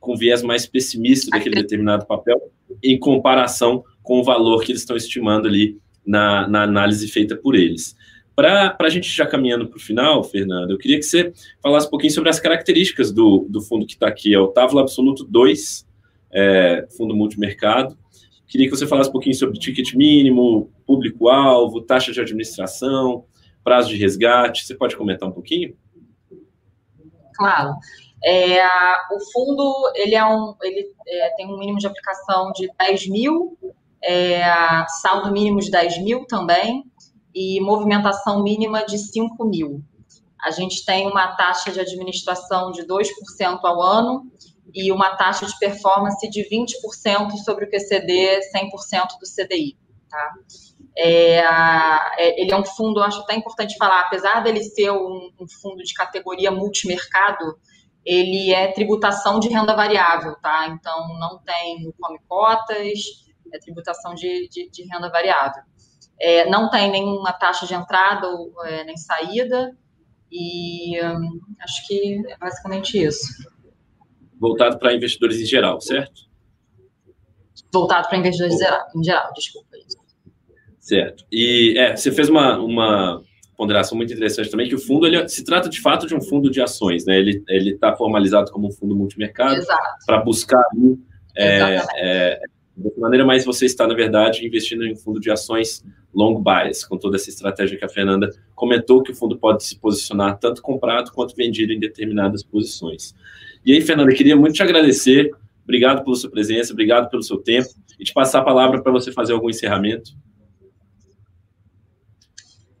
com 0.00 0.16
viés 0.16 0.42
mais 0.42 0.66
pessimista 0.66 1.30
daquele 1.30 1.56
determinado 1.56 2.06
papel, 2.06 2.40
em 2.82 2.98
comparação 2.98 3.84
com 4.02 4.20
o 4.20 4.24
valor 4.24 4.62
que 4.62 4.72
eles 4.72 4.82
estão 4.82 4.96
estimando 4.96 5.48
ali 5.48 5.78
na, 6.06 6.46
na 6.46 6.62
análise 6.62 7.08
feita 7.08 7.36
por 7.36 7.54
eles. 7.54 7.96
Para 8.36 8.76
a 8.80 8.88
gente 8.88 9.08
já 9.08 9.24
caminhando 9.26 9.68
para 9.68 9.76
o 9.76 9.80
final, 9.80 10.24
Fernando, 10.24 10.72
eu 10.72 10.78
queria 10.78 10.98
que 10.98 11.04
você 11.04 11.32
falasse 11.62 11.86
um 11.86 11.90
pouquinho 11.90 12.12
sobre 12.12 12.28
as 12.28 12.40
características 12.40 13.12
do, 13.12 13.46
do 13.48 13.60
fundo 13.62 13.86
que 13.86 13.94
está 13.94 14.08
aqui, 14.08 14.34
é 14.34 14.38
o 14.38 14.48
Távola 14.48 14.82
Absoluto 14.82 15.24
2, 15.24 15.86
é, 16.34 16.86
fundo 16.96 17.14
multimercado. 17.14 17.96
Queria 18.46 18.68
que 18.68 18.76
você 18.76 18.86
falasse 18.86 19.08
um 19.08 19.12
pouquinho 19.12 19.34
sobre 19.34 19.58
ticket 19.58 19.94
mínimo, 19.94 20.70
público-alvo, 20.86 21.80
taxa 21.82 22.12
de 22.12 22.20
administração, 22.20 23.24
prazo 23.62 23.88
de 23.88 23.96
resgate. 23.96 24.66
Você 24.66 24.74
pode 24.74 24.96
comentar 24.96 25.28
um 25.28 25.32
pouquinho? 25.32 25.76
Claro. 27.34 27.74
É, 28.24 28.64
o 29.12 29.20
fundo 29.32 29.92
ele 29.94 30.14
é 30.14 30.24
um, 30.24 30.54
ele 30.62 30.94
é, 31.06 31.30
tem 31.36 31.46
um 31.46 31.58
mínimo 31.58 31.78
de 31.78 31.86
aplicação 31.86 32.52
de 32.52 32.68
10 32.78 33.08
mil, 33.08 33.58
é, 34.02 34.42
saldo 35.02 35.30
mínimo 35.30 35.60
de 35.60 35.70
10 35.70 35.98
mil 36.02 36.24
também, 36.26 36.84
e 37.34 37.60
movimentação 37.60 38.42
mínima 38.42 38.84
de 38.84 38.98
5 38.98 39.44
mil. 39.44 39.82
A 40.40 40.50
gente 40.50 40.84
tem 40.84 41.06
uma 41.06 41.34
taxa 41.36 41.72
de 41.72 41.80
administração 41.80 42.70
de 42.70 42.86
2% 42.86 43.08
ao 43.62 43.82
ano 43.82 44.30
e 44.74 44.90
uma 44.90 45.16
taxa 45.16 45.46
de 45.46 45.56
performance 45.58 46.28
de 46.28 46.42
20% 46.42 47.36
sobre 47.44 47.66
o 47.66 47.70
QCD, 47.70 48.40
100% 48.52 49.18
do 49.20 49.26
CDI. 49.26 49.78
Tá? 50.10 50.32
É, 50.96 51.38
é, 52.18 52.40
ele 52.40 52.52
é 52.52 52.56
um 52.56 52.64
fundo, 52.64 53.00
acho 53.00 53.20
até 53.20 53.34
importante 53.36 53.76
falar, 53.76 54.00
apesar 54.00 54.42
dele 54.42 54.62
ser 54.62 54.90
um, 54.90 55.30
um, 55.40 55.46
fundo 55.48 55.82
de 55.82 55.94
categoria 55.94 56.50
multimercado, 56.50 57.56
ele 58.04 58.52
é 58.52 58.72
tributação 58.72 59.38
de 59.38 59.48
renda 59.48 59.74
variável, 59.74 60.36
tá? 60.42 60.68
Então 60.68 61.18
não 61.18 61.38
tem 61.38 61.92
come 62.00 62.18
cotas, 62.28 63.00
é 63.52 63.58
tributação 63.58 64.14
de, 64.14 64.48
de, 64.48 64.68
de 64.70 64.82
renda 64.84 65.08
variável. 65.08 65.62
É, 66.20 66.48
não 66.48 66.68
tem 66.68 66.90
nenhuma 66.90 67.32
taxa 67.32 67.66
de 67.66 67.74
entrada 67.74 68.28
ou 68.28 68.52
é, 68.64 68.84
nem 68.84 68.96
saída, 68.96 69.76
e 70.30 71.00
hum, 71.02 71.40
acho 71.60 71.86
que 71.86 72.22
é 72.28 72.36
basicamente 72.36 73.02
isso 73.02 73.53
voltado 74.44 74.78
para 74.78 74.94
investidores 74.94 75.40
em 75.40 75.46
geral, 75.46 75.80
certo? 75.80 76.28
Voltado 77.72 78.08
para 78.08 78.18
investidores 78.18 78.54
em 78.94 79.02
geral, 79.02 79.32
desculpa. 79.34 79.68
Certo. 80.78 81.24
E 81.32 81.74
é, 81.78 81.96
você 81.96 82.12
fez 82.12 82.28
uma, 82.28 82.58
uma 82.58 83.22
ponderação 83.56 83.96
muito 83.96 84.12
interessante 84.12 84.50
também, 84.50 84.68
que 84.68 84.74
o 84.74 84.78
fundo 84.78 85.06
ele, 85.06 85.26
se 85.28 85.42
trata 85.42 85.68
de 85.70 85.80
fato 85.80 86.06
de 86.06 86.14
um 86.14 86.20
fundo 86.20 86.50
de 86.50 86.60
ações, 86.60 87.06
né? 87.06 87.18
Ele 87.18 87.42
está 87.70 87.96
formalizado 87.96 88.52
como 88.52 88.68
um 88.68 88.70
fundo 88.70 88.94
multimercado 88.94 89.64
para 90.04 90.18
buscar 90.18 90.62
é, 91.34 91.80
é, 91.96 92.40
de 92.76 92.90
que 92.90 93.00
maneira 93.00 93.24
mais 93.24 93.46
você 93.46 93.64
está, 93.64 93.86
na 93.86 93.94
verdade, 93.94 94.46
investindo 94.46 94.84
em 94.84 94.92
um 94.92 94.96
fundo 94.96 95.18
de 95.18 95.30
ações 95.30 95.82
long 96.14 96.42
bias, 96.42 96.84
com 96.84 96.98
toda 96.98 97.16
essa 97.16 97.30
estratégia 97.30 97.78
que 97.78 97.84
a 97.84 97.88
Fernanda 97.88 98.28
comentou, 98.54 99.02
que 99.02 99.12
o 99.12 99.14
fundo 99.14 99.38
pode 99.38 99.64
se 99.64 99.78
posicionar 99.78 100.38
tanto 100.38 100.60
comprado 100.60 101.10
quanto 101.12 101.34
vendido 101.34 101.72
em 101.72 101.80
determinadas 101.80 102.42
posições. 102.42 103.14
E 103.64 103.72
aí, 103.72 103.80
Fernanda, 103.80 104.12
eu 104.12 104.16
queria 104.16 104.36
muito 104.36 104.54
te 104.54 104.62
agradecer. 104.62 105.30
Obrigado 105.62 106.04
pela 106.04 106.16
sua 106.16 106.30
presença, 106.30 106.72
obrigado 106.72 107.08
pelo 107.08 107.22
seu 107.22 107.38
tempo 107.38 107.68
e 107.98 108.04
te 108.04 108.12
passar 108.12 108.40
a 108.40 108.44
palavra 108.44 108.82
para 108.82 108.92
você 108.92 109.10
fazer 109.10 109.32
algum 109.32 109.48
encerramento. 109.48 110.10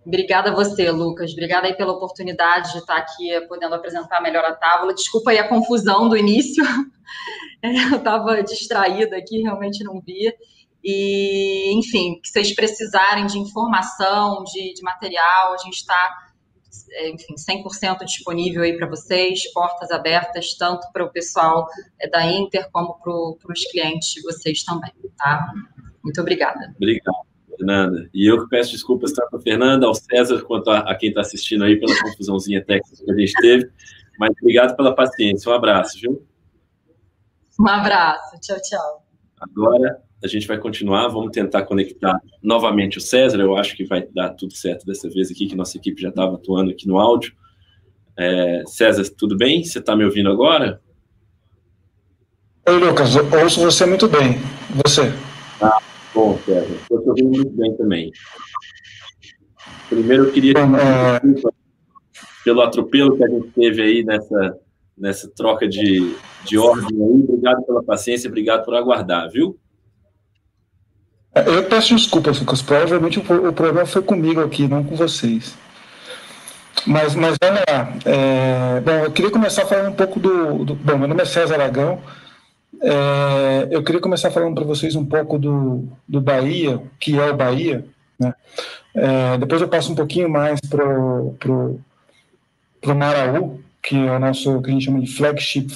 Obrigada 0.04 0.50
a 0.50 0.54
você, 0.54 0.90
Lucas. 0.90 1.32
Obrigada 1.32 1.66
aí 1.66 1.74
pela 1.74 1.92
oportunidade 1.92 2.72
de 2.72 2.78
estar 2.78 2.96
aqui 2.96 3.40
podendo 3.48 3.74
apresentar 3.74 4.20
melhor 4.20 4.44
a 4.44 4.52
tábua. 4.52 4.92
Desculpa 4.92 5.30
aí 5.30 5.38
a 5.38 5.48
confusão 5.48 6.10
do 6.10 6.16
início. 6.16 6.62
Eu 7.62 7.96
estava 7.96 8.42
distraída 8.42 9.16
aqui, 9.16 9.40
realmente 9.40 9.82
não 9.82 9.98
via. 10.02 10.34
E, 10.84 11.72
enfim, 11.78 12.20
que 12.20 12.28
vocês 12.28 12.54
precisarem 12.54 13.24
de 13.24 13.38
informação, 13.38 14.44
de, 14.44 14.74
de 14.74 14.82
material, 14.82 15.54
a 15.54 15.56
gente 15.56 15.76
está 15.76 16.23
enfim, 17.02 17.34
100% 17.34 18.04
disponível 18.04 18.62
aí 18.62 18.76
para 18.76 18.88
vocês, 18.88 19.52
portas 19.52 19.90
abertas, 19.90 20.54
tanto 20.54 20.86
para 20.92 21.04
o 21.04 21.10
pessoal 21.10 21.66
é, 22.00 22.08
da 22.08 22.24
Inter 22.24 22.68
como 22.70 22.98
para 22.98 23.12
os 23.12 23.64
clientes 23.70 24.14
de 24.14 24.22
vocês 24.22 24.62
também, 24.62 24.92
tá? 25.16 25.52
Muito 26.02 26.20
obrigada. 26.20 26.72
Obrigado, 26.76 27.26
Fernanda. 27.48 28.08
E 28.12 28.30
eu 28.30 28.48
peço 28.48 28.72
desculpas 28.72 29.12
tanto 29.12 29.36
a 29.36 29.40
Fernanda, 29.40 29.86
ao 29.86 29.94
César, 29.94 30.42
quanto 30.42 30.70
a, 30.70 30.80
a 30.80 30.94
quem 30.94 31.08
está 31.08 31.22
assistindo 31.22 31.64
aí 31.64 31.78
pela 31.78 31.98
confusãozinha 32.02 32.64
técnica 32.64 33.04
que 33.04 33.10
a 33.10 33.16
gente 33.16 33.32
teve, 33.40 33.70
mas 34.18 34.30
obrigado 34.40 34.76
pela 34.76 34.94
paciência. 34.94 35.50
Um 35.50 35.54
abraço, 35.54 36.00
viu? 36.00 36.26
Um 37.58 37.68
abraço. 37.68 38.38
Tchau, 38.40 38.56
tchau. 38.60 39.06
Agora 39.40 40.03
a 40.24 40.26
gente 40.26 40.48
vai 40.48 40.56
continuar, 40.56 41.06
vamos 41.08 41.32
tentar 41.32 41.64
conectar 41.64 42.18
novamente 42.42 42.96
o 42.96 43.00
César. 43.00 43.38
Eu 43.38 43.58
acho 43.58 43.76
que 43.76 43.84
vai 43.84 44.06
dar 44.06 44.30
tudo 44.30 44.54
certo 44.54 44.86
dessa 44.86 45.06
vez 45.10 45.30
aqui, 45.30 45.46
que 45.46 45.54
nossa 45.54 45.76
equipe 45.76 46.00
já 46.00 46.08
estava 46.08 46.36
atuando 46.36 46.70
aqui 46.70 46.88
no 46.88 46.98
áudio. 46.98 47.34
É, 48.16 48.62
César, 48.66 49.04
tudo 49.18 49.36
bem? 49.36 49.62
Você 49.62 49.80
está 49.80 49.94
me 49.94 50.02
ouvindo 50.02 50.30
agora? 50.30 50.80
Oi, 52.66 52.78
Lucas, 52.78 53.14
ouço 53.16 53.60
você 53.60 53.84
muito 53.84 54.08
bem. 54.08 54.38
Você? 54.82 55.12
Ah, 55.60 55.78
bom, 56.14 56.38
César. 56.38 56.74
Estou 56.74 57.02
te 57.02 57.08
ouvindo 57.10 57.30
muito 57.30 57.50
bem 57.50 57.76
também. 57.76 58.10
Primeiro, 59.90 60.24
eu 60.24 60.32
queria 60.32 60.54
é... 60.56 61.20
pelo 62.42 62.62
atropelo 62.62 63.14
que 63.14 63.24
a 63.24 63.28
gente 63.28 63.48
teve 63.48 63.82
aí 63.82 64.02
nessa, 64.02 64.58
nessa 64.96 65.30
troca 65.36 65.68
de, 65.68 66.16
de 66.46 66.56
ordem 66.56 66.96
aí. 66.96 67.24
Obrigado 67.24 67.62
pela 67.66 67.82
paciência, 67.82 68.26
obrigado 68.26 68.64
por 68.64 68.74
aguardar, 68.74 69.30
viu? 69.30 69.60
Eu 71.46 71.64
peço 71.64 71.94
desculpas, 71.94 72.38
Lucas. 72.40 72.62
Provavelmente 72.62 73.18
o, 73.18 73.48
o 73.48 73.52
problema 73.52 73.86
foi 73.86 74.02
comigo 74.02 74.40
aqui, 74.40 74.68
não 74.68 74.84
com 74.84 74.96
vocês. 74.96 75.56
Mas, 76.86 77.14
mas 77.14 77.36
vamos 77.42 77.60
lá. 77.68 77.92
É, 78.04 78.80
bom, 78.80 79.04
eu 79.04 79.10
queria 79.10 79.30
começar 79.30 79.64
falando 79.66 79.90
um 79.90 79.96
pouco 79.96 80.20
do. 80.20 80.64
do 80.64 80.74
bom, 80.74 80.98
meu 80.98 81.08
nome 81.08 81.22
é 81.22 81.24
César 81.24 81.54
Aragão. 81.54 82.00
É, 82.82 83.68
eu 83.70 83.82
queria 83.82 84.00
começar 84.00 84.30
falando 84.30 84.54
para 84.54 84.64
vocês 84.64 84.94
um 84.94 85.04
pouco 85.04 85.38
do, 85.38 85.88
do 86.06 86.20
Bahia, 86.20 86.82
que 87.00 87.18
é 87.18 87.30
o 87.30 87.36
Bahia. 87.36 87.84
Né? 88.18 88.34
É, 88.94 89.38
depois 89.38 89.62
eu 89.62 89.68
passo 89.68 89.92
um 89.92 89.94
pouquinho 89.94 90.28
mais 90.28 90.60
para 90.60 90.84
o 90.84 91.80
Maraú, 92.94 93.60
que 93.82 93.96
é 93.96 94.10
o 94.10 94.18
nosso 94.18 94.60
que 94.60 94.70
a 94.70 94.72
gente 94.72 94.84
chama 94.84 95.00
de 95.00 95.12
flagship 95.12 95.68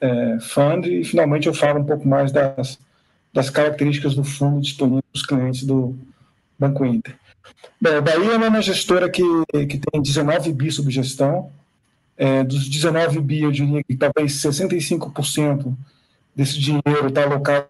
é, 0.00 0.38
fund, 0.40 0.86
e 0.86 1.04
finalmente 1.04 1.46
eu 1.46 1.54
falo 1.54 1.80
um 1.80 1.84
pouco 1.84 2.06
mais 2.06 2.32
das, 2.32 2.78
das 3.34 3.50
características 3.50 4.14
do 4.14 4.22
fundo 4.22 4.60
disponível 4.60 5.02
para 5.02 5.18
os 5.18 5.26
clientes 5.26 5.64
do 5.64 5.98
Banco 6.56 6.86
Inter. 6.86 7.16
Bem, 7.80 7.96
a 7.96 8.00
Bahia 8.00 8.32
é 8.32 8.36
uma 8.36 8.62
gestora 8.62 9.10
que, 9.10 9.22
que 9.66 9.78
tem 9.78 10.00
19 10.00 10.52
bi 10.52 10.70
sob 10.70 10.88
gestão. 10.90 11.50
É, 12.16 12.44
dos 12.44 12.68
19 12.68 13.20
bi, 13.20 13.42
eu 13.42 13.50
diria 13.50 13.82
que 13.82 13.96
talvez 13.96 14.34
65% 14.34 15.74
desse 16.34 16.60
dinheiro 16.60 17.08
está 17.08 17.24
alocado 17.24 17.66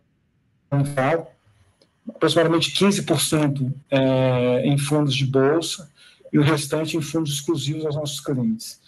em 0.70 0.84
FAO, 0.84 1.32
aproximadamente 2.14 2.70
15% 2.72 3.72
é, 3.90 4.66
em 4.66 4.76
fundos 4.76 5.16
de 5.16 5.24
bolsa 5.24 5.90
e 6.30 6.38
o 6.38 6.42
restante 6.42 6.96
em 6.96 7.00
fundos 7.00 7.32
exclusivos 7.32 7.86
aos 7.86 7.96
nossos 7.96 8.20
clientes. 8.20 8.78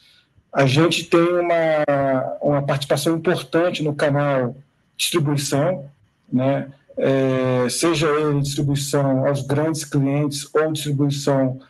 A 0.52 0.66
gente 0.66 1.04
tem 1.04 1.20
uma, 1.20 2.36
uma 2.42 2.62
participação 2.62 3.16
importante 3.16 3.82
no 3.82 3.94
canal 3.94 4.54
distribuição, 4.96 5.90
né? 6.32 6.68
É, 6.98 7.68
seja 7.68 8.06
ele 8.06 8.40
distribuição 8.40 9.26
aos 9.26 9.42
grandes 9.42 9.84
clientes 9.84 10.48
ou 10.54 10.72
distribuição 10.72 11.60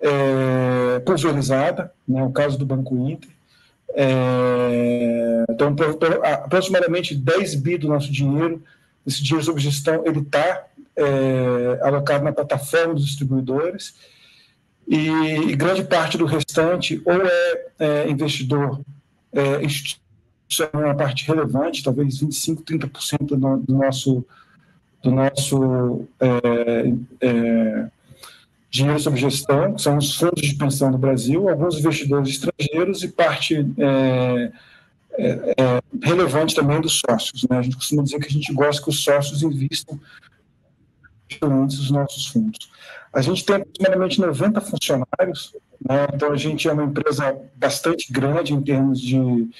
é, 0.00 1.00
pulverizada, 1.00 1.92
né, 2.06 2.22
o 2.22 2.30
caso 2.30 2.56
do 2.56 2.64
Banco 2.64 2.96
Inter. 2.96 3.28
É, 3.94 5.44
então, 5.50 5.74
aproximadamente 6.22 7.14
10 7.14 7.54
bi 7.56 7.78
do 7.78 7.88
nosso 7.88 8.12
dinheiro, 8.12 8.62
esse 9.04 9.22
dinheiro 9.22 9.44
sob 9.44 9.60
gestão, 9.60 10.04
ele 10.06 10.20
está 10.20 10.64
é, 10.96 11.80
alocado 11.82 12.24
na 12.24 12.32
plataforma 12.32 12.94
dos 12.94 13.06
distribuidores 13.06 13.94
e, 14.86 15.08
e, 15.08 15.56
grande 15.56 15.84
parte 15.84 16.16
do 16.16 16.24
restante 16.24 17.00
ou 17.04 17.22
é, 17.22 17.66
é 17.78 18.10
investidor 18.10 18.80
é, 19.32 19.62
isso 20.48 20.62
é 20.62 20.70
uma 20.76 20.94
parte 20.94 21.26
relevante, 21.26 21.82
talvez 21.82 22.20
25%, 22.20 22.62
30% 22.64 23.26
do, 23.26 23.56
do 23.58 23.74
nosso, 23.74 24.24
do 25.02 25.10
nosso 25.10 26.08
é, 26.18 26.92
é, 27.20 27.90
dinheiro 28.70 28.98
sob 28.98 29.16
gestão, 29.16 29.74
que 29.74 29.82
são 29.82 29.98
os 29.98 30.14
fundos 30.14 30.42
de 30.42 30.54
pensão 30.54 30.90
do 30.90 30.98
Brasil, 30.98 31.48
alguns 31.48 31.78
investidores 31.78 32.30
estrangeiros 32.30 33.02
e 33.02 33.08
parte 33.08 33.66
é, 33.78 34.52
é, 35.12 35.54
é 35.58 35.82
relevante 36.02 36.54
também 36.54 36.80
dos 36.80 37.00
sócios. 37.00 37.46
Né? 37.48 37.58
A 37.58 37.62
gente 37.62 37.76
costuma 37.76 38.02
dizer 38.02 38.18
que 38.18 38.26
a 38.28 38.30
gente 38.30 38.52
gosta 38.52 38.82
que 38.82 38.88
os 38.88 39.02
sócios 39.04 39.42
investam 39.42 40.00
antes 41.42 41.76
dos 41.76 41.90
nossos 41.90 42.26
fundos. 42.26 42.70
A 43.12 43.20
gente 43.20 43.44
tem 43.44 43.56
aproximadamente 43.56 44.20
90 44.20 44.60
funcionários, 44.60 45.54
né? 45.86 46.06
então 46.14 46.32
a 46.32 46.36
gente 46.36 46.68
é 46.68 46.72
uma 46.72 46.84
empresa 46.84 47.38
bastante 47.56 48.12
grande 48.12 48.54
em 48.54 48.62
termos 48.62 49.00
de, 49.00 49.50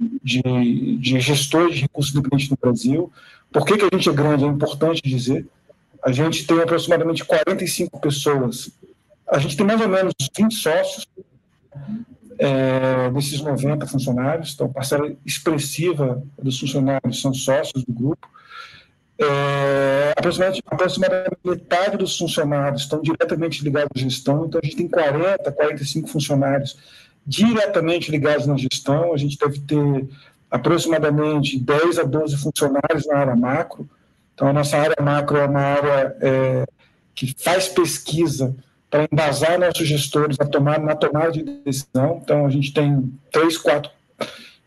de, 0.00 0.98
de 0.98 1.20
gestores 1.20 1.76
de 1.76 1.82
recursos 1.82 2.14
independentes 2.14 2.50
no 2.50 2.58
Brasil. 2.60 3.12
Por 3.52 3.64
que, 3.64 3.76
que 3.76 3.84
a 3.84 3.96
gente 3.96 4.08
é 4.08 4.12
grande? 4.12 4.44
É 4.44 4.48
importante 4.48 5.00
dizer. 5.02 5.46
A 6.02 6.12
gente 6.12 6.46
tem 6.46 6.60
aproximadamente 6.60 7.24
45 7.24 8.00
pessoas. 8.00 8.70
A 9.28 9.38
gente 9.38 9.56
tem 9.56 9.66
mais 9.66 9.80
ou 9.80 9.88
menos 9.88 10.12
20 10.36 10.54
sócios 10.54 11.06
é, 12.38 13.10
desses 13.10 13.40
90 13.40 13.86
funcionários. 13.86 14.52
Então, 14.54 14.72
parcela 14.72 15.12
expressiva 15.24 16.22
dos 16.40 16.60
funcionários 16.60 17.20
são 17.20 17.32
sócios 17.32 17.84
do 17.84 17.92
grupo. 17.92 18.28
É, 19.18 20.12
aproximadamente, 20.16 20.62
aproximadamente 20.66 21.36
metade 21.42 21.96
dos 21.96 22.18
funcionários 22.18 22.82
estão 22.82 23.00
diretamente 23.00 23.64
ligados 23.64 23.88
à 23.96 23.98
gestão, 23.98 24.44
então 24.44 24.60
a 24.62 24.66
gente 24.66 24.76
tem 24.76 24.86
40, 24.86 25.50
45 25.52 26.06
funcionários 26.06 26.76
diretamente 27.26 28.10
ligados 28.10 28.46
na 28.46 28.56
gestão. 28.56 29.12
A 29.12 29.16
gente 29.16 29.36
deve 29.38 29.58
ter 29.60 30.08
aproximadamente 30.50 31.58
10 31.58 31.98
a 31.98 32.04
12 32.04 32.36
funcionários 32.36 33.06
na 33.06 33.18
área 33.18 33.36
macro. 33.36 33.88
Então, 34.34 34.48
a 34.48 34.52
nossa 34.52 34.76
área 34.76 34.96
macro 35.02 35.38
é 35.38 35.46
uma 35.46 35.60
área 35.60 36.16
é, 36.20 36.66
que 37.14 37.34
faz 37.38 37.68
pesquisa 37.68 38.54
para 38.88 39.08
embasar 39.10 39.58
nossos 39.58 39.88
gestores 39.88 40.36
tomar, 40.50 40.78
na 40.78 40.94
tomada 40.94 41.32
de 41.32 41.42
decisão. 41.42 42.20
Então, 42.22 42.46
a 42.46 42.50
gente 42.50 42.72
tem 42.72 43.12
três, 43.32 43.58
quatro 43.58 43.90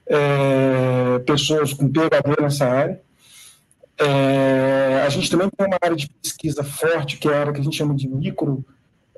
é, 0.07 1.19
pessoas 1.19 1.73
com 1.73 1.87
PhD 1.87 2.41
nessa 2.41 2.65
área. 2.65 2.99
É, 3.97 5.03
a 5.05 5.09
gente 5.09 5.29
também 5.29 5.49
tem 5.49 5.67
uma 5.67 5.77
área 5.81 5.95
de 5.95 6.09
pesquisa 6.21 6.63
forte, 6.63 7.17
que 7.17 7.27
é 7.27 7.33
a 7.33 7.39
área 7.41 7.53
que 7.53 7.59
a 7.59 7.63
gente 7.63 7.77
chama 7.77 7.93
de 7.93 8.07
micro 8.07 8.65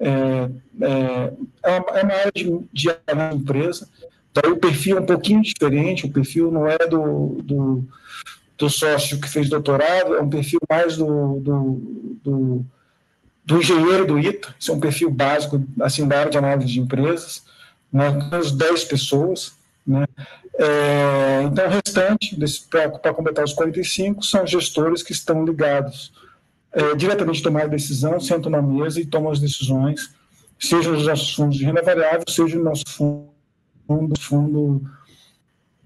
é, 0.02 0.50
é, 0.82 1.34
é, 1.64 1.76
é 1.76 2.04
uma 2.04 2.14
área 2.14 2.32
de, 2.34 2.60
de 2.74 2.90
empresa, 3.36 3.88
daí 4.34 4.52
o 4.52 4.58
perfil 4.58 4.98
é 4.98 5.02
um 5.02 5.06
pouquinho 5.06 5.42
diferente, 5.44 6.06
o 6.06 6.12
perfil 6.12 6.52
não 6.52 6.68
é 6.68 6.80
do, 6.80 7.38
do, 7.44 7.84
do 8.58 8.70
sócio 8.70 9.22
que 9.22 9.30
fez 9.30 9.48
doutorado, 9.48 10.16
é 10.16 10.22
um 10.22 10.30
perfil 10.30 10.60
mais 10.68 10.98
do, 10.98 11.40
do, 11.40 12.18
do, 12.24 12.66
do 13.46 13.58
engenheiro 13.58 14.08
do 14.08 14.18
ITA, 14.18 14.56
isso 14.60 14.72
é 14.72 14.76
um 14.76 14.80
perfil 14.80 15.12
básico 15.12 15.64
assim, 15.82 16.08
da 16.08 16.20
área 16.20 16.32
de 16.32 16.38
análise 16.38 16.74
de 16.74 16.80
empresas, 16.80 17.44
né, 17.94 18.10
umas 18.10 18.52
10 18.52 18.86
pessoas, 18.86 19.54
né, 19.86 20.06
é, 20.56 21.44
então, 21.44 21.66
o 21.66 21.70
restante, 21.70 22.38
para 22.70 23.14
completar 23.14 23.46
os 23.46 23.54
45, 23.54 24.24
são 24.26 24.46
gestores 24.46 25.04
que 25.04 25.12
estão 25.12 25.46
ligados 25.46 26.12
é, 26.74 26.96
diretamente 26.96 27.42
tomar 27.42 27.64
a 27.64 27.68
decisão, 27.68 28.20
sentam 28.20 28.52
na 28.52 28.62
mesa 28.62 29.00
e 29.00 29.06
tomam 29.06 29.32
as 29.32 29.40
decisões, 29.40 30.14
seja 30.60 30.92
nos 30.92 31.06
nossos 31.06 31.34
fundos 31.34 31.58
de 31.58 31.66
renda 31.66 31.82
variável, 31.82 32.24
seja 32.30 32.58
no 32.58 32.64
nosso 32.64 32.84
fundo, 33.88 34.20
fundo 34.20 34.82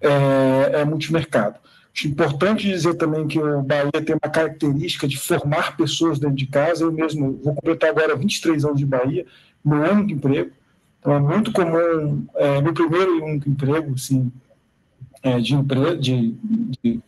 é, 0.01 0.81
é 0.81 0.85
multimercado. 0.85 1.59
Acho 1.95 2.09
importante 2.09 2.67
dizer 2.67 2.95
também 2.95 3.25
que 3.25 3.39
o 3.39 3.61
Bahia 3.61 3.89
tem 4.05 4.17
uma 4.21 4.29
característica 4.29 5.07
de 5.07 5.17
formar 5.17 5.77
pessoas 5.77 6.19
dentro 6.19 6.35
de 6.35 6.45
casa. 6.45 6.83
Eu 6.83 6.91
mesmo 6.91 7.39
vou 7.41 7.55
completar 7.55 7.89
agora 7.89 8.17
23 8.17 8.65
anos 8.65 8.79
de 8.79 8.85
Bahia, 8.85 9.25
meu 9.63 9.79
único 9.79 10.11
emprego. 10.11 10.51
Então, 10.99 11.13
é 11.13 11.19
muito 11.19 11.53
comum, 11.53 12.27
é, 12.35 12.61
meu 12.61 12.73
primeiro 12.73 13.17
e 13.17 13.21
único 13.21 13.49
emprego, 13.49 13.93
assim, 13.93 14.29
é, 15.23 15.39
de, 15.39 15.55
empre 15.55 15.95
de, 15.97 16.35
de, 16.83 16.99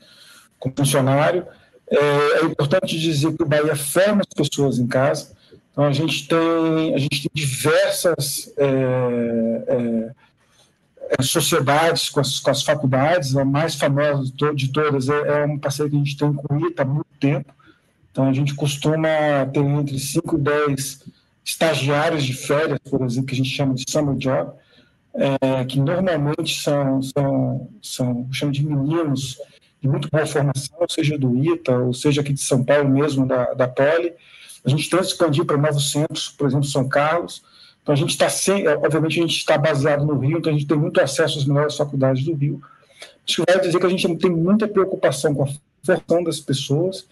funcionário. 0.78 1.46
É, 1.90 1.98
é, 2.42 2.46
importante 2.46 3.00
dizer 3.00 3.36
que 3.36 3.44
o 3.44 3.46
Bahia 3.46 3.76
forma 3.76 4.22
as 4.22 4.48
pessoas 4.48 4.78
em 4.78 4.88
casa. 4.88 5.32
Então, 5.72 5.86
a 5.86 5.94
gente 5.94 6.28
tem, 6.28 6.96
a 6.96 6.98
gente 6.98 7.22
tem 7.22 7.32
diversas 7.34 8.52
é, 8.58 8.66
é, 9.68 10.12
é 11.18 11.24
sociedades 11.24 12.10
com 12.10 12.20
as, 12.20 12.40
com 12.40 12.52
as, 12.52 12.62
faculdades. 12.62 13.38
A 13.38 13.46
mais 13.46 13.76
famosa 13.76 14.32
de 14.54 14.68
todas 14.72 15.08
é, 15.08 15.44
é 15.44 15.58
parceria 15.58 15.90
que 15.90 15.96
a 15.96 16.00
gente 16.00 16.18
tem 16.18 16.34
com 16.34 16.56
o 16.56 16.68
ITA 16.68 16.82
há 16.82 16.86
muito 16.86 17.08
tempo. 17.20 17.54
Então, 18.12 18.28
a 18.28 18.34
gente 18.34 18.54
costuma 18.56 19.46
ter 19.54 19.60
entre 19.60 19.98
5 19.98 20.36
e 20.36 20.40
10 20.40 21.04
estagiários 21.46 22.26
de 22.26 22.34
férias, 22.34 22.80
por 22.90 23.02
exemplo, 23.04 23.28
que 23.28 23.34
a 23.34 23.38
gente 23.38 23.50
chama 23.50 23.74
de 23.74 23.86
summer 23.90 24.16
job. 24.16 24.52
é, 25.14 25.64
que 25.66 25.80
normalmente 25.80 26.62
são, 26.62 27.02
são, 27.02 27.70
são 27.82 28.28
chamo 28.32 28.52
de 28.52 28.66
meninos 28.66 29.38
de 29.82 29.88
muito 29.88 30.10
boa 30.10 30.26
formação, 30.26 30.78
seja 30.90 31.18
do 31.18 31.44
ITA, 31.44 31.78
ou 31.78 31.94
seja 31.94 32.22
aqui 32.22 32.34
de 32.34 32.42
São 32.42 32.64
Paulo 32.64 32.90
mesmo, 32.90 33.26
da, 33.26 33.54
da 33.54 33.68
Poli. 33.68 34.14
A 34.66 34.70
gente 34.70 34.90
tem 34.90 35.00
expandir 35.00 35.46
para 35.46 35.58
novos 35.58 35.92
centros, 35.92 36.30
por 36.30 36.48
exemplo, 36.48 36.66
São 36.66 36.88
Carlos. 36.88 37.44
Então, 37.82 37.94
a 37.94 37.98
gente 37.98 38.10
está 38.10 38.30
sem, 38.30 38.68
obviamente, 38.68 39.20
a 39.20 39.22
gente 39.22 39.38
está 39.38 39.58
baseado 39.58 40.06
no 40.06 40.18
Rio, 40.18 40.40
então 40.40 40.52
a 40.52 40.54
gente 40.54 40.68
tem 40.68 40.78
muito 40.78 41.00
acesso 41.00 41.40
às 41.40 41.46
melhores 41.46 41.78
faculdades 41.78 42.24
do 42.26 42.34
Rio. 42.34 42.62
Isso 43.26 43.44
vai 43.48 43.60
dizer 43.60 43.80
que 43.80 43.86
a 43.86 43.90
gente 43.90 44.18
tem 44.18 44.32
muita 44.32 44.68
preocupação 44.68 45.34
com 45.34 45.44
a 45.44 45.48
formação 45.86 46.24
das 46.24 46.40
pessoas. 46.40 47.06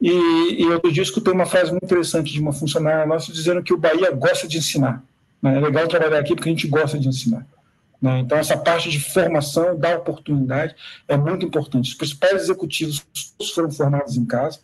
E, 0.00 0.62
e 0.62 0.66
outro 0.66 0.90
dia 0.90 1.02
escutei 1.02 1.32
uma 1.32 1.44
frase 1.46 1.70
muito 1.70 1.84
interessante 1.84 2.32
de 2.32 2.40
uma 2.40 2.52
funcionária 2.52 3.06
nossa 3.06 3.30
dizendo 3.30 3.62
que 3.62 3.72
o 3.72 3.76
Bahia 3.76 4.10
gosta 4.10 4.48
de 4.48 4.58
ensinar. 4.58 5.02
Né? 5.42 5.56
É 5.56 5.60
legal 5.60 5.86
trabalhar 5.88 6.18
aqui 6.18 6.34
porque 6.34 6.48
a 6.48 6.52
gente 6.52 6.66
gosta 6.66 6.98
de 6.98 7.08
ensinar. 7.08 7.46
Né? 8.00 8.20
Então, 8.20 8.38
essa 8.38 8.56
parte 8.56 8.88
de 8.88 8.98
formação, 8.98 9.78
da 9.78 9.96
oportunidade, 9.96 10.74
é 11.06 11.16
muito 11.16 11.44
importante. 11.44 11.90
Os 11.90 11.94
principais 11.94 12.42
executivos 12.42 13.04
foram 13.54 13.70
formados 13.70 14.16
em 14.16 14.24
casa, 14.24 14.60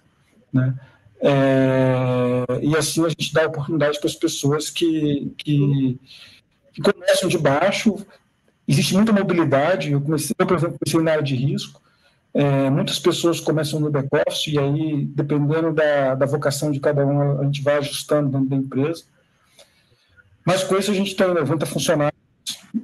né? 0.53 0.75
É, 1.19 2.45
e 2.63 2.77
assim 2.77 3.05
a 3.05 3.09
gente 3.09 3.33
dá 3.33 3.47
oportunidade 3.47 3.99
para 3.99 4.09
as 4.09 4.15
pessoas 4.15 4.69
que, 4.69 5.33
que, 5.39 5.99
que, 6.75 6.83
começam 6.83 7.29
de 7.29 7.39
baixo. 7.39 8.07
Existe 8.69 8.95
muita 8.95 9.13
mobilidade. 9.13 9.93
Eu, 9.93 10.01
comecei, 10.01 10.35
eu 10.39 10.47
por 10.47 10.57
exemplo, 10.57 10.79
comecei 10.79 11.01
na 11.01 11.13
área 11.13 11.23
de 11.23 11.35
risco. 11.35 11.81
É, 12.35 12.69
muitas 12.69 12.99
pessoas 12.99 13.41
começam 13.41 13.81
no 13.81 13.91
back-office 13.91 14.49
e 14.49 14.59
aí, 14.59 15.07
dependendo 15.07 15.73
da, 15.73 16.15
da 16.15 16.27
vocação 16.27 16.71
de 16.71 16.81
cada 16.81 17.07
um, 17.07 17.41
a 17.41 17.45
gente 17.45 17.63
vai 17.63 17.79
ajustando 17.79 18.29
dentro 18.29 18.51
da 18.51 18.57
empresa. 18.57 19.05
Mas 20.45 20.63
com 20.63 20.77
isso 20.77 20.91
a 20.91 20.95
gente 20.95 21.17
tem 21.17 21.27
90 21.27 21.65
funcionários 21.65 22.16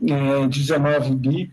é, 0.08 0.46
19 0.48 1.14
bi, 1.16 1.50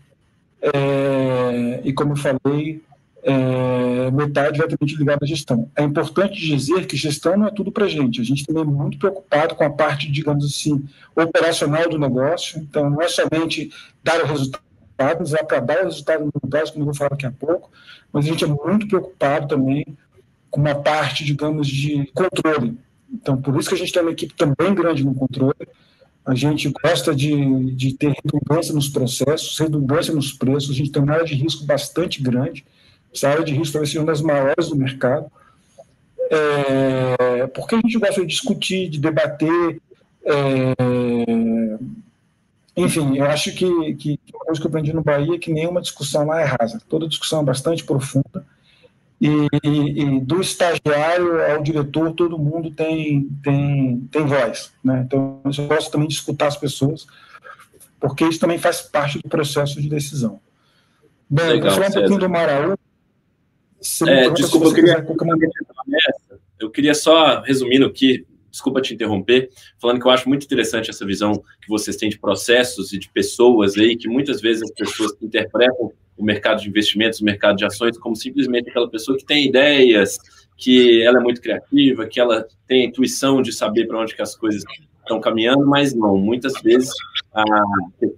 é, 0.62 1.80
e 1.84 1.92
como 1.92 2.12
eu 2.12 2.16
falei, 2.16 2.82
é, 3.22 4.10
metade 4.10 4.54
diretamente 4.54 4.96
ligada 4.96 5.24
à 5.24 5.26
gestão. 5.26 5.70
É 5.76 5.82
importante 5.82 6.40
dizer 6.40 6.86
que 6.86 6.96
gestão 6.96 7.36
não 7.36 7.46
é 7.46 7.50
tudo 7.50 7.70
para 7.70 7.84
a 7.84 7.88
gente, 7.88 8.20
a 8.20 8.24
gente 8.24 8.44
também 8.46 8.62
é 8.62 8.66
muito 8.66 8.98
preocupado 8.98 9.54
com 9.54 9.64
a 9.64 9.70
parte, 9.70 10.10
digamos 10.10 10.44
assim, 10.44 10.84
operacional 11.14 11.88
do 11.88 11.98
negócio, 11.98 12.60
então 12.60 12.88
não 12.88 13.02
é 13.02 13.08
somente 13.08 13.70
dar 14.02 14.22
o 14.22 14.26
resultado, 14.26 14.62
dar 14.96 15.16
o 15.80 15.84
resultado 15.84 16.24
no 16.24 16.32
negócio, 16.42 16.72
como 16.72 16.82
eu 16.82 16.86
vou 16.86 16.94
falar 16.94 17.10
daqui 17.10 17.26
a 17.26 17.32
pouco, 17.32 17.70
mas 18.12 18.24
a 18.24 18.28
gente 18.28 18.44
é 18.44 18.46
muito 18.46 18.88
preocupado 18.88 19.48
também 19.48 19.84
com 20.50 20.60
uma 20.60 20.74
parte, 20.74 21.24
digamos, 21.24 21.68
de 21.68 22.10
controle. 22.12 22.76
Então, 23.12 23.40
por 23.40 23.58
isso 23.58 23.68
que 23.68 23.74
a 23.74 23.78
gente 23.78 23.92
tem 23.92 24.02
uma 24.02 24.12
equipe 24.12 24.34
também 24.34 24.74
grande 24.74 25.04
no 25.04 25.14
controle, 25.14 25.68
a 26.30 26.34
gente 26.34 26.68
gosta 26.68 27.12
de, 27.12 27.74
de 27.74 27.92
ter 27.94 28.12
redundância 28.12 28.72
nos 28.72 28.88
processos, 28.88 29.58
redundância 29.58 30.14
nos 30.14 30.32
preços, 30.32 30.70
a 30.70 30.74
gente 30.74 30.92
tem 30.92 31.02
uma 31.02 31.14
área 31.14 31.26
de 31.26 31.34
risco 31.34 31.64
bastante 31.64 32.22
grande, 32.22 32.64
essa 33.12 33.28
área 33.28 33.44
de 33.44 33.52
risco 33.52 33.78
vai 33.78 33.86
ser 33.86 33.98
uma 33.98 34.06
das 34.06 34.20
maiores 34.20 34.68
do 34.68 34.76
mercado, 34.76 35.26
é, 36.30 37.48
porque 37.48 37.74
a 37.74 37.78
gente 37.78 37.98
gosta 37.98 38.20
de 38.20 38.28
discutir, 38.28 38.88
de 38.88 39.00
debater, 39.00 39.80
é, 40.24 40.74
enfim, 42.76 43.16
eu 43.16 43.24
acho 43.24 43.52
que, 43.52 43.94
que 43.94 44.20
uma 44.32 44.44
coisa 44.44 44.60
que 44.60 44.66
eu 44.66 44.68
aprendi 44.68 44.92
no 44.92 45.02
Bahia 45.02 45.34
é 45.34 45.38
que 45.38 45.52
nenhuma 45.52 45.80
discussão 45.82 46.26
lá 46.26 46.40
é 46.40 46.44
rasa, 46.44 46.80
toda 46.88 47.08
discussão 47.08 47.40
é 47.40 47.44
bastante 47.44 47.82
profunda, 47.82 48.46
e, 49.20 49.48
e, 49.62 50.20
do 50.20 50.40
estagiário 50.40 51.44
ao 51.52 51.62
diretor, 51.62 52.12
todo 52.14 52.38
mundo 52.38 52.70
tem, 52.70 53.28
tem, 53.42 54.08
tem 54.10 54.24
voz. 54.24 54.72
Né? 54.82 55.04
Então, 55.04 55.42
eu 55.44 55.66
gosto 55.66 55.90
também 55.90 56.08
de 56.08 56.14
escutar 56.14 56.46
as 56.46 56.56
pessoas, 56.56 57.06
porque 58.00 58.24
isso 58.24 58.40
também 58.40 58.58
faz 58.58 58.80
parte 58.80 59.18
do 59.18 59.28
processo 59.28 59.80
de 59.80 59.88
decisão. 59.90 60.40
Bem, 61.28 61.48
Legal, 61.48 61.70
vou 61.70 61.74
falar 61.74 61.88
um 61.88 61.92
pouquinho 61.92 62.18
do 62.18 62.30
Maraú. 62.30 62.78
É, 64.06 64.30
desculpa, 64.30 64.66
eu 64.66 64.74
queria, 64.74 65.06
eu 66.58 66.70
queria 66.70 66.94
só, 66.94 67.40
resumindo 67.40 67.86
aqui, 67.86 68.26
desculpa 68.50 68.80
te 68.80 68.94
interromper, 68.94 69.50
falando 69.78 70.00
que 70.00 70.06
eu 70.06 70.10
acho 70.10 70.28
muito 70.28 70.44
interessante 70.44 70.90
essa 70.90 71.06
visão 71.06 71.42
que 71.62 71.68
vocês 71.68 71.96
têm 71.96 72.08
de 72.08 72.18
processos 72.18 72.92
e 72.92 72.98
de 72.98 73.08
pessoas 73.10 73.76
aí, 73.76 73.96
que 73.96 74.08
muitas 74.08 74.40
vezes 74.40 74.62
as 74.62 74.70
pessoas 74.72 75.12
interpretam 75.22 75.92
o 76.20 76.24
mercado 76.24 76.60
de 76.60 76.68
investimentos, 76.68 77.20
o 77.20 77.24
mercado 77.24 77.56
de 77.56 77.64
ações, 77.64 77.98
como 77.98 78.14
simplesmente 78.14 78.68
aquela 78.68 78.88
pessoa 78.88 79.16
que 79.16 79.24
tem 79.24 79.46
ideias, 79.46 80.18
que 80.56 81.02
ela 81.02 81.18
é 81.18 81.22
muito 81.22 81.40
criativa, 81.40 82.06
que 82.06 82.20
ela 82.20 82.46
tem 82.66 82.82
a 82.82 82.86
intuição 82.86 83.40
de 83.40 83.52
saber 83.52 83.86
para 83.86 83.98
onde 83.98 84.14
que 84.14 84.20
as 84.20 84.36
coisas 84.36 84.62
estão 84.98 85.20
caminhando, 85.20 85.66
mas 85.66 85.94
não, 85.94 86.16
muitas 86.18 86.52
vezes 86.62 86.90
a, 87.32 87.42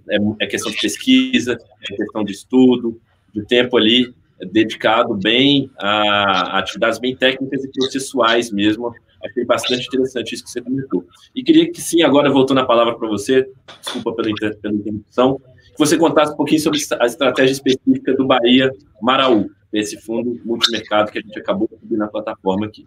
é, 0.09 0.17
é 0.41 0.47
questão 0.47 0.71
de 0.71 0.79
pesquisa, 0.79 1.57
é 1.89 1.95
questão 1.95 2.23
de 2.23 2.33
estudo, 2.33 2.99
de 3.33 3.45
tempo 3.45 3.77
ali 3.77 4.13
dedicado 4.51 5.15
bem 5.15 5.71
a 5.79 6.59
atividades 6.59 6.99
bem 6.99 7.15
técnicas 7.15 7.63
e 7.63 7.71
processuais 7.71 8.51
mesmo. 8.51 8.93
Achei 9.23 9.45
bastante 9.45 9.87
interessante 9.87 10.35
isso 10.35 10.43
que 10.43 10.49
você 10.49 10.61
comentou. 10.61 11.05
E 11.33 11.41
queria 11.41 11.71
que 11.71 11.79
sim, 11.79 12.01
agora 12.03 12.29
voltando 12.29 12.59
a 12.59 12.65
palavra 12.65 12.93
para 12.95 13.07
você, 13.07 13.49
desculpa 13.79 14.13
pela, 14.13 14.29
pela 14.55 14.73
interrupção, 14.73 15.39
que 15.73 15.79
você 15.79 15.97
contasse 15.97 16.33
um 16.33 16.35
pouquinho 16.35 16.61
sobre 16.61 16.79
a 16.99 17.05
estratégia 17.05 17.51
específica 17.51 18.13
do 18.13 18.25
Bahia 18.25 18.71
Maraú, 19.01 19.49
esse 19.71 19.99
fundo 19.99 20.39
multimercado 20.45 21.11
que 21.11 21.19
a 21.19 21.21
gente 21.21 21.37
acabou 21.39 21.67
de 21.67 21.79
subir 21.79 21.97
na 21.97 22.07
plataforma 22.07 22.67
aqui. 22.67 22.85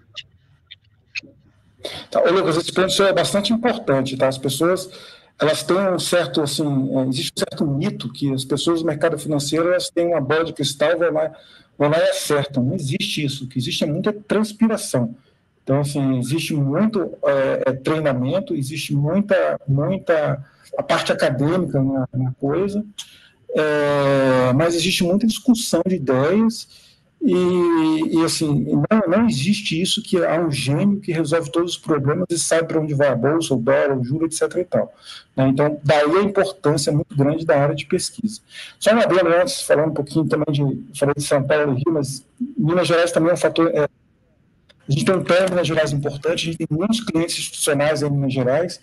Tá, 2.11 2.21
Lucas, 2.31 2.57
esse 2.57 2.73
ponto 2.73 3.03
é 3.03 3.13
bastante 3.13 3.53
importante, 3.53 4.17
tá? 4.17 4.29
As 4.29 4.39
pessoas 4.39 4.91
elas 5.39 5.63
têm 5.63 5.77
um 5.77 5.99
certo, 5.99 6.41
assim, 6.41 6.65
é, 6.65 7.09
existe 7.09 7.33
um 7.37 7.41
certo 7.41 7.67
mito 7.67 8.11
que 8.11 8.33
as 8.33 8.45
pessoas 8.45 8.81
do 8.81 8.87
mercado 8.87 9.19
financeiro 9.19 9.69
elas 9.69 9.91
têm 9.91 10.07
uma 10.07 10.21
bola 10.21 10.45
de 10.45 10.53
cristal, 10.53 10.99
vão 10.99 11.13
lá, 11.13 11.33
vão 11.79 11.91
lá 11.91 11.99
e 11.99 12.11
acertam. 12.11 12.65
Não 12.65 12.75
existe 12.75 13.25
isso. 13.25 13.45
O 13.45 13.49
que 13.49 13.59
existe 13.59 13.85
é 13.85 13.87
muita 13.87 14.13
transpiração. 14.13 15.15
Então, 15.67 15.81
assim, 15.81 16.17
existe 16.21 16.55
muito 16.55 17.19
é, 17.25 17.63
é 17.67 17.73
treinamento, 17.73 18.55
existe 18.55 18.95
muita, 18.95 19.61
muita 19.67 20.41
a 20.79 20.83
parte 20.83 21.11
acadêmica 21.11 21.83
na, 21.83 22.09
na 22.15 22.33
coisa, 22.35 22.85
é, 23.51 24.53
mas 24.55 24.77
existe 24.77 25.03
muita 25.03 25.27
discussão 25.27 25.83
de 25.85 25.97
ideias 25.97 26.69
e, 27.21 28.17
e 28.17 28.25
assim, 28.25 28.65
não, 28.89 29.09
não, 29.09 29.27
existe 29.27 29.83
isso 29.83 30.01
que 30.01 30.25
há 30.25 30.41
um 30.41 30.53
gênio 30.53 31.01
que 31.01 31.11
resolve 31.11 31.51
todos 31.51 31.73
os 31.73 31.79
problemas 31.79 32.27
e 32.31 32.39
sabe 32.39 32.69
para 32.69 32.81
onde 32.81 32.95
vai 32.95 33.09
a 33.09 33.17
bolsa, 33.17 33.53
o 33.53 33.57
dólar, 33.57 33.99
o 33.99 34.05
juro, 34.05 34.27
etc. 34.27 34.43
E 34.59 34.65
tal. 34.65 34.95
Né? 35.35 35.49
Então, 35.49 35.81
daí 35.83 36.17
a 36.17 36.23
importância 36.23 36.93
muito 36.93 37.17
grande 37.17 37.45
da 37.45 37.61
área 37.61 37.75
de 37.75 37.87
pesquisa. 37.87 38.41
Só 38.79 38.93
uma 38.93 39.03
adendo 39.03 39.31
antes, 39.31 39.63
falando 39.63 39.91
um 39.91 39.95
pouquinho 39.95 40.29
também 40.29 40.47
de, 40.53 40.97
falei 40.97 41.15
de 41.17 41.25
São 41.25 41.43
Paulo 41.43 41.73
e 41.73 41.83
Rio, 41.83 41.95
mas 41.95 42.25
Minas 42.57 42.87
Gerais 42.87 43.11
também 43.11 43.31
é 43.31 43.35
um 43.35 43.37
fator, 43.37 43.73
é, 43.75 43.89
a 44.89 44.93
gente 44.93 45.05
pé 45.05 45.47
em 45.47 45.51
Minas 45.51 45.67
Gerais 45.67 45.93
importante, 45.93 46.49
a 46.49 46.53
gente 46.53 46.59
tem 46.59 46.67
muitos 46.71 47.01
clientes 47.01 47.39
institucionais 47.39 48.03
em 48.03 48.11
Minas 48.11 48.33
Gerais, 48.33 48.81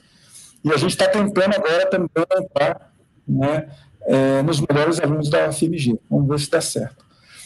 e 0.64 0.72
a 0.72 0.78
gente 0.78 0.92
está 0.92 1.08
tentando 1.08 1.56
agora 1.56 1.86
também 1.90 2.10
entrar 2.16 2.94
né, 3.28 3.68
é, 4.06 4.42
nos 4.42 4.62
melhores 4.62 5.00
alunos 5.00 5.30
da 5.30 5.52
FMG. 5.52 6.00
Vamos 6.10 6.28
ver 6.28 6.40
se 6.40 6.50
dá 6.50 6.62
certo. 6.62 7.06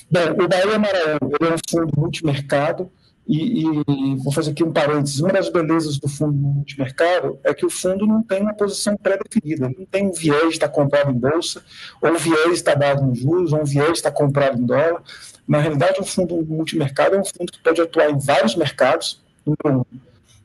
Bem, 0.09 0.29
o 0.31 0.47
Bahia 0.47 0.79
Maranhão 0.79 1.19
ele 1.39 1.49
é 1.49 1.53
um 1.53 1.57
fundo 1.69 1.91
multimercado, 1.97 2.91
e, 3.27 3.59
e, 3.59 4.15
vou 4.23 4.31
fazer 4.31 4.51
aqui 4.51 4.63
um 4.63 4.71
parênteses. 4.71 5.19
Uma 5.19 5.33
das 5.33 5.49
belezas 5.49 5.99
do 5.99 6.07
fundo 6.07 6.33
multimercado 6.33 7.37
é 7.43 7.53
que 7.53 7.65
o 7.65 7.69
fundo 7.69 8.07
não 8.07 8.23
tem 8.23 8.41
uma 8.41 8.53
posição 8.53 8.95
pré-definida, 8.95 9.69
não 9.77 9.85
tem 9.85 10.07
um 10.07 10.13
viés 10.13 10.53
estar 10.53 10.69
comprado 10.69 11.11
em 11.11 11.19
bolsa, 11.19 11.61
ou 12.01 12.11
um 12.11 12.17
viés 12.17 12.53
estar 12.53 12.75
dado 12.75 13.03
em 13.03 13.13
juros, 13.13 13.51
ou 13.51 13.61
um 13.61 13.65
viés 13.65 13.97
estar 13.97 14.11
comprado 14.11 14.61
em 14.61 14.65
dólar. 14.65 15.03
Na 15.47 15.59
realidade, 15.59 15.99
o 15.99 16.05
fundo 16.05 16.35
multimercado 16.45 17.15
é 17.15 17.19
um 17.19 17.25
fundo 17.25 17.51
que 17.51 17.59
pode 17.59 17.79
atuar 17.81 18.09
em 18.09 18.19
vários 18.19 18.55
mercados. 18.55 19.21
Número 19.45 19.81
um. 19.81 19.99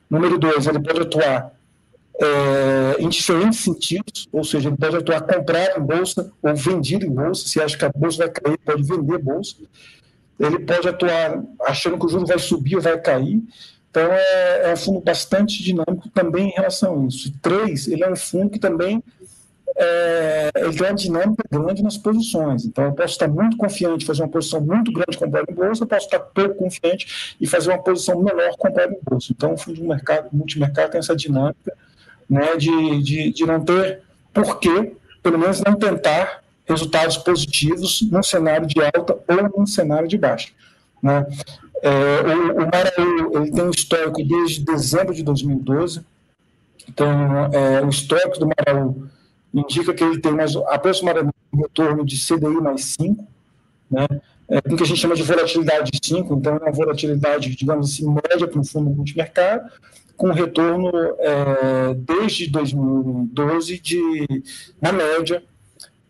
Número 0.09 0.37
dois, 0.37 0.67
ele 0.67 0.79
pode 0.79 1.01
atuar 1.01 1.51
é, 2.21 3.01
em 3.01 3.09
diferentes 3.09 3.59
sentidos, 3.59 4.27
ou 4.31 4.43
seja, 4.43 4.69
ele 4.69 4.77
pode 4.77 4.95
atuar 4.95 5.21
comprado 5.21 5.79
em 5.79 5.83
bolsa 5.83 6.31
ou 6.41 6.55
vendido 6.55 7.05
em 7.05 7.09
bolsa, 7.09 7.47
se 7.47 7.59
acha 7.59 7.77
que 7.77 7.85
a 7.85 7.89
bolsa 7.89 8.19
vai 8.19 8.29
cair, 8.29 8.57
pode 8.59 8.83
vender 8.83 9.17
bolsa. 9.17 9.55
Ele 10.39 10.59
pode 10.59 10.87
atuar 10.87 11.43
achando 11.61 11.97
que 11.97 12.05
o 12.05 12.09
juro 12.09 12.25
vai 12.25 12.39
subir 12.39 12.75
ou 12.75 12.81
vai 12.81 12.99
cair. 12.99 13.41
Então, 13.89 14.11
é, 14.11 14.69
é 14.69 14.73
um 14.73 14.77
fundo 14.77 14.99
bastante 15.01 15.61
dinâmico 15.63 16.09
também 16.09 16.49
em 16.49 16.53
relação 16.53 17.03
a 17.03 17.07
isso. 17.07 17.31
três, 17.41 17.87
ele 17.87 18.03
é 18.03 18.11
um 18.11 18.15
fundo 18.15 18.49
que 18.51 18.59
também 18.59 19.03
é, 19.75 20.51
ele 20.55 20.73
tem 20.73 20.87
uma 20.87 20.93
dinâmica 20.93 21.43
grande 21.49 21.83
nas 21.83 21.97
posições. 21.97 22.65
Então, 22.65 22.85
eu 22.85 22.93
posso 22.93 23.13
estar 23.13 23.27
muito 23.27 23.57
confiante, 23.57 24.05
fazer 24.05 24.21
uma 24.21 24.29
posição 24.29 24.61
muito 24.61 24.91
grande 24.91 25.17
comprada 25.17 25.51
em 25.51 25.55
bolsa, 25.55 25.83
eu 25.83 25.87
posso 25.87 26.05
estar 26.05 26.19
pouco 26.19 26.55
confiante 26.55 27.35
e 27.39 27.47
fazer 27.47 27.69
uma 27.69 27.79
posição 27.79 28.21
menor 28.21 28.55
comprada 28.57 28.93
em 28.93 28.99
bolsa. 29.03 29.27
Então, 29.31 29.53
o 29.53 29.57
fundo 29.57 29.75
de 29.75 29.83
mercado, 29.83 30.29
multimercado 30.31 30.91
tem 30.91 30.99
essa 30.99 31.15
dinâmica 31.15 31.75
né, 32.29 32.55
de, 32.55 33.01
de, 33.01 33.33
de 33.33 33.45
não 33.45 33.63
ter 33.63 34.01
porquê, 34.33 34.93
pelo 35.21 35.37
menos 35.37 35.61
não 35.61 35.75
tentar 35.75 36.43
resultados 36.65 37.17
positivos 37.17 38.01
num 38.09 38.23
cenário 38.23 38.65
de 38.65 38.81
alta 38.81 39.17
ou 39.27 39.59
num 39.59 39.65
cenário 39.65 40.07
de 40.07 40.17
baixa. 40.17 40.49
Né? 41.01 41.25
É, 41.81 41.89
o, 41.91 42.63
o 42.63 42.69
Maraú 42.71 43.37
ele 43.37 43.51
tem 43.51 43.63
um 43.63 43.69
histórico 43.69 44.23
desde 44.23 44.63
dezembro 44.63 45.13
de 45.13 45.23
2012, 45.23 46.01
então 46.87 47.45
é, 47.51 47.81
o 47.81 47.89
histórico 47.89 48.39
do 48.39 48.47
Maraú 48.47 49.07
indica 49.53 49.93
que 49.93 50.03
ele 50.03 50.19
tem 50.19 50.31
mais, 50.31 50.55
aproximadamente 50.55 51.35
um 51.53 51.61
retorno 51.61 52.05
de 52.05 52.17
CDI 52.17 52.61
mais 52.61 52.95
5, 52.99 53.27
né? 53.91 54.07
É, 54.49 54.61
com 54.61 54.73
o 54.73 54.77
que 54.77 54.83
a 54.83 54.85
gente 54.85 54.99
chama 54.99 55.15
de 55.15 55.23
volatilidade 55.23 55.89
de 55.89 55.99
5, 56.05 56.33
então 56.35 56.57
é 56.57 56.59
uma 56.59 56.71
volatilidade, 56.71 57.55
digamos 57.55 57.93
assim, 57.93 58.05
média 58.05 58.47
para 58.47 58.59
um 58.59 58.63
fundo 58.63 58.89
multimercado, 58.89 59.69
com 60.17 60.31
retorno 60.31 60.91
é, 61.19 61.93
desde 61.95 62.49
2012 62.49 63.79
de, 63.79 64.43
na 64.81 64.91
média, 64.91 65.41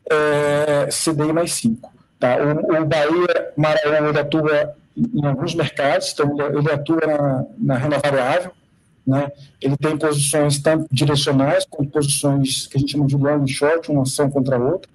é, 0.10 0.88
CDI 0.88 1.32
mais 1.32 1.54
5. 1.54 1.94
Tá? 2.20 2.38
O, 2.38 2.82
o 2.82 2.86
Bahia 2.86 3.54
Maranhão 3.56 4.10
ele 4.10 4.20
atua 4.20 4.76
em 4.96 5.26
alguns 5.26 5.56
mercados, 5.56 6.12
então 6.12 6.36
ele 6.58 6.72
atua 6.72 7.02
na, 7.06 7.46
na 7.58 7.78
renda 7.78 8.00
variável, 8.00 8.52
né? 9.06 9.32
Ele 9.62 9.76
tem 9.78 9.98
posições 9.98 10.60
tanto 10.60 10.88
direcionais 10.92 11.66
quanto 11.70 11.92
posições 11.92 12.68
que 12.68 12.78
a 12.78 12.80
gente 12.80 12.94
chama 12.94 13.06
de 13.06 13.18
long 13.18 13.46
short, 13.46 13.92
uma 13.92 14.04
ação 14.04 14.30
contra 14.30 14.56
a 14.56 14.60
outra. 14.60 14.90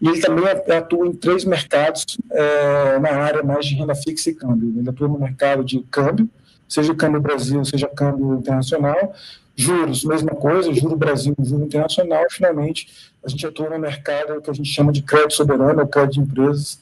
E 0.00 0.08
ele 0.08 0.20
também 0.20 0.44
atua 0.76 1.06
em 1.06 1.12
três 1.12 1.44
mercados 1.44 2.04
é, 2.30 2.98
na 2.98 3.10
área 3.10 3.42
mais 3.42 3.66
de 3.66 3.74
renda 3.76 3.94
fixa 3.94 4.30
e 4.30 4.34
câmbio. 4.34 4.74
Ele 4.76 4.88
atua 4.88 5.08
no 5.08 5.18
mercado 5.18 5.64
de 5.64 5.80
câmbio, 5.90 6.28
seja 6.68 6.94
câmbio 6.94 7.20
Brasil, 7.20 7.64
seja 7.64 7.88
câmbio 7.88 8.34
internacional. 8.34 9.14
Juros, 9.56 10.04
mesma 10.04 10.32
coisa, 10.32 10.74
juro 10.74 10.96
Brasil, 10.96 11.34
juro 11.38 11.64
internacional. 11.64 12.24
Finalmente, 12.28 12.88
a 13.24 13.28
gente 13.28 13.46
atua 13.46 13.70
no 13.70 13.78
mercado 13.78 14.42
que 14.42 14.50
a 14.50 14.52
gente 14.52 14.68
chama 14.68 14.90
de 14.90 15.00
crédito 15.00 15.34
soberano, 15.34 15.80
ou 15.80 15.86
crédito 15.86 16.14
de 16.14 16.20
empresas, 16.20 16.80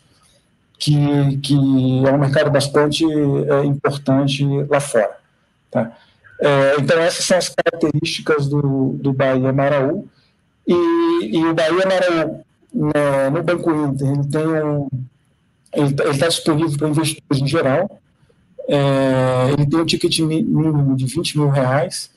que, 0.78 1.36
que 1.42 1.54
é 1.54 2.10
um 2.10 2.18
mercado 2.18 2.50
bastante 2.50 3.04
é, 3.04 3.64
importante 3.64 4.44
lá 4.70 4.80
fora. 4.80 5.16
Tá? 5.70 5.92
É, 6.42 6.74
então, 6.80 6.98
essas 6.98 7.24
são 7.24 7.38
as 7.38 7.48
características 7.48 8.48
do, 8.48 8.96
do 9.00 9.12
Bahia 9.12 9.52
Maraú. 9.52 10.08
E, 10.66 11.36
e 11.36 11.44
o 11.44 11.54
Bahia 11.54 11.86
Maraú, 11.86 12.44
no, 12.74 13.30
no 13.30 13.42
Banco 13.44 13.70
Inter, 13.70 14.08
ele 14.10 14.26
tem 14.26 14.46
um, 14.64 14.88
ele 15.72 16.10
está 16.10 16.26
disponível 16.26 16.76
para 16.76 16.88
investidores 16.88 17.40
em 17.40 17.46
geral. 17.46 18.00
É, 18.68 19.52
ele 19.52 19.66
tem 19.66 19.80
um 19.80 19.86
ticket 19.86 20.18
mínimo 20.18 20.96
de 20.96 21.06
20 21.06 21.38
mil 21.38 21.48
reais. 21.48 22.10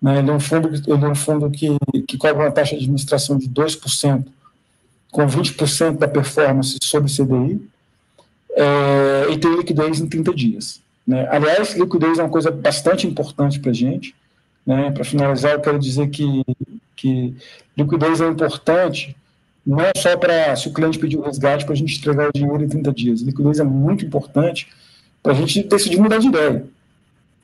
Né, 0.00 0.20
ele 0.20 0.30
é 0.30 0.32
um 0.32 0.40
fundo, 0.40 0.68
ele 0.68 1.04
é 1.04 1.08
um 1.08 1.14
fundo 1.14 1.50
que, 1.50 1.76
que 2.06 2.16
cobra 2.16 2.44
uma 2.44 2.52
taxa 2.52 2.76
de 2.76 2.82
administração 2.82 3.36
de 3.36 3.48
2%, 3.48 4.24
com 5.10 5.26
20% 5.26 5.98
da 5.98 6.06
performance 6.06 6.78
sobre 6.82 7.12
CDI. 7.12 7.60
É, 8.54 9.26
e 9.32 9.38
tem 9.38 9.56
liquidez 9.56 9.98
em 9.98 10.08
30 10.08 10.34
dias. 10.34 10.80
Né? 11.06 11.26
Aliás, 11.30 11.74
liquidez 11.74 12.18
é 12.18 12.22
uma 12.22 12.30
coisa 12.30 12.50
bastante 12.50 13.06
importante 13.06 13.58
para 13.60 13.70
a 13.70 13.74
gente. 13.74 14.14
Né? 14.66 14.90
Para 14.90 15.04
finalizar, 15.04 15.52
eu 15.52 15.60
quero 15.60 15.78
dizer 15.78 16.08
que, 16.10 16.44
que 16.96 17.34
liquidez 17.76 18.20
é 18.20 18.28
importante 18.28 19.16
não 19.64 19.78
só 19.96 20.16
para, 20.16 20.56
se 20.56 20.68
o 20.68 20.72
cliente 20.72 20.98
pedir 20.98 21.16
o 21.16 21.22
resgate, 21.22 21.64
para 21.64 21.74
a 21.74 21.76
gente 21.76 21.98
entregar 21.98 22.28
o 22.28 22.32
dinheiro 22.32 22.62
em 22.62 22.68
30 22.68 22.92
dias. 22.92 23.20
Liquidez 23.20 23.60
é 23.60 23.64
muito 23.64 24.04
importante 24.04 24.68
para 25.22 25.32
a 25.32 25.34
gente 25.36 25.62
decidir 25.62 26.00
mudar 26.00 26.18
de 26.18 26.26
ideia. 26.26 26.64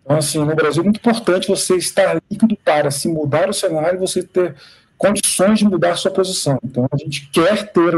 Então, 0.04 0.16
assim, 0.16 0.38
no 0.38 0.54
Brasil 0.54 0.82
é 0.82 0.84
muito 0.84 0.98
importante 0.98 1.46
você 1.46 1.76
estar 1.76 2.20
líquido 2.30 2.56
para 2.64 2.90
se 2.90 3.08
mudar 3.08 3.48
o 3.48 3.52
cenário 3.52 3.98
você 3.98 4.22
ter 4.22 4.54
condições 4.98 5.60
de 5.60 5.64
mudar 5.64 5.96
sua 5.96 6.10
posição. 6.10 6.58
Então, 6.62 6.86
a 6.90 6.96
gente 6.96 7.30
quer 7.30 7.72
ter, 7.72 7.94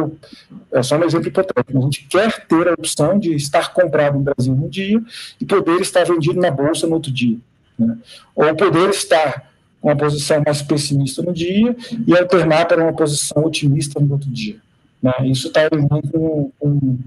é 0.70 0.82
só 0.82 0.96
um 0.96 1.05
exemplo 1.05 1.28
hipotético, 1.28 1.78
a 1.78 1.80
gente 1.80 2.07
quer 2.07 2.46
ter 2.46 2.68
a 2.68 2.74
opção 2.74 3.18
de 3.18 3.34
estar 3.34 3.72
comprado 3.72 4.18
no 4.18 4.20
Brasil 4.20 4.55
no 4.55 4.68
dia 4.68 5.03
e 5.40 5.46
poder 5.46 5.80
estar 5.80 6.05
vendido 6.05 6.38
na 6.38 6.51
bolsa 6.51 6.86
no 6.86 6.94
outro 6.94 7.11
dia. 7.11 7.38
Né? 7.78 7.96
Ou 8.36 8.55
poder 8.55 8.90
estar 8.90 9.51
com 9.80 9.88
uma 9.88 9.96
posição 9.96 10.42
mais 10.44 10.61
pessimista 10.61 11.22
no 11.22 11.32
dia 11.32 11.74
e 12.07 12.16
alternar 12.16 12.66
para 12.66 12.82
uma 12.82 12.92
posição 12.92 13.44
otimista 13.44 13.98
no 13.98 14.12
outro 14.12 14.28
dia. 14.28 14.57
Né? 15.03 15.12
Isso 15.24 15.48
está 15.48 15.62
em 15.64 15.88
com, 15.88 16.53
com, 16.59 16.98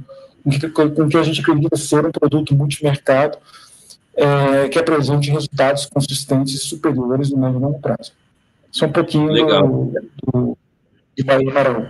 com 0.74 1.04
o 1.04 1.08
que 1.08 1.18
a 1.18 1.24
gente 1.24 1.40
acredita 1.40 1.78
ser 1.78 2.04
um 2.04 2.12
produto 2.12 2.56
multimercado 2.56 3.38
é, 4.16 4.70
que 4.70 4.80
apresente 4.80 5.30
resultados 5.30 5.86
consistentes 5.86 6.56
e 6.56 6.58
superiores 6.58 7.30
no 7.30 7.38
médio 7.38 7.60
e 7.60 7.62
longo 7.62 7.80
prazo. 7.80 8.12
Só 8.74 8.88
um 8.88 8.92
pouquinho 8.92 9.28
Legal. 9.28 9.68
do, 9.68 9.94
do, 10.34 10.58
de 11.16 11.24
Bahia 11.24 11.54
Maranhão. 11.54 11.88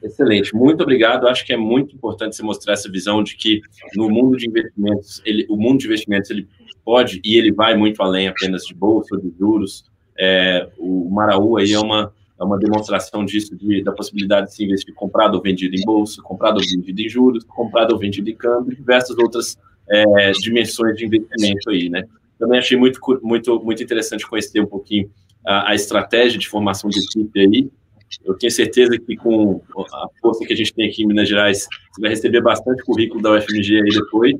Excelente, 0.00 0.54
muito 0.54 0.84
obrigado. 0.84 1.26
Acho 1.26 1.44
que 1.44 1.52
é 1.52 1.56
muito 1.56 1.96
importante 1.96 2.36
você 2.36 2.44
mostrar 2.44 2.74
essa 2.74 2.88
visão 2.88 3.24
de 3.24 3.34
que 3.36 3.60
no 3.96 4.08
mundo 4.08 4.36
de 4.36 4.48
investimentos, 4.48 5.20
ele, 5.26 5.44
o 5.50 5.56
mundo 5.56 5.80
de 5.80 5.86
investimentos 5.86 6.30
ele 6.30 6.46
pode 6.84 7.20
e 7.24 7.36
ele 7.36 7.50
vai 7.50 7.76
muito 7.76 8.00
além 8.00 8.28
apenas 8.28 8.62
de 8.62 8.72
bolsa, 8.72 9.16
de 9.16 9.34
juros. 9.36 9.84
É, 10.16 10.68
o 10.78 11.10
Maraú 11.10 11.56
aí 11.56 11.72
é 11.72 11.80
uma, 11.80 12.14
é 12.40 12.44
uma 12.44 12.56
demonstração 12.56 13.24
disso, 13.24 13.56
de, 13.56 13.82
da 13.82 13.90
possibilidade 13.90 14.46
de 14.46 14.54
se 14.54 14.64
investir 14.64 14.94
comprado 14.94 15.34
ou 15.34 15.42
vendido 15.42 15.74
em 15.74 15.84
bolsa, 15.84 16.22
comprado 16.22 16.58
ou 16.58 16.62
vendido 16.62 17.02
em 17.02 17.08
juros, 17.08 17.42
comprado 17.42 17.90
ou 17.90 17.98
vendido 17.98 18.30
em 18.30 18.36
câmbio, 18.36 18.76
diversas 18.76 19.18
outras 19.18 19.58
é, 19.90 20.30
dimensões 20.40 20.96
de 20.96 21.04
investimento 21.04 21.68
aí, 21.68 21.88
né? 21.88 22.04
Também 22.38 22.60
achei 22.60 22.78
muito, 22.78 23.00
muito, 23.24 23.60
muito 23.60 23.82
interessante 23.82 24.24
conhecer 24.24 24.60
um 24.60 24.66
pouquinho 24.66 25.10
a, 25.48 25.70
a 25.70 25.74
estratégia 25.74 26.38
de 26.38 26.46
formação 26.46 26.90
de 26.90 27.00
equipe 27.00 27.40
aí. 27.40 27.70
Eu 28.24 28.34
tenho 28.34 28.52
certeza 28.52 28.98
que 28.98 29.16
com 29.16 29.62
a 29.76 30.08
força 30.20 30.44
que 30.44 30.52
a 30.52 30.56
gente 30.56 30.74
tem 30.74 30.88
aqui 30.88 31.02
em 31.02 31.06
Minas 31.06 31.28
Gerais, 31.28 31.66
você 31.90 32.00
vai 32.00 32.10
receber 32.10 32.42
bastante 32.42 32.82
currículo 32.84 33.22
da 33.22 33.32
UFMG 33.32 33.76
aí 33.76 33.88
depois. 33.88 34.34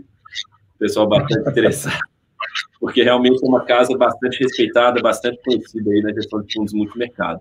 Pessoal 0.78 1.08
bastante 1.08 1.48
interessado. 1.48 1.98
Porque 2.78 3.02
realmente 3.02 3.42
é 3.42 3.48
uma 3.48 3.64
casa 3.64 3.96
bastante 3.96 4.38
respeitada, 4.38 5.00
bastante 5.00 5.40
conhecida 5.42 5.90
aí 5.90 6.02
na 6.02 6.12
gestão 6.12 6.42
de 6.42 6.52
fundos 6.52 6.74
multimercado. 6.74 7.40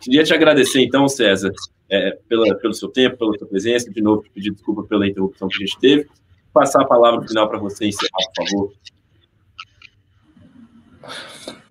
Queria 0.00 0.24
te 0.24 0.32
agradecer, 0.32 0.80
então, 0.80 1.06
César, 1.08 1.52
é, 1.90 2.16
pela, 2.28 2.54
pelo 2.56 2.72
seu 2.72 2.88
tempo, 2.88 3.18
pela 3.18 3.36
sua 3.36 3.46
presença. 3.46 3.90
De 3.90 4.00
novo, 4.00 4.24
pedir 4.32 4.52
desculpa 4.52 4.84
pela 4.84 5.06
interrupção 5.06 5.48
que 5.48 5.56
a 5.56 5.66
gente 5.66 5.78
teve. 5.78 6.08
Passar 6.54 6.82
a 6.82 6.86
palavra 6.86 7.26
final 7.26 7.48
para 7.48 7.58
você 7.58 7.86
encerrar, 7.86 8.18
por 8.34 8.46
favor. 8.46 8.72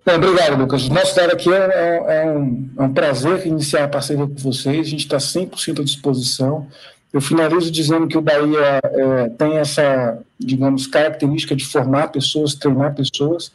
Bom, 0.10 0.16
obrigado, 0.16 0.58
Lucas. 0.58 0.90
Nosso 0.90 1.14
trabalho 1.14 1.36
aqui 1.36 1.54
é, 1.54 2.24
é, 2.24 2.32
um, 2.32 2.70
é, 2.80 2.82
um, 2.82 2.92
prazer 2.92 3.46
iniciar 3.46 3.84
a 3.84 3.88
parceria 3.88 4.26
com 4.26 4.34
vocês. 4.34 4.88
A 4.88 4.90
gente 4.90 5.02
está 5.02 5.18
100% 5.18 5.82
à 5.82 5.84
disposição. 5.84 6.66
Eu 7.14 7.22
finalizo 7.22 7.70
dizendo 7.70 8.08
que 8.08 8.18
o 8.18 8.22
Bahia 8.22 8.82
é, 8.84 9.30
tem 9.38 9.58
essa, 9.58 10.18
digamos, 10.40 10.88
característica 10.88 11.56
de 11.56 11.64
formar 11.64 12.08
pessoas, 12.08 12.56
treinar 12.56 12.96
pessoas, 12.96 13.52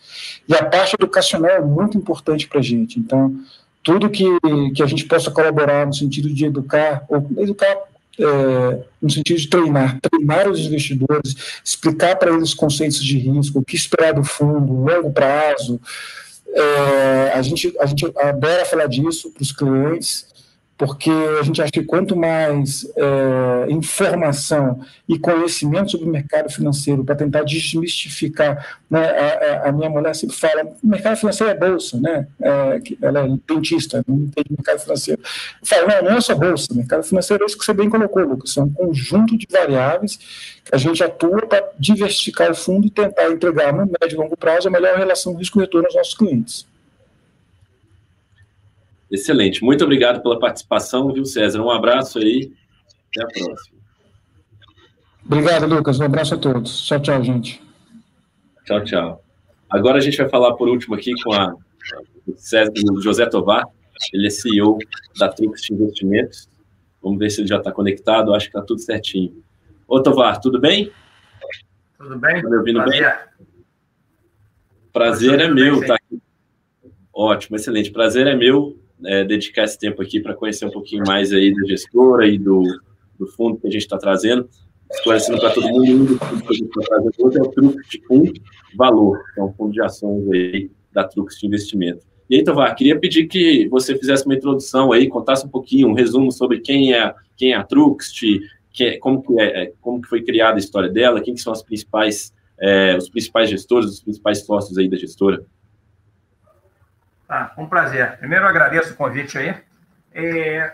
e 0.48 0.54
a 0.54 0.64
parte 0.64 0.94
educacional 0.94 1.50
é 1.50 1.60
muito 1.60 1.98
importante 1.98 2.46
para 2.46 2.60
a 2.60 2.62
gente. 2.62 3.00
Então, 3.00 3.34
tudo 3.82 4.08
que, 4.08 4.24
que 4.76 4.82
a 4.82 4.86
gente 4.86 5.06
possa 5.06 5.32
colaborar 5.32 5.84
no 5.86 5.92
sentido 5.92 6.32
de 6.32 6.44
educar, 6.44 7.04
ou 7.08 7.28
educar 7.36 7.76
é, 8.16 8.78
no 9.02 9.10
sentido 9.10 9.40
de 9.40 9.48
treinar, 9.48 9.98
treinar 10.00 10.48
os 10.48 10.60
investidores, 10.60 11.34
explicar 11.64 12.14
para 12.14 12.32
eles 12.32 12.54
conceitos 12.54 13.02
de 13.02 13.18
risco, 13.18 13.58
o 13.58 13.64
que 13.64 13.74
esperar 13.74 14.14
do 14.14 14.22
fundo, 14.22 14.72
longo 14.72 15.12
prazo, 15.12 15.80
é, 16.54 17.32
a, 17.34 17.42
gente, 17.42 17.74
a 17.80 17.86
gente 17.86 18.06
adora 18.16 18.64
falar 18.64 18.86
disso 18.86 19.30
para 19.30 19.42
os 19.42 19.52
clientes, 19.52 20.26
porque 20.76 21.10
a 21.38 21.42
gente 21.42 21.62
acha 21.62 21.70
que 21.70 21.84
quanto 21.84 22.16
mais 22.16 22.84
é, 22.96 23.70
informação 23.70 24.80
e 25.08 25.18
conhecimento 25.18 25.92
sobre 25.92 26.08
o 26.08 26.10
mercado 26.10 26.50
financeiro 26.50 27.04
para 27.04 27.14
tentar 27.14 27.44
desmistificar, 27.44 28.78
né, 28.90 29.08
a, 29.08 29.68
a, 29.68 29.72
minha 29.72 29.88
mulher 29.88 30.14
sempre 30.14 30.34
fala, 30.34 30.72
mercado 30.82 31.16
financeiro 31.16 31.52
é 31.52 31.56
bolsa, 31.56 32.00
né? 32.00 32.26
É, 32.40 32.80
ela 33.02 33.20
é 33.20 33.28
dentista, 33.46 34.04
não 34.06 34.16
entende 34.16 34.48
mercado 34.50 34.80
financeiro. 34.80 35.20
Eu 35.62 35.66
falo, 35.66 35.86
não, 35.86 36.10
não 36.10 36.16
é 36.18 36.20
só 36.20 36.34
bolsa, 36.34 36.74
mercado 36.74 37.04
financeiro 37.04 37.44
é 37.44 37.46
isso 37.46 37.56
que 37.56 37.64
você 37.64 37.72
bem 37.72 37.88
colocou, 37.88 38.22
Lucas, 38.24 38.56
é 38.56 38.62
um 38.62 38.70
conjunto 38.70 39.38
de 39.38 39.46
variáveis 39.48 40.18
que 40.64 40.74
a 40.74 40.78
gente 40.78 41.04
atua 41.04 41.46
para 41.46 41.64
diversificar 41.78 42.50
o 42.50 42.54
fundo 42.54 42.88
e 42.88 42.90
tentar 42.90 43.30
entregar 43.30 43.72
no 43.72 43.86
médio 43.86 44.16
e 44.16 44.16
longo 44.16 44.36
prazo 44.36 44.66
a 44.66 44.70
melhor 44.70 44.96
relação 44.96 45.34
risco-retorno 45.34 45.86
aos 45.86 45.94
nossos 45.94 46.14
clientes. 46.14 46.66
Excelente. 49.10 49.62
Muito 49.62 49.84
obrigado 49.84 50.22
pela 50.22 50.38
participação, 50.38 51.12
viu, 51.12 51.24
César? 51.24 51.60
Um 51.60 51.70
abraço 51.70 52.18
aí. 52.18 52.52
Até 53.16 53.24
a 53.24 53.44
próxima. 53.44 53.78
Obrigado, 55.24 55.66
Lucas. 55.66 56.00
Um 56.00 56.04
abraço 56.04 56.34
a 56.34 56.38
todos. 56.38 56.86
Tchau, 56.86 57.00
tchau, 57.00 57.22
gente. 57.22 57.62
Tchau, 58.64 58.84
tchau. 58.84 59.24
Agora 59.70 59.98
a 59.98 60.00
gente 60.00 60.16
vai 60.16 60.28
falar 60.28 60.54
por 60.54 60.68
último 60.68 60.94
aqui 60.94 61.12
com 61.22 61.32
a 61.32 61.54
César, 62.36 62.72
o 62.92 63.00
José 63.00 63.26
Tovar. 63.26 63.64
Ele 64.12 64.26
é 64.26 64.30
CEO 64.30 64.78
da 65.18 65.28
Trux 65.28 65.70
Investimentos. 65.70 66.48
Vamos 67.02 67.18
ver 67.18 67.30
se 67.30 67.40
ele 67.40 67.48
já 67.48 67.58
está 67.58 67.70
conectado. 67.70 68.34
Acho 68.34 68.50
que 68.50 68.56
está 68.56 68.66
tudo 68.66 68.80
certinho. 68.80 69.42
Ô, 69.86 70.02
Tovar, 70.02 70.40
tudo 70.40 70.60
bem? 70.60 70.90
Tudo 71.98 72.18
bem? 72.18 72.42
Tá 72.42 72.48
me 72.48 72.56
ouvindo 72.56 72.82
Prazer. 72.82 73.00
bem? 73.00 73.46
Prazer 74.92 75.40
é 75.40 75.48
meu 75.48 75.80
estar 75.80 75.88
tá 75.88 75.94
aqui. 75.94 76.22
Ótimo, 77.12 77.56
excelente. 77.56 77.90
Prazer 77.90 78.26
é 78.26 78.34
meu 78.34 78.78
é, 79.04 79.24
dedicar 79.24 79.64
esse 79.64 79.78
tempo 79.78 80.02
aqui 80.02 80.20
para 80.20 80.34
conhecer 80.34 80.66
um 80.66 80.70
pouquinho 80.70 81.04
mais 81.06 81.32
aí 81.32 81.54
da 81.54 81.66
gestora 81.66 82.26
e 82.26 82.38
do, 82.38 82.62
do 83.18 83.26
fundo 83.26 83.58
que 83.58 83.66
a 83.66 83.70
gente 83.70 83.82
está 83.82 83.98
trazendo, 83.98 84.48
esclarecendo 84.90 85.38
para 85.38 85.50
todo 85.50 85.68
mundo, 85.68 86.14
o 86.14 86.18
fundo 86.18 86.42
que 86.42 86.52
a 86.52 86.56
gente 86.56 86.68
está 86.68 86.82
trazendo 86.82 87.12
hoje 87.18 87.38
é 87.38 87.42
o 87.42 87.48
Trux 87.48 87.88
de 87.88 88.42
Valor, 88.76 89.18
que 89.34 89.40
é 89.40 89.42
um 89.42 89.52
fundo 89.52 89.72
de 89.72 89.82
ações 89.82 90.30
aí 90.30 90.70
da 90.92 91.04
Trux 91.04 91.38
de 91.38 91.46
investimento. 91.46 92.04
E 92.28 92.36
aí, 92.36 92.44
Tovar, 92.44 92.74
queria 92.74 92.98
pedir 92.98 93.26
que 93.26 93.68
você 93.68 93.96
fizesse 93.98 94.24
uma 94.24 94.34
introdução 94.34 94.92
aí, 94.92 95.08
contasse 95.08 95.46
um 95.46 95.50
pouquinho, 95.50 95.88
um 95.88 95.94
resumo 95.94 96.32
sobre 96.32 96.60
quem 96.60 96.94
é, 96.94 97.14
quem 97.36 97.52
é 97.52 97.56
a 97.56 97.62
Truxt, 97.62 98.22
que, 98.72 98.98
como, 98.98 99.22
que 99.22 99.40
é, 99.40 99.72
como 99.80 100.00
que 100.00 100.08
foi 100.08 100.22
criada 100.22 100.56
a 100.56 100.58
história 100.58 100.88
dela, 100.88 101.20
quem 101.20 101.34
que 101.34 101.40
são 101.40 101.52
as 101.52 101.62
principais, 101.62 102.32
é, 102.58 102.96
os 102.96 103.10
principais 103.10 103.50
gestores, 103.50 103.90
os 103.90 104.02
principais 104.02 104.44
sócios 104.44 104.78
aí 104.78 104.88
da 104.88 104.96
gestora. 104.96 105.44
Ah, 107.36 107.50
um 107.58 107.66
prazer. 107.66 108.16
Primeiro, 108.18 108.46
agradeço 108.46 108.92
o 108.92 108.96
convite 108.96 109.36
aí. 109.36 109.56
É, 110.14 110.72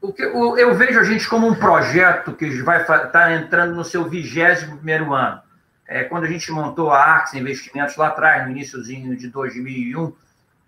o 0.00 0.12
que, 0.12 0.26
o, 0.26 0.58
eu 0.58 0.74
vejo 0.74 0.98
a 0.98 1.04
gente 1.04 1.28
como 1.28 1.46
um 1.46 1.54
projeto 1.54 2.32
que 2.32 2.50
vai 2.62 2.80
estar 2.80 2.98
tá 3.10 3.32
entrando 3.32 3.76
no 3.76 3.84
seu 3.84 4.04
vigésimo 4.04 4.76
primeiro 4.78 5.14
ano. 5.14 5.40
É, 5.86 6.02
quando 6.02 6.24
a 6.24 6.26
gente 6.26 6.50
montou 6.50 6.90
a 6.90 6.98
Arx 6.98 7.34
Investimentos 7.34 7.94
lá 7.96 8.08
atrás, 8.08 8.44
no 8.44 8.50
iníciozinho 8.50 9.16
de 9.16 9.28
2001, 9.28 10.12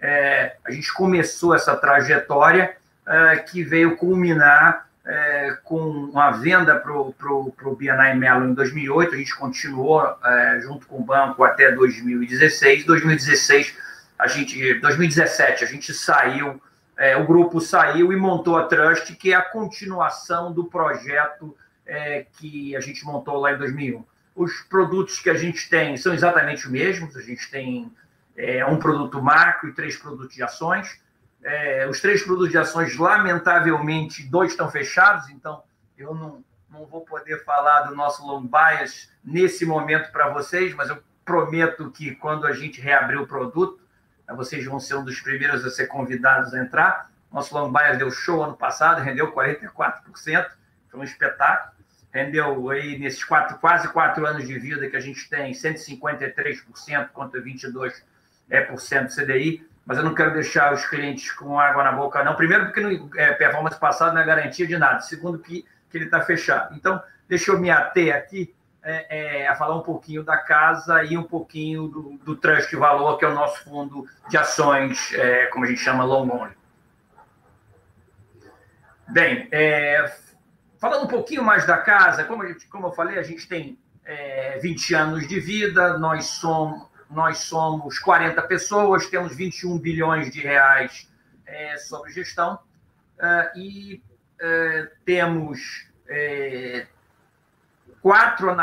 é, 0.00 0.54
a 0.64 0.70
gente 0.70 0.94
começou 0.94 1.56
essa 1.56 1.74
trajetória 1.74 2.76
é, 3.04 3.36
que 3.38 3.64
veio 3.64 3.96
culminar 3.96 4.86
é, 5.04 5.58
com 5.64 5.80
uma 5.80 6.30
venda 6.30 6.76
para 6.76 6.92
o 6.92 7.76
BNI 7.76 8.14
Mello 8.16 8.48
em 8.48 8.54
2008. 8.54 9.12
A 9.12 9.18
gente 9.18 9.34
continuou 9.34 10.04
é, 10.24 10.60
junto 10.60 10.86
com 10.86 10.98
o 10.98 11.04
banco 11.04 11.42
até 11.42 11.72
2016. 11.72 12.84
2016 12.84 13.86
a 14.18 14.26
gente, 14.26 14.74
2017, 14.80 15.64
a 15.64 15.66
gente 15.66 15.92
saiu, 15.92 16.60
é, 16.96 17.16
o 17.16 17.26
grupo 17.26 17.60
saiu 17.60 18.12
e 18.12 18.16
montou 18.16 18.56
a 18.56 18.66
Trust, 18.66 19.14
que 19.16 19.32
é 19.32 19.36
a 19.36 19.42
continuação 19.42 20.52
do 20.52 20.64
projeto 20.64 21.56
é, 21.84 22.26
que 22.38 22.74
a 22.74 22.80
gente 22.80 23.04
montou 23.04 23.36
lá 23.38 23.52
em 23.52 23.58
2001. 23.58 24.04
Os 24.34 24.60
produtos 24.62 25.18
que 25.20 25.30
a 25.30 25.34
gente 25.34 25.68
tem 25.68 25.96
são 25.96 26.12
exatamente 26.14 26.66
os 26.66 26.72
mesmos, 26.72 27.16
a 27.16 27.22
gente 27.22 27.50
tem 27.50 27.92
é, 28.36 28.64
um 28.64 28.78
produto 28.78 29.22
macro 29.22 29.68
e 29.68 29.72
três 29.72 29.96
produtos 29.96 30.34
de 30.34 30.42
ações. 30.42 31.00
É, 31.42 31.86
os 31.88 32.00
três 32.00 32.22
produtos 32.22 32.50
de 32.50 32.58
ações, 32.58 32.96
lamentavelmente, 32.96 34.22
dois 34.24 34.50
estão 34.50 34.70
fechados, 34.70 35.28
então 35.30 35.62
eu 35.96 36.14
não, 36.14 36.42
não 36.70 36.86
vou 36.86 37.02
poder 37.02 37.44
falar 37.44 37.82
do 37.82 37.94
nosso 37.94 38.26
long 38.26 38.46
bias 38.46 39.10
nesse 39.24 39.64
momento 39.64 40.10
para 40.10 40.28
vocês, 40.30 40.74
mas 40.74 40.88
eu 40.88 40.98
prometo 41.24 41.90
que 41.90 42.14
quando 42.14 42.46
a 42.46 42.52
gente 42.52 42.80
reabrir 42.80 43.20
o 43.20 43.26
produto, 43.26 43.80
vocês 44.34 44.64
vão 44.64 44.80
ser 44.80 44.96
um 44.96 45.04
dos 45.04 45.20
primeiros 45.20 45.64
a 45.64 45.70
ser 45.70 45.86
convidados 45.86 46.52
a 46.54 46.58
entrar. 46.58 47.10
Nosso 47.32 47.54
bias 47.68 47.98
deu 47.98 48.10
show 48.10 48.42
ano 48.42 48.56
passado, 48.56 49.02
rendeu 49.02 49.32
44%, 49.32 50.48
foi 50.90 51.00
um 51.00 51.04
espetáculo. 51.04 51.76
Rendeu 52.12 52.70
aí 52.70 52.98
nesses 52.98 53.22
quatro, 53.22 53.58
quase 53.58 53.88
quatro 53.88 54.26
anos 54.26 54.46
de 54.46 54.58
vida 54.58 54.88
que 54.88 54.96
a 54.96 55.00
gente 55.00 55.28
tem 55.28 55.52
153% 55.52 57.08
contra 57.12 57.42
22% 57.42 57.92
é, 58.48 58.62
por 58.62 58.80
cento 58.80 59.14
CDI. 59.14 59.66
Mas 59.84 59.98
eu 59.98 60.04
não 60.04 60.14
quero 60.14 60.32
deixar 60.32 60.72
os 60.72 60.86
clientes 60.86 61.30
com 61.30 61.60
água 61.60 61.84
na 61.84 61.92
boca, 61.92 62.24
não. 62.24 62.34
Primeiro, 62.34 62.64
porque 62.66 62.80
no, 62.80 63.10
é, 63.16 63.32
performance 63.34 63.78
passada 63.78 64.14
não 64.14 64.20
é 64.22 64.24
garantia 64.24 64.66
de 64.66 64.78
nada. 64.78 65.00
Segundo, 65.00 65.38
que, 65.38 65.64
que 65.90 65.98
ele 65.98 66.06
está 66.06 66.22
fechado. 66.22 66.74
Então, 66.74 67.00
deixa 67.28 67.52
eu 67.52 67.60
me 67.60 67.70
ater 67.70 68.16
aqui 68.16 68.52
é, 68.89 69.43
é, 69.43 69.49
a 69.49 69.57
falar 69.57 69.74
um 69.74 69.82
pouquinho 69.82 70.22
da 70.22 70.37
casa 70.37 71.03
e 71.03 71.18
um 71.18 71.24
pouquinho 71.24 71.89
do, 71.89 72.18
do 72.18 72.37
Trust 72.37 72.74
Valor, 72.76 73.18
que 73.18 73.24
é 73.24 73.28
o 73.28 73.34
nosso 73.34 73.64
fundo 73.64 74.07
de 74.28 74.39
ações, 74.39 75.12
é, 75.14 75.47
como 75.47 75.64
a 75.64 75.68
gente 75.68 75.80
chama, 75.80 76.05
long 76.05 76.30
only. 76.30 76.55
Bem, 79.09 79.49
é, 79.51 80.09
falando 80.78 81.03
um 81.03 81.09
pouquinho 81.09 81.43
mais 81.43 81.66
da 81.66 81.78
casa, 81.78 82.22
como, 82.22 82.47
gente, 82.47 82.68
como 82.68 82.87
eu 82.87 82.93
falei, 82.93 83.18
a 83.18 83.24
gente 83.24 83.49
tem 83.49 83.76
20 84.62 84.95
é, 84.95 84.97
anos 84.97 85.26
de 85.26 85.41
vida, 85.41 85.99
nós 85.99 86.26
somos, 86.26 86.87
nós 87.11 87.39
somos 87.39 87.99
40 87.99 88.41
pessoas, 88.43 89.11
temos 89.11 89.34
21 89.34 89.80
bilhões 89.80 90.30
de 90.30 90.41
reais 90.41 91.11
é, 91.45 91.76
sobre 91.76 92.12
gestão 92.12 92.57
e 93.57 94.01
temos 95.05 95.89
quatro, 98.07 98.57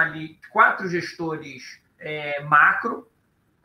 quatro 0.50 0.88
gestores 0.88 1.78
é, 2.00 2.42
macro, 2.44 3.06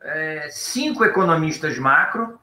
é, 0.01 0.49
cinco 0.51 1.05
economistas 1.05 1.79
macro, 1.79 2.37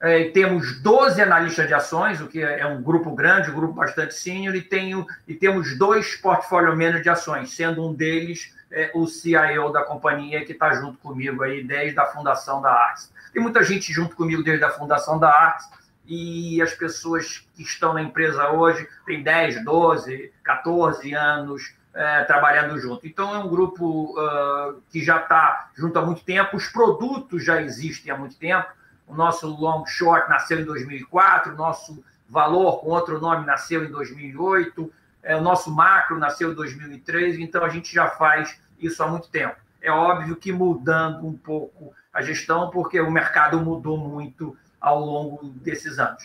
é, 0.00 0.30
temos 0.30 0.80
12 0.80 1.20
analistas 1.20 1.68
de 1.68 1.74
ações, 1.74 2.22
o 2.22 2.26
que 2.26 2.42
é 2.42 2.64
um 2.64 2.82
grupo 2.82 3.14
grande, 3.14 3.50
um 3.50 3.54
grupo 3.54 3.74
bastante 3.74 4.14
sênior, 4.14 4.54
e, 4.54 4.62
tenho, 4.62 5.06
e 5.28 5.34
temos 5.34 5.76
dois 5.76 6.14
portfólio 6.14 6.70
managers 6.70 7.02
de 7.02 7.10
ações, 7.10 7.54
sendo 7.54 7.86
um 7.86 7.92
deles 7.92 8.56
é, 8.70 8.90
o 8.94 9.06
CIO 9.06 9.68
da 9.70 9.82
companhia, 9.82 10.42
que 10.42 10.52
está 10.52 10.72
junto 10.72 10.96
comigo 11.00 11.42
aí 11.42 11.62
desde 11.62 12.00
a 12.00 12.06
fundação 12.06 12.62
da 12.62 12.72
Arx. 12.72 13.12
Tem 13.30 13.42
muita 13.42 13.62
gente 13.62 13.92
junto 13.92 14.16
comigo 14.16 14.42
desde 14.42 14.64
a 14.64 14.70
fundação 14.70 15.18
da 15.18 15.28
Arx, 15.28 15.68
e 16.06 16.62
as 16.62 16.72
pessoas 16.72 17.46
que 17.54 17.62
estão 17.62 17.92
na 17.92 18.00
empresa 18.00 18.48
hoje 18.48 18.88
têm 19.04 19.22
10, 19.22 19.64
12, 19.66 20.32
14 20.42 21.12
anos, 21.12 21.78
é, 21.94 22.24
trabalhando 22.24 22.78
junto. 22.78 23.06
Então, 23.06 23.34
é 23.34 23.38
um 23.38 23.48
grupo 23.48 24.14
uh, 24.18 24.80
que 24.90 25.02
já 25.02 25.18
está 25.18 25.70
junto 25.74 25.98
há 25.98 26.02
muito 26.02 26.22
tempo, 26.24 26.56
os 26.56 26.68
produtos 26.68 27.44
já 27.44 27.60
existem 27.60 28.12
há 28.12 28.16
muito 28.16 28.36
tempo. 28.36 28.68
O 29.06 29.14
nosso 29.14 29.48
long 29.48 29.84
short 29.86 30.28
nasceu 30.28 30.60
em 30.60 30.64
2004, 30.64 31.52
o 31.52 31.56
nosso 31.56 32.02
valor 32.28 32.80
com 32.80 32.90
outro 32.90 33.20
nome 33.20 33.44
nasceu 33.44 33.84
em 33.84 33.90
2008, 33.90 34.92
é, 35.22 35.36
o 35.36 35.40
nosso 35.40 35.70
macro 35.70 36.16
nasceu 36.16 36.52
em 36.52 36.54
2003, 36.54 37.38
então 37.40 37.64
a 37.64 37.68
gente 37.68 37.92
já 37.92 38.08
faz 38.08 38.58
isso 38.78 39.02
há 39.02 39.08
muito 39.08 39.28
tempo. 39.28 39.56
É 39.82 39.90
óbvio 39.90 40.36
que 40.36 40.52
mudando 40.52 41.26
um 41.26 41.36
pouco 41.36 41.92
a 42.12 42.22
gestão, 42.22 42.70
porque 42.70 43.00
o 43.00 43.10
mercado 43.10 43.60
mudou 43.60 43.98
muito 43.98 44.56
ao 44.80 45.00
longo 45.00 45.48
desses 45.48 45.98
anos. 45.98 46.22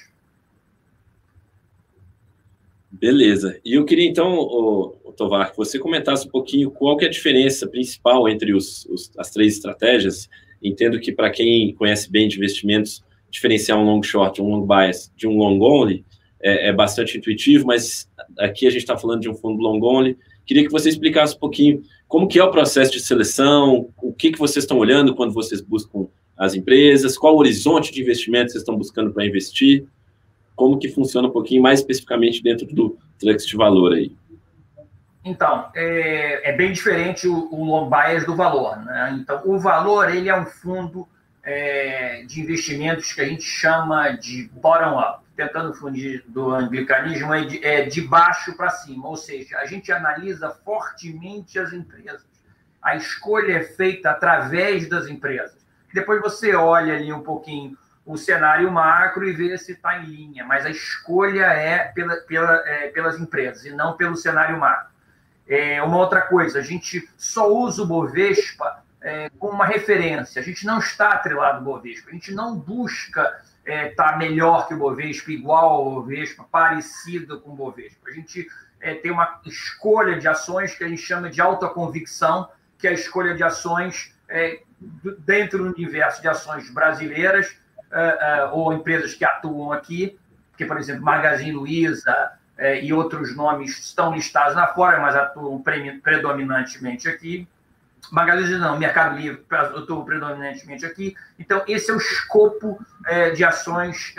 Beleza. 2.98 3.60
E 3.66 3.74
eu 3.74 3.84
queria 3.84 4.08
então, 4.08 4.36
o, 4.36 4.96
o 5.04 5.12
Tovar, 5.12 5.52
que 5.52 5.58
você 5.58 5.78
comentasse 5.78 6.26
um 6.28 6.30
pouquinho 6.32 6.72
qual 6.72 6.96
que 6.96 7.04
é 7.04 7.08
a 7.10 7.12
diferença 7.12 7.68
principal 7.68 8.30
entre 8.30 8.54
os, 8.54 8.86
os, 8.86 9.12
as 9.18 9.30
três 9.32 9.56
estratégias. 9.56 10.30
Entendo 10.64 11.00
que 11.00 11.12
para 11.12 11.30
quem 11.30 11.74
conhece 11.74 12.10
bem 12.10 12.30
de 12.30 12.38
investimentos, 12.38 13.04
diferenciar 13.30 13.78
um 13.78 13.84
long 13.84 14.02
short, 14.02 14.42
um 14.42 14.48
long 14.48 14.66
bias 14.66 15.12
de 15.16 15.28
um 15.28 15.38
long 15.38 15.60
only 15.60 16.06
é, 16.42 16.70
é 16.70 16.74
bastante 16.74 17.18
intuitivo, 17.18 17.68
mas 17.68 18.10
aqui 18.40 18.66
a 18.66 18.70
gente 18.70 18.82
está 18.82 18.98
falando 18.98 19.20
de 19.20 19.30
um 19.30 19.36
fundo 19.36 19.62
long 19.62 19.84
only. 19.84 20.18
Queria 20.46 20.64
que 20.64 20.72
você 20.72 20.88
explicasse 20.88 21.36
um 21.36 21.40
pouquinho 21.40 21.82
como 22.08 22.30
que 22.30 22.40
é 22.40 22.44
o 22.44 22.52
processo 22.52 22.94
de 22.94 23.02
seleção, 23.02 23.90
o 24.02 24.14
que, 24.14 24.32
que 24.32 24.40
vocês 24.40 24.64
estão 24.64 24.78
olhando 24.78 25.14
quando 25.14 25.34
vocês 25.34 25.60
buscam 25.60 26.08
as 26.38 26.54
empresas, 26.54 27.18
qual 27.18 27.36
o 27.36 27.40
horizonte 27.40 27.92
de 27.92 28.02
investimento 28.02 28.52
vocês 28.52 28.62
estão 28.62 28.78
buscando 28.78 29.12
para 29.12 29.26
investir 29.26 29.86
como 30.56 30.80
que 30.80 30.90
funciona 30.90 31.28
um 31.28 31.32
pouquinho 31.32 31.62
mais 31.62 31.80
especificamente 31.80 32.42
dentro 32.42 32.66
do 32.68 32.98
Trux 33.20 33.46
de 33.46 33.56
valor 33.56 33.94
aí. 33.94 34.16
Então, 35.24 35.70
é, 35.76 36.52
é 36.52 36.56
bem 36.56 36.72
diferente 36.72 37.28
o, 37.28 37.50
o 37.52 37.90
do 38.26 38.36
valor. 38.36 38.78
Né? 38.78 39.18
Então, 39.20 39.42
o 39.44 39.60
valor 39.60 40.14
ele 40.14 40.30
é 40.30 40.40
um 40.40 40.46
fundo 40.46 41.08
é, 41.44 42.24
de 42.28 42.42
investimentos 42.42 43.12
que 43.12 43.22
a 43.22 43.26
gente 43.26 43.44
chama 43.44 44.12
de 44.12 44.50
bottom-up, 44.54 45.24
tentando 45.36 45.74
fundir 45.74 46.24
do 46.28 46.52
anglicanismo, 46.52 47.34
é 47.34 47.44
de, 47.44 47.66
é 47.66 47.82
de 47.86 48.02
baixo 48.02 48.56
para 48.56 48.70
cima, 48.70 49.08
ou 49.08 49.18
seja, 49.18 49.58
a 49.58 49.66
gente 49.66 49.92
analisa 49.92 50.50
fortemente 50.64 51.58
as 51.58 51.74
empresas. 51.74 52.24
A 52.82 52.96
escolha 52.96 53.54
é 53.54 53.64
feita 53.64 54.12
através 54.12 54.88
das 54.88 55.08
empresas. 55.08 55.58
Depois 55.92 56.22
você 56.22 56.56
olha 56.56 56.94
ali 56.94 57.12
um 57.12 57.22
pouquinho 57.22 57.76
o 58.06 58.18
cenário 58.18 58.72
macro 58.72 59.28
e 59.28 59.34
ver 59.34 59.58
se 59.58 59.72
está 59.72 59.98
em 59.98 60.06
linha, 60.06 60.46
mas 60.46 60.66
a 60.66 60.70
escolha 60.70 61.46
é, 61.46 61.86
pela, 61.86 62.16
pela, 62.18 62.56
é, 62.68 62.90
pelas 62.90 63.20
empresas 63.20 63.66
e 63.66 63.72
não 63.72 63.98
pelo 63.98 64.16
cenário 64.16 64.60
macro. 64.60 64.94
É, 65.48 65.82
uma 65.82 65.98
outra 65.98 66.22
coisa, 66.22 66.60
a 66.60 66.62
gente 66.62 67.08
só 67.18 67.52
usa 67.52 67.82
o 67.82 67.86
Bovespa 67.86 68.84
é, 69.02 69.30
como 69.38 69.54
uma 69.54 69.66
referência, 69.66 70.42
a 70.42 70.44
gente 70.44 70.66
não 70.66 70.80
está 70.80 71.12
atrelado 71.12 71.58
ao 71.58 71.64
Bovespa, 71.64 72.10
a 72.10 72.14
gente 72.14 72.32
não 72.32 72.58
busca 72.58 73.22
estar 73.60 73.72
é, 73.72 73.90
tá 73.90 74.18
melhor 74.18 74.68
que 74.68 74.74
o 74.74 74.78
Bovespa, 74.78 75.32
igual 75.32 75.74
ao 75.74 75.92
Bovespa, 75.96 76.44
parecido 76.52 77.40
com 77.42 77.52
o 77.52 77.56
Bovespa. 77.56 78.10
A 78.10 78.12
gente 78.12 78.48
é, 78.80 78.94
tem 78.96 79.12
uma 79.12 79.40
escolha 79.46 80.20
de 80.20 80.28
ações 80.28 80.76
que 80.76 80.84
a 80.84 80.88
gente 80.88 81.02
chama 81.02 81.30
de 81.30 81.42
alta 81.42 81.68
convicção, 81.68 82.50
que 82.78 82.88
é 82.88 82.92
a 82.92 82.94
escolha 82.94 83.36
de 83.36 83.44
ações 83.44 84.16
é, 84.30 84.62
dentro 85.20 85.60
do 85.60 85.74
universo 85.74 86.22
de 86.22 86.28
ações 86.28 86.70
brasileiras, 86.70 87.56
uh, 87.96 88.56
ou 88.56 88.74
empresas 88.74 89.14
que 89.14 89.24
atuam 89.24 89.72
aqui, 89.72 90.18
que, 90.58 90.66
por 90.66 90.78
exemplo, 90.78 91.04
Magazine 91.04 91.52
Luiza 91.52 92.32
uh, 92.58 92.64
e 92.82 92.94
outros 92.94 93.36
nomes 93.36 93.78
estão 93.80 94.14
listados 94.14 94.56
lá 94.56 94.68
fora, 94.68 95.00
mas 95.00 95.16
atuam 95.16 95.62
pre 95.62 95.94
predominantemente 96.00 97.08
aqui. 97.08 97.48
Magazine 98.12 98.60
não, 98.60 98.78
Mercado 98.78 99.18
Livre 99.18 99.44
atuam 99.50 100.06
predominantemente 100.06 100.86
aqui. 100.86 101.16
Então, 101.40 101.64
esse 101.68 101.90
é 101.90 101.94
o 101.94 101.98
escopo 101.98 102.80
de 103.36 103.44
ações 103.44 104.14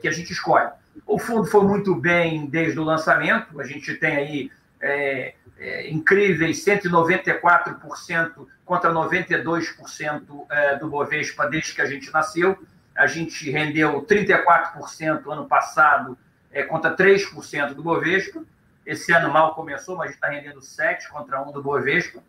que 0.00 0.08
a 0.08 0.10
gente 0.10 0.32
escolhe. 0.32 0.68
O 1.06 1.16
fundo 1.16 1.46
foi 1.46 1.62
muito 1.62 1.94
bem 1.94 2.46
desde 2.46 2.80
o 2.80 2.82
lançamento, 2.82 3.60
a 3.60 3.64
gente 3.64 3.94
tem 3.94 4.16
aí 4.16 4.50
é, 4.80 5.34
é, 5.58 5.90
incríveis 5.90 6.64
194% 6.64 8.46
contra 8.64 8.90
92% 8.90 10.46
é, 10.50 10.76
do 10.76 10.88
Bovespa 10.88 11.46
desde 11.48 11.74
que 11.74 11.82
a 11.82 11.86
gente 11.86 12.10
nasceu. 12.12 12.58
A 13.00 13.06
gente 13.06 13.50
rendeu 13.50 14.02
34% 14.02 15.32
ano 15.32 15.46
passado, 15.46 16.18
é, 16.52 16.62
contra 16.62 16.94
3% 16.94 17.74
do 17.74 17.82
Bovespa. 17.82 18.42
Esse 18.84 19.12
ano 19.12 19.32
mal 19.32 19.54
começou, 19.54 19.96
mas 19.96 20.04
a 20.04 20.06
gente 20.08 20.16
está 20.16 20.28
rendendo 20.28 20.60
7 20.60 21.08
contra 21.08 21.40
1 21.42 21.52
do 21.52 21.62
Bovespa. 21.62 22.22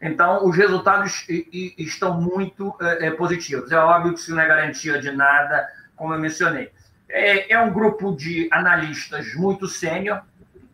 Então, 0.00 0.46
os 0.46 0.56
resultados 0.56 1.26
estão 1.78 2.20
muito 2.20 2.74
é, 2.80 3.06
é, 3.06 3.10
positivos. 3.10 3.70
É 3.70 3.78
óbvio 3.78 4.14
que 4.14 4.20
isso 4.20 4.34
não 4.34 4.40
é 4.40 4.46
garantia 4.46 4.98
de 4.98 5.10
nada, 5.10 5.68
como 5.96 6.14
eu 6.14 6.18
mencionei. 6.18 6.70
É, 7.08 7.52
é 7.52 7.60
um 7.60 7.72
grupo 7.72 8.14
de 8.16 8.48
analistas 8.50 9.34
muito 9.34 9.68
sênior, 9.68 10.22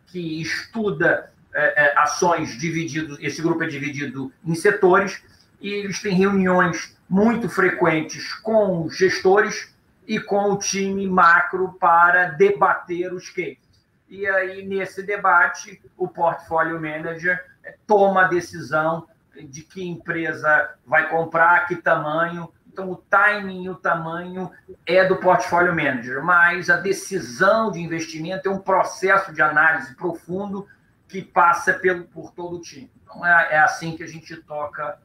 que 0.07 0.41
estuda 0.41 1.31
é, 1.53 1.85
é, 1.85 1.99
ações 1.99 2.57
divididos, 2.57 3.17
esse 3.21 3.41
grupo 3.41 3.63
é 3.63 3.67
dividido 3.67 4.31
em 4.45 4.55
setores, 4.55 5.21
e 5.59 5.69
eles 5.69 6.01
têm 6.01 6.15
reuniões 6.15 6.97
muito 7.11 7.49
frequentes 7.49 8.33
com 8.35 8.85
os 8.85 8.97
gestores 8.97 9.75
e 10.07 10.17
com 10.17 10.53
o 10.53 10.57
time 10.57 11.05
macro 11.05 11.73
para 11.73 12.29
debater 12.29 13.13
os 13.13 13.29
cases. 13.29 13.59
E 14.07 14.25
aí, 14.25 14.65
nesse 14.65 15.03
debate, 15.03 15.81
o 15.97 16.07
portfólio 16.07 16.79
manager 16.79 17.43
toma 17.85 18.23
a 18.23 18.27
decisão 18.29 19.05
de 19.43 19.61
que 19.61 19.85
empresa 19.85 20.73
vai 20.87 21.09
comprar, 21.09 21.67
que 21.67 21.75
tamanho. 21.75 22.49
Então, 22.71 22.89
o 22.89 22.95
timing 22.95 23.65
e 23.65 23.69
o 23.69 23.75
tamanho 23.75 24.49
é 24.85 25.03
do 25.03 25.17
portfólio 25.17 25.75
manager, 25.75 26.23
mas 26.23 26.69
a 26.69 26.77
decisão 26.77 27.71
de 27.71 27.81
investimento 27.81 28.47
é 28.47 28.51
um 28.51 28.59
processo 28.59 29.33
de 29.33 29.41
análise 29.41 29.93
profundo 29.95 30.65
que 31.09 31.21
passa 31.21 31.73
pelo, 31.73 32.05
por 32.05 32.31
todo 32.31 32.55
o 32.55 32.61
time. 32.61 32.89
Então, 33.03 33.25
é, 33.25 33.55
é 33.55 33.59
assim 33.59 33.97
que 33.97 34.03
a 34.03 34.07
gente 34.07 34.33
toca 34.37 34.97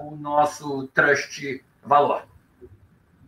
o 0.00 0.16
nosso 0.16 0.88
trust 0.94 1.62
valor. 1.84 2.22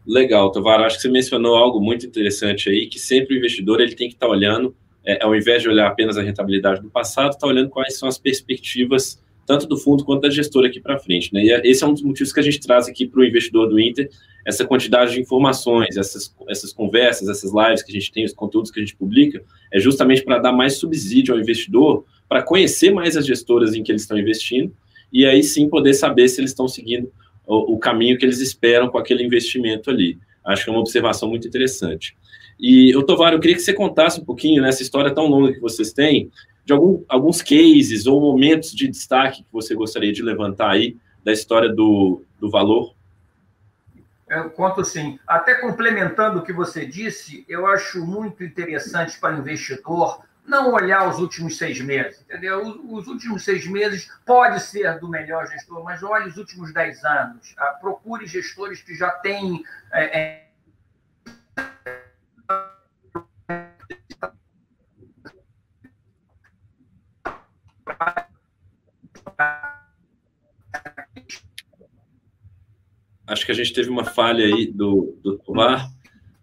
Legal, 0.07 0.51
Tovar. 0.51 0.81
Acho 0.81 0.97
que 0.97 1.03
você 1.03 1.09
mencionou 1.09 1.57
algo 1.57 1.81
muito 1.81 2.07
interessante 2.07 2.69
aí, 2.69 2.87
que 2.87 2.99
sempre 2.99 3.35
o 3.35 3.39
investidor 3.39 3.81
ele 3.81 3.95
tem 3.95 4.09
que 4.09 4.15
estar 4.15 4.29
olhando, 4.29 4.75
é, 5.05 5.23
ao 5.23 5.35
invés 5.35 5.63
de 5.63 5.69
olhar 5.69 5.87
apenas 5.87 6.17
a 6.17 6.23
rentabilidade 6.23 6.81
do 6.81 6.91
passado, 6.91 7.33
está 7.33 7.47
olhando 7.47 7.69
quais 7.69 7.99
são 7.99 8.09
as 8.09 8.19
perspectivas 8.19 9.21
tanto 9.51 9.67
do 9.67 9.77
fundo 9.77 10.05
quanto 10.05 10.23
da 10.23 10.31
gestora 10.31 10.69
aqui 10.69 10.79
para 10.81 10.97
frente. 10.97 11.35
Né? 11.35 11.45
E 11.45 11.53
é, 11.53 11.61
esse 11.65 11.83
é 11.83 11.87
um 11.87 11.93
dos 11.93 12.03
motivos 12.03 12.33
que 12.33 12.39
a 12.39 12.43
gente 12.43 12.61
traz 12.61 12.87
aqui 12.87 13.05
para 13.05 13.21
o 13.21 13.25
investidor 13.25 13.69
do 13.69 13.81
Inter, 13.81 14.09
essa 14.47 14.65
quantidade 14.65 15.13
de 15.13 15.21
informações, 15.21 15.97
essas, 15.97 16.33
essas 16.49 16.73
conversas, 16.73 17.29
essas 17.29 17.53
lives 17.53 17.83
que 17.83 17.91
a 17.91 17.95
gente 17.95 18.13
tem, 18.13 18.25
os 18.25 18.33
conteúdos 18.33 18.71
que 18.71 18.79
a 18.79 18.83
gente 18.83 18.95
publica, 18.95 19.43
é 19.73 19.81
justamente 19.81 20.23
para 20.23 20.39
dar 20.39 20.53
mais 20.53 20.75
subsídio 20.75 21.35
ao 21.35 21.41
investidor, 21.41 22.05
para 22.29 22.43
conhecer 22.43 22.93
mais 22.93 23.17
as 23.17 23.27
gestoras 23.27 23.75
em 23.75 23.83
que 23.83 23.91
eles 23.91 24.03
estão 24.03 24.17
investindo, 24.17 24.73
e 25.13 25.27
aí 25.27 25.43
sim 25.43 25.69
poder 25.69 25.95
saber 25.95 26.29
se 26.29 26.41
eles 26.41 26.51
estão 26.51 26.69
seguindo 26.69 27.11
o, 27.47 27.75
o 27.75 27.79
caminho 27.79 28.17
que 28.19 28.25
eles 28.25 28.41
esperam 28.41 28.89
com 28.89 28.99
aquele 28.99 29.25
investimento 29.25 29.91
ali. 29.91 30.19
Acho 30.45 30.65
que 30.65 30.71
é 30.71 30.73
uma 30.73 30.81
observação 30.81 31.29
muito 31.29 31.47
interessante. 31.47 32.17
E, 32.59 32.91
eu, 32.95 33.03
Tovar, 33.03 33.33
eu 33.33 33.41
queria 33.41 33.57
que 33.57 33.63
você 33.63 33.73
contasse 33.73 34.21
um 34.21 34.25
pouquinho 34.25 34.63
nessa 34.63 34.83
história 34.83 35.15
tão 35.15 35.27
longa 35.27 35.53
que 35.53 35.61
vocês 35.61 35.93
têm, 35.93 36.31
de 36.65 36.73
algum, 36.73 37.03
alguns 37.09 37.41
cases 37.43 38.07
ou 38.07 38.21
momentos 38.21 38.73
de 38.73 38.87
destaque 38.87 39.43
que 39.43 39.53
você 39.53 39.75
gostaria 39.75 40.13
de 40.13 40.23
levantar 40.23 40.71
aí 40.71 40.97
da 41.25 41.33
história 41.33 41.71
do, 41.71 42.23
do 42.39 42.51
valor? 42.51 42.95
Eu 44.29 44.51
conto 44.51 44.85
sim. 44.85 45.19
Até 45.27 45.55
complementando 45.55 46.39
o 46.39 46.43
que 46.43 46.53
você 46.53 46.87
disse, 46.87 47.45
eu 47.49 47.67
acho 47.67 48.05
muito 48.07 48.45
interessante 48.45 49.19
para 49.19 49.35
o 49.35 49.41
investidor 49.41 50.21
não 50.47 50.73
olhar 50.73 51.09
os 51.09 51.19
últimos 51.19 51.57
seis 51.57 51.81
meses, 51.81 52.21
entendeu? 52.23 52.63
Os, 52.63 53.03
os, 53.03 53.07
últimos 53.07 53.45
seis 53.45 53.67
meses 53.67 54.11
pode 54.27 54.61
ser 54.61 54.99
do 54.99 55.09
melhor 55.09 55.47
gestor, 55.47 55.85
mas 55.85 56.03
olhe 56.03 56.29
os 56.29 56.37
últimos 56.37 56.73
dez 56.73 57.05
anos. 57.05 57.55
Ah, 57.59 57.79
procure 57.81 58.27
gestores 58.27 58.83
que 58.83 58.95
já 58.95 59.11
têm 59.11 59.63
é, 59.93 60.21
é, 60.21 60.51
Acho 73.31 73.47
que 73.47 73.53
a 73.53 73.55
gente 73.55 73.73
teve 73.73 73.89
uma 73.89 74.05
falha 74.05 74.45
aí 74.45 74.67
do, 74.67 75.17
do 75.23 75.39
Tomar, 75.39 75.89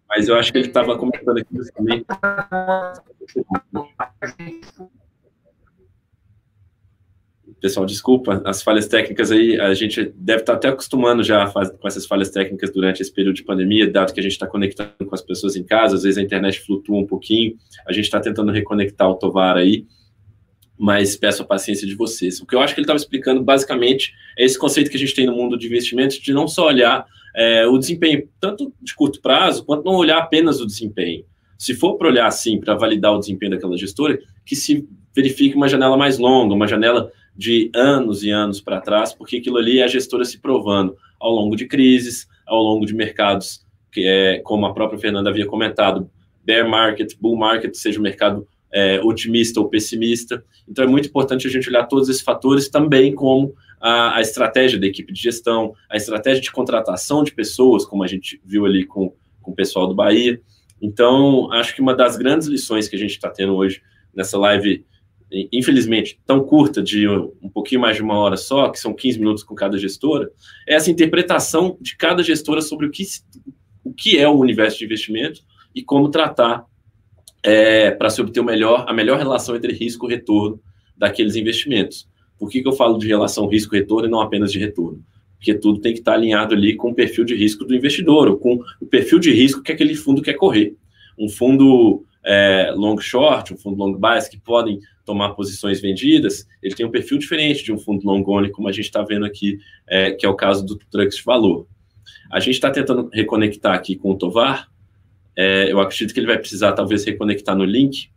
mas 0.07 0.27
eu 0.27 0.35
acho 0.35 0.51
que 0.51 0.57
ele 0.57 0.67
estava 0.67 0.97
comentando 0.97 1.37
aqui 1.37 1.53
também. 1.73 2.05
Pessoal, 7.59 7.87
desculpa, 7.87 8.41
as 8.45 8.61
falhas 8.61 8.87
técnicas 8.87 9.31
aí, 9.31 9.59
a 9.59 9.73
gente 9.73 10.13
deve 10.15 10.41
estar 10.41 10.53
até 10.53 10.67
acostumando 10.67 11.23
já 11.23 11.51
com 11.51 11.87
essas 11.87 12.05
falhas 12.05 12.29
técnicas 12.29 12.71
durante 12.71 13.01
esse 13.01 13.11
período 13.11 13.35
de 13.35 13.43
pandemia, 13.43 13.89
dado 13.89 14.13
que 14.13 14.19
a 14.19 14.23
gente 14.23 14.33
está 14.33 14.45
conectando 14.45 15.05
com 15.05 15.15
as 15.15 15.23
pessoas 15.23 15.55
em 15.55 15.63
casa, 15.63 15.95
às 15.95 16.03
vezes 16.03 16.19
a 16.19 16.21
internet 16.21 16.61
flutua 16.61 16.97
um 16.97 17.07
pouquinho, 17.07 17.57
a 17.87 17.91
gente 17.91 18.05
está 18.05 18.19
tentando 18.19 18.51
reconectar 18.51 19.09
o 19.09 19.15
Tovar 19.15 19.57
aí, 19.57 19.87
mas 20.77 21.15
peço 21.15 21.41
a 21.41 21.45
paciência 21.45 21.87
de 21.87 21.95
vocês. 21.95 22.39
O 22.39 22.45
que 22.45 22.55
eu 22.55 22.59
acho 22.59 22.75
que 22.75 22.79
ele 22.79 22.85
estava 22.85 22.97
explicando, 22.97 23.41
basicamente, 23.41 24.13
é 24.37 24.45
esse 24.45 24.57
conceito 24.59 24.91
que 24.91 24.97
a 24.97 24.99
gente 24.99 25.15
tem 25.15 25.25
no 25.25 25.35
mundo 25.35 25.57
de 25.57 25.65
investimentos, 25.65 26.17
de 26.17 26.31
não 26.33 26.47
só 26.47 26.67
olhar 26.67 27.07
é, 27.37 27.67
o 27.67 27.77
desempenho, 27.77 28.27
tanto 28.39 28.73
de 28.81 28.95
curto 28.95 29.21
prazo, 29.21 29.63
quanto 29.63 29.85
não 29.85 29.93
olhar 29.93 30.17
apenas 30.17 30.59
o 30.59 30.65
desempenho. 30.65 31.23
Se 31.55 31.75
for 31.75 31.95
para 31.95 32.07
olhar 32.07 32.25
assim, 32.25 32.59
para 32.59 32.73
validar 32.73 33.13
o 33.13 33.19
desempenho 33.19 33.51
daquela 33.51 33.77
gestora, 33.77 34.19
que 34.43 34.55
se 34.55 34.87
verifique 35.15 35.55
uma 35.55 35.67
janela 35.67 35.95
mais 35.95 36.17
longa, 36.17 36.55
uma 36.55 36.67
janela 36.67 37.11
de 37.35 37.69
anos 37.75 38.23
e 38.23 38.31
anos 38.31 38.59
para 38.59 38.81
trás, 38.81 39.13
porque 39.13 39.37
aquilo 39.37 39.57
ali 39.57 39.79
é 39.79 39.83
a 39.83 39.87
gestora 39.87 40.25
se 40.25 40.39
provando 40.39 40.97
ao 41.19 41.31
longo 41.31 41.55
de 41.55 41.67
crises, 41.67 42.27
ao 42.47 42.61
longo 42.61 42.87
de 42.87 42.95
mercados, 42.95 43.63
que 43.91 44.03
é, 44.03 44.39
como 44.39 44.65
a 44.65 44.73
própria 44.73 44.99
Fernanda 44.99 45.29
havia 45.29 45.45
comentado, 45.45 46.09
bear 46.43 46.67
market, 46.67 47.13
bull 47.21 47.37
market, 47.37 47.75
seja 47.75 47.99
o 47.99 48.03
mercado 48.03 48.47
é, 48.73 48.99
otimista 49.03 49.59
ou 49.59 49.69
pessimista. 49.69 50.43
Então 50.67 50.83
é 50.83 50.87
muito 50.87 51.07
importante 51.07 51.47
a 51.47 51.49
gente 51.49 51.69
olhar 51.69 51.85
todos 51.85 52.09
esses 52.09 52.21
fatores 52.21 52.69
também 52.69 53.13
como 53.13 53.55
a, 53.79 54.17
a, 54.17 54.21
estratégia 54.21 54.79
da 54.79 54.87
equipe 54.87 55.13
de 55.13 55.21
gestão, 55.21 55.73
a 55.89 55.97
estratégia 55.97 56.41
de 56.41 56.51
contratação 56.51 57.23
de 57.23 57.33
pessoas, 57.33 57.85
como 57.85 58.03
a 58.03 58.07
gente 58.07 58.41
viu 58.43 58.65
ali 58.65 58.85
com, 58.85 59.13
com 59.41 59.51
o 59.51 59.55
pessoal 59.55 59.87
do 59.87 59.95
Bahia. 59.95 60.41
Então, 60.81 61.51
acho 61.51 61.73
que 61.75 61.81
uma 61.81 61.95
das 61.95 62.17
grandes 62.17 62.47
lições 62.47 62.87
que 62.87 62.95
a 62.95 62.99
gente 62.99 63.11
está 63.11 63.29
tendo 63.29 63.55
hoje 63.55 63.81
nessa 64.13 64.37
live, 64.37 64.85
infelizmente, 65.51 66.19
tão 66.25 66.43
curta, 66.43 66.81
de 66.81 67.07
um 67.07 67.49
pouquinho 67.49 67.81
mais 67.81 67.95
de 67.95 68.01
uma 68.01 68.17
hora 68.17 68.37
só, 68.37 68.69
que 68.69 68.79
são 68.79 68.93
15 68.93 69.19
minutos 69.19 69.43
com 69.43 69.55
cada 69.55 69.77
gestora, 69.77 70.31
é 70.67 70.75
essa 70.75 70.91
interpretação 70.91 71.77
de 71.79 71.95
cada 71.95 72.23
gestora 72.23 72.61
sobre 72.61 72.87
o 72.87 72.91
que, 72.91 73.03
o 73.83 73.93
que 73.93 74.17
é 74.17 74.27
o 74.27 74.37
universo 74.37 74.79
de 74.79 74.85
investimento 74.85 75.41
e 75.73 75.83
como 75.83 76.09
tratar 76.09 76.65
é, 77.43 77.91
para 77.91 78.09
se 78.09 78.21
obter 78.21 78.43
melhor, 78.43 78.85
a 78.87 78.93
melhor 78.93 79.17
relação 79.17 79.55
entre 79.55 79.73
risco 79.73 80.07
e 80.07 80.15
retorno 80.15 80.59
daqueles 80.97 81.35
investimentos. 81.35 82.07
Por 82.37 82.49
que, 82.49 82.61
que 82.61 82.67
eu 82.67 82.73
falo 82.73 82.97
de 82.97 83.07
relação 83.07 83.47
risco-retorno 83.47 84.07
e 84.07 84.11
não 84.11 84.21
apenas 84.21 84.51
de 84.51 84.59
retorno? 84.59 85.03
Porque 85.37 85.53
tudo 85.53 85.79
tem 85.79 85.93
que 85.93 85.99
estar 85.99 86.13
alinhado 86.13 86.53
ali 86.55 86.75
com 86.75 86.91
o 86.91 86.95
perfil 86.95 87.23
de 87.23 87.35
risco 87.35 87.65
do 87.65 87.75
investidor, 87.75 88.27
ou 88.27 88.37
com 88.37 88.59
o 88.81 88.85
perfil 88.85 89.19
de 89.19 89.31
risco 89.31 89.61
que 89.61 89.71
aquele 89.71 89.95
fundo 89.95 90.21
quer 90.21 90.33
correr. 90.33 90.75
Um 91.17 91.29
fundo 91.29 92.03
é, 92.23 92.71
long 92.75 92.99
short, 92.99 93.53
um 93.53 93.57
fundo 93.57 93.77
long 93.77 93.93
bias, 93.93 94.27
que 94.27 94.37
podem 94.37 94.79
tomar 95.05 95.29
posições 95.29 95.79
vendidas, 95.79 96.45
ele 96.61 96.75
tem 96.75 96.85
um 96.85 96.91
perfil 96.91 97.17
diferente 97.17 97.63
de 97.63 97.71
um 97.71 97.77
fundo 97.77 98.05
long 98.05 98.23
only, 98.27 98.51
como 98.51 98.67
a 98.67 98.71
gente 98.71 98.85
está 98.85 99.01
vendo 99.01 99.25
aqui, 99.25 99.57
é, 99.87 100.11
que 100.11 100.25
é 100.25 100.29
o 100.29 100.35
caso 100.35 100.65
do 100.65 100.75
Trux 100.75 101.23
valor. 101.23 101.65
A 102.29 102.41
gente 102.41 102.55
está 102.55 102.69
tentando 102.69 103.09
reconectar 103.13 103.73
aqui 103.73 103.95
com 103.95 104.11
o 104.11 104.17
Tovar, 104.17 104.69
é, 105.37 105.71
eu 105.71 105.79
acredito 105.79 106.13
que 106.13 106.19
ele 106.19 106.25
vai 106.25 106.39
precisar, 106.39 106.73
talvez, 106.73 107.05
reconectar 107.05 107.55
no 107.55 107.63
link, 107.63 108.09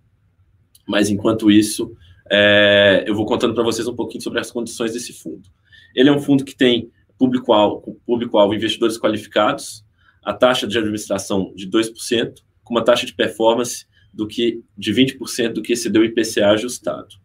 mas 0.89 1.11
enquanto 1.11 1.51
isso, 1.51 1.95
é, 2.33 3.05
eu 3.07 3.15
vou 3.15 3.27
contando 3.27 3.55
para 3.55 3.63
vocês 3.63 3.87
um 3.87 3.95
pouquinho 3.95 4.23
sobre 4.23 4.41
as 4.41 4.51
condições 4.51 4.95
desse 4.95 5.13
fundo. 5.13 5.49
Ele 5.95 6.09
é 6.09 6.13
um 6.13 6.19
fundo 6.19 6.45
que 6.45 6.57
tem 6.57 6.91
público-alvo 7.19 8.01
público 8.07 8.55
investidores 8.55 8.99
qualificados, 8.99 9.85
a 10.23 10.33
taxa 10.33 10.67
de 10.67 10.79
administração 10.79 11.53
de 11.55 11.69
2%, 11.69 12.41
com 12.65 12.75
uma 12.75 12.85
taxa 12.85 13.05
de 13.05 13.13
performance 13.13 13.85
do 14.13 14.27
que 14.27 14.63
de 14.77 14.93
20% 14.93 15.53
do 15.53 15.63
que 15.63 15.75
excedeu 15.75 16.01
o 16.01 16.05
IPCA 16.05 16.49
ajustado. 16.53 17.17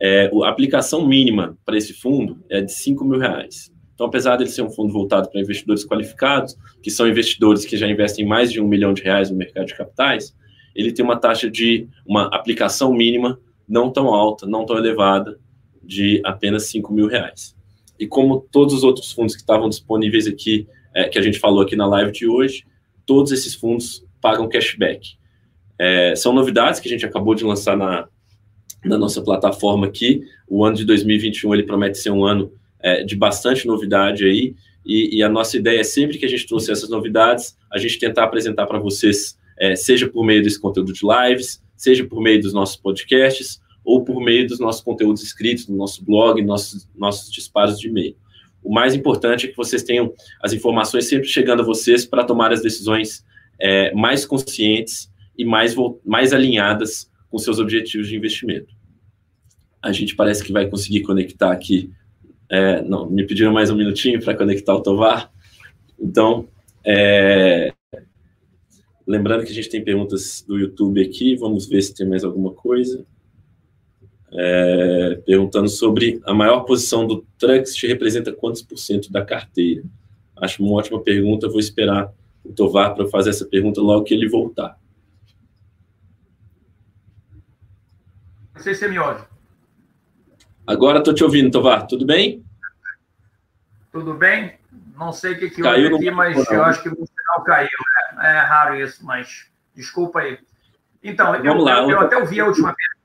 É, 0.00 0.30
a 0.44 0.48
aplicação 0.48 1.06
mínima 1.06 1.56
para 1.64 1.76
esse 1.76 1.92
fundo 1.92 2.42
é 2.48 2.60
de 2.60 2.72
5 2.72 3.04
mil 3.04 3.18
reais. 3.20 3.72
Então, 3.98 4.06
apesar 4.06 4.36
dele 4.36 4.48
ser 4.48 4.62
um 4.62 4.70
fundo 4.70 4.92
voltado 4.92 5.28
para 5.28 5.40
investidores 5.40 5.84
qualificados, 5.84 6.56
que 6.80 6.88
são 6.88 7.08
investidores 7.08 7.64
que 7.64 7.76
já 7.76 7.88
investem 7.88 8.24
mais 8.24 8.52
de 8.52 8.60
um 8.60 8.68
milhão 8.68 8.94
de 8.94 9.02
reais 9.02 9.28
no 9.28 9.36
mercado 9.36 9.66
de 9.66 9.76
capitais, 9.76 10.36
ele 10.72 10.92
tem 10.92 11.04
uma 11.04 11.16
taxa 11.16 11.50
de 11.50 11.88
uma 12.06 12.26
aplicação 12.26 12.92
mínima 12.92 13.40
não 13.68 13.90
tão 13.90 14.14
alta, 14.14 14.46
não 14.46 14.64
tão 14.64 14.78
elevada, 14.78 15.36
de 15.82 16.22
apenas 16.24 16.66
5 16.66 16.92
mil 16.92 17.08
reais. 17.08 17.56
E 17.98 18.06
como 18.06 18.46
todos 18.52 18.72
os 18.72 18.84
outros 18.84 19.10
fundos 19.10 19.34
que 19.34 19.40
estavam 19.40 19.68
disponíveis 19.68 20.28
aqui, 20.28 20.68
é, 20.94 21.08
que 21.08 21.18
a 21.18 21.22
gente 21.22 21.40
falou 21.40 21.60
aqui 21.60 21.74
na 21.74 21.88
live 21.88 22.12
de 22.12 22.24
hoje, 22.24 22.64
todos 23.04 23.32
esses 23.32 23.56
fundos 23.56 24.06
pagam 24.20 24.48
cashback. 24.48 25.18
É, 25.76 26.14
são 26.14 26.32
novidades 26.32 26.78
que 26.78 26.86
a 26.86 26.90
gente 26.90 27.04
acabou 27.04 27.34
de 27.34 27.42
lançar 27.42 27.76
na, 27.76 28.06
na 28.84 28.96
nossa 28.96 29.20
plataforma 29.20 29.88
aqui. 29.88 30.22
O 30.46 30.64
ano 30.64 30.76
de 30.76 30.84
2021 30.84 31.52
ele 31.52 31.64
promete 31.64 31.98
ser 31.98 32.10
um 32.10 32.24
ano 32.24 32.52
é, 32.80 33.02
de 33.02 33.16
bastante 33.16 33.66
novidade 33.66 34.24
aí, 34.24 34.54
e, 34.84 35.18
e, 35.18 35.22
a 35.22 35.28
nossa 35.28 35.56
ideia 35.56 35.80
é 35.80 35.84
sempre 35.84 36.16
que 36.16 36.24
a 36.24 36.28
gente 36.28 36.46
trouxe 36.46 36.72
essas 36.72 36.88
novidades, 36.88 37.56
a 37.70 37.76
gente 37.76 37.98
tentar 37.98 38.24
apresentar 38.24 38.66
para 38.66 38.78
vocês, 38.78 39.36
é, 39.58 39.76
seja 39.76 40.08
por 40.08 40.24
meio 40.24 40.42
desse 40.42 40.58
conteúdo 40.58 40.94
de 40.94 41.00
lives, 41.02 41.62
seja 41.76 42.04
por 42.06 42.22
meio 42.22 42.40
dos 42.40 42.54
nossos 42.54 42.76
podcasts, 42.76 43.60
ou 43.84 44.02
por 44.02 44.22
meio 44.22 44.46
dos 44.46 44.58
nossos 44.58 44.82
conteúdos 44.82 45.22
escritos, 45.22 45.66
no 45.68 45.76
nosso 45.76 46.04
blog, 46.04 46.42
nossos, 46.42 46.88
nossos 46.94 47.30
disparos 47.30 47.78
de 47.78 47.88
e-mail. 47.88 48.16
O 48.62 48.72
mais 48.72 48.94
importante 48.94 49.46
é 49.46 49.48
que 49.50 49.56
vocês 49.56 49.82
tenham 49.82 50.12
as 50.42 50.52
informações 50.52 51.06
sempre 51.06 51.28
chegando 51.28 51.62
a 51.62 51.64
vocês 51.64 52.04
para 52.04 52.24
tomar 52.24 52.52
as 52.52 52.60
decisões 52.60 53.24
é, 53.58 53.92
mais 53.94 54.26
conscientes 54.26 55.10
e 55.36 55.44
mais, 55.44 55.74
mais 56.04 56.32
alinhadas 56.32 57.10
com 57.30 57.38
seus 57.38 57.58
objetivos 57.58 58.08
de 58.08 58.16
investimento. 58.16 58.74
A 59.82 59.92
gente 59.92 60.16
parece 60.16 60.42
que 60.42 60.52
vai 60.52 60.68
conseguir 60.68 61.02
conectar 61.02 61.52
aqui. 61.52 61.90
É, 62.50 62.82
não, 62.82 63.08
me 63.10 63.26
pediram 63.26 63.52
mais 63.52 63.70
um 63.70 63.76
minutinho 63.76 64.22
para 64.22 64.36
conectar 64.36 64.74
o 64.74 64.80
Tovar. 64.80 65.30
Então, 66.00 66.48
é, 66.84 67.72
lembrando 69.06 69.44
que 69.44 69.50
a 69.50 69.54
gente 69.54 69.68
tem 69.68 69.84
perguntas 69.84 70.44
do 70.46 70.58
YouTube 70.58 71.02
aqui, 71.02 71.36
vamos 71.36 71.66
ver 71.66 71.82
se 71.82 71.94
tem 71.94 72.08
mais 72.08 72.24
alguma 72.24 72.52
coisa. 72.52 73.04
É, 74.30 75.20
perguntando 75.24 75.68
sobre 75.68 76.20
a 76.24 76.34
maior 76.34 76.60
posição 76.60 77.06
do 77.06 77.26
Trust 77.38 77.86
representa 77.86 78.32
quantos 78.32 78.62
por 78.62 78.78
cento 78.78 79.10
da 79.10 79.24
carteira? 79.24 79.82
Acho 80.36 80.62
uma 80.62 80.74
ótima 80.74 81.00
pergunta, 81.02 81.48
vou 81.48 81.58
esperar 81.58 82.12
o 82.44 82.52
Tovar 82.52 82.94
para 82.94 83.08
fazer 83.08 83.30
essa 83.30 83.46
pergunta 83.46 83.80
logo 83.80 84.04
que 84.04 84.14
ele 84.14 84.28
voltar. 84.28 84.78
Não 88.54 88.62
sei 88.62 88.74
se 88.74 88.88
me 88.88 88.98
ouve. 88.98 89.22
Agora 90.68 90.98
estou 90.98 91.14
te 91.14 91.24
ouvindo, 91.24 91.50
Tovar. 91.50 91.86
Tudo 91.86 92.04
bem? 92.04 92.44
Tudo 93.90 94.12
bem? 94.12 94.52
Não 94.94 95.14
sei 95.14 95.32
o 95.32 95.38
que, 95.38 95.48
que 95.48 95.62
caiu 95.62 95.92
houve 95.92 96.06
aqui, 96.06 96.14
mas 96.14 96.50
eu 96.50 96.62
acho 96.62 96.82
que 96.82 96.90
o 96.90 96.94
sinal 96.94 97.42
caiu. 97.42 97.70
É, 98.20 98.26
é, 98.26 98.40
raro 98.40 98.76
isso, 98.76 99.02
mas 99.02 99.46
desculpa 99.74 100.20
aí. 100.20 100.38
Então, 101.02 101.32
Vamos 101.32 101.46
eu, 101.46 101.56
lá. 101.56 101.78
eu, 101.78 101.90
eu 101.92 102.00
até 102.00 102.18
ouvi 102.18 102.38
a 102.38 102.44
última 102.44 102.74
pergunta. 102.74 102.98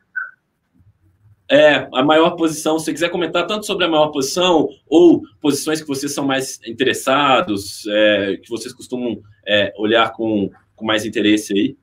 É, 1.50 1.88
a 1.94 2.04
maior 2.04 2.32
posição, 2.32 2.78
se 2.78 2.86
você 2.86 2.94
quiser 2.94 3.10
comentar 3.10 3.48
tanto 3.48 3.66
sobre 3.66 3.86
a 3.86 3.90
maior 3.90 4.10
posição 4.10 4.68
ou 4.86 5.22
posições 5.40 5.82
que 5.82 5.88
vocês 5.88 6.14
são 6.14 6.26
mais 6.26 6.60
interessados, 6.66 7.86
é, 7.88 8.38
que 8.44 8.50
vocês 8.50 8.74
costumam 8.74 9.22
é, 9.48 9.74
olhar 9.78 10.12
com, 10.12 10.52
com 10.76 10.86
mais 10.86 11.06
interesse 11.06 11.54
aí. 11.54 11.78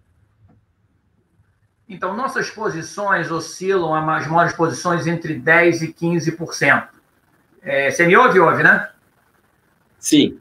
Então, 1.91 2.17
nossas 2.17 2.49
posições 2.49 3.33
oscilam 3.33 3.93
as 4.09 4.25
maiores 4.29 4.53
posições 4.53 5.09
entre 5.09 5.35
10% 5.41 5.83
e 5.83 5.93
15%. 5.93 6.87
É, 7.63 7.91
você 7.91 8.07
me 8.07 8.17
ouve, 8.17 8.39
ouve, 8.39 8.63
né? 8.63 8.89
Sim. 9.99 10.39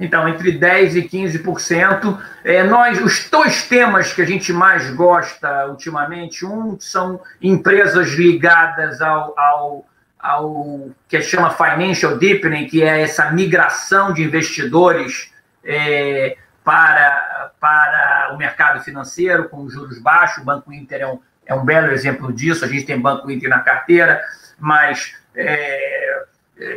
Então, 0.00 0.28
entre 0.28 0.58
10% 0.58 0.96
e 0.96 1.08
15%. 1.08 2.20
É, 2.42 2.64
nós, 2.64 3.00
os 3.00 3.30
dois 3.30 3.68
temas 3.68 4.12
que 4.12 4.20
a 4.20 4.24
gente 4.24 4.52
mais 4.52 4.90
gosta 4.90 5.68
ultimamente, 5.68 6.44
um 6.44 6.76
são 6.80 7.20
empresas 7.40 8.08
ligadas 8.14 9.00
ao, 9.00 9.38
ao, 9.38 9.86
ao 10.18 10.90
que 11.08 11.22
chama 11.22 11.50
Financial 11.50 12.18
Deepening, 12.18 12.66
que 12.66 12.82
é 12.82 13.02
essa 13.02 13.30
migração 13.30 14.12
de 14.12 14.24
investidores 14.24 15.32
é, 15.64 16.36
para, 16.64 17.27
para 17.60 18.30
o 18.32 18.36
mercado 18.36 18.82
financeiro 18.82 19.48
com 19.48 19.68
juros 19.68 19.98
baixos. 20.00 20.42
O 20.42 20.44
Banco 20.44 20.72
Inter 20.72 21.00
é 21.00 21.06
um, 21.06 21.18
é 21.46 21.54
um 21.54 21.64
belo 21.64 21.92
exemplo 21.92 22.32
disso. 22.32 22.64
A 22.64 22.68
gente 22.68 22.84
tem 22.84 23.00
Banco 23.00 23.30
Inter 23.30 23.48
na 23.48 23.60
carteira, 23.60 24.22
mas 24.58 25.14
é, 25.34 26.24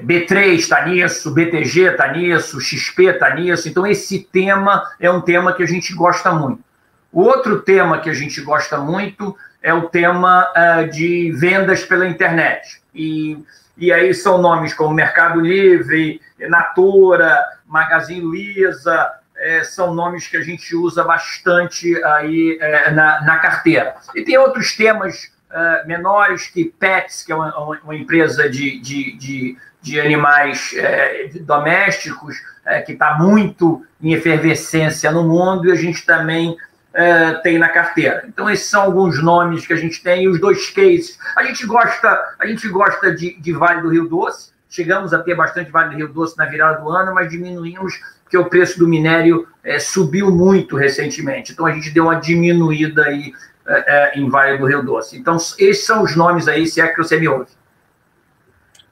B3 0.04 0.54
está 0.54 0.86
nisso, 0.86 1.34
BTG 1.34 1.92
está 1.92 2.12
nisso, 2.12 2.62
XP 2.62 3.06
está 3.06 3.34
nisso. 3.34 3.68
Então, 3.68 3.86
esse 3.86 4.20
tema 4.32 4.84
é 5.00 5.10
um 5.10 5.22
tema 5.22 5.54
que 5.54 5.64
a 5.64 5.68
gente 5.68 5.94
gosta 5.94 6.32
muito. 6.32 6.64
O 7.12 7.22
outro 7.24 7.62
tema 7.62 8.00
que 8.00 8.10
a 8.10 8.14
gente 8.14 8.40
gosta 8.42 8.78
muito 8.78 9.36
é 9.62 9.74
o 9.74 9.90
tema 9.90 10.48
uh, 10.52 10.90
de 10.90 11.32
vendas 11.34 11.84
pela 11.84 12.08
internet. 12.08 12.82
E, 12.94 13.38
e 13.78 13.92
aí 13.92 14.14
são 14.14 14.42
nomes 14.42 14.74
como 14.74 14.94
Mercado 14.94 15.40
Livre, 15.42 16.22
Natura, 16.40 17.44
Magazine 17.66 18.22
Luiza, 18.22 19.12
é, 19.42 19.64
são 19.64 19.94
nomes 19.94 20.28
que 20.28 20.38
a 20.38 20.42
gente 20.42 20.76
usa 20.76 21.04
bastante 21.04 22.02
aí 22.04 22.58
é, 22.62 22.92
na, 22.92 23.22
na, 23.24 23.38
carteira. 23.40 23.96
E 24.16 24.24
tem 24.24 24.38
outros 24.38 24.76
temas 24.76 25.32
é, 25.52 25.86
menores, 25.86 26.48
que 26.48 26.66
Pets, 26.66 27.24
que 27.24 27.32
é 27.32 27.36
uma, 27.36 27.80
uma 27.84 27.96
empresa 27.96 28.48
de, 28.48 28.80
de, 28.80 29.18
de, 29.18 29.58
de 29.82 30.00
animais 30.00 30.74
é, 30.78 31.30
domésticos, 31.42 32.38
é, 32.64 32.82
que 32.82 32.92
está 32.92 33.18
muito 33.18 33.84
em 34.00 34.14
efervescência 34.14 35.12
no 35.12 35.24
mundo, 35.24 35.68
e 35.68 35.72
a 35.72 35.76
gente 35.76 36.06
também 36.06 36.56
é, 36.94 37.34
tem 37.36 37.58
na 37.58 37.70
carteira. 37.70 38.24
Então, 38.28 38.48
esses 38.48 38.68
são 38.68 38.84
alguns 38.84 39.22
nomes 39.24 39.66
que 39.66 39.74
a 39.74 39.78
gente 39.78 40.04
tem, 40.04 40.26
e 40.26 40.28
os 40.28 40.40
dois 40.40 40.70
cases. 40.70 41.18
A 41.36 41.44
gente 41.44 41.66
gosta, 41.66 42.36
a 42.40 42.46
gente 42.46 42.68
gosta 42.70 43.14
de, 43.14 43.40
de 43.40 43.54
Vale 43.54 43.82
do 43.82 43.90
Rio 43.90 44.08
Doce, 44.08 44.52
chegamos 44.70 45.16
a 45.16 45.20
ter 45.20 45.34
bastante 45.34 45.72
Vale 45.72 45.90
do 45.90 45.98
Rio 45.98 46.10
Doce 46.10 46.38
na 46.38 46.46
virada 46.46 46.80
do 46.80 46.90
ano, 46.90 47.16
mas 47.16 47.28
diminuímos 47.28 48.00
porque 48.32 48.38
o 48.38 48.50
preço 48.50 48.80
do 48.80 48.88
minério 48.88 49.46
é, 49.62 49.78
subiu 49.78 50.32
muito 50.32 50.78
recentemente. 50.78 51.52
Então 51.52 51.66
a 51.66 51.74
gente 51.74 51.90
deu 51.90 52.06
uma 52.06 52.16
diminuída 52.16 53.04
aí 53.04 53.34
é, 53.68 54.14
é, 54.14 54.18
em 54.18 54.30
Vale 54.30 54.58
do 54.58 54.66
Rio 54.66 54.82
Doce. 54.82 55.18
Então 55.18 55.36
esses 55.36 55.86
são 55.86 56.02
os 56.02 56.16
nomes 56.16 56.48
aí, 56.48 56.66
se 56.66 56.80
é 56.80 56.88
que 56.88 56.98
você 56.98 57.20
me 57.20 57.28
ouve. 57.28 57.52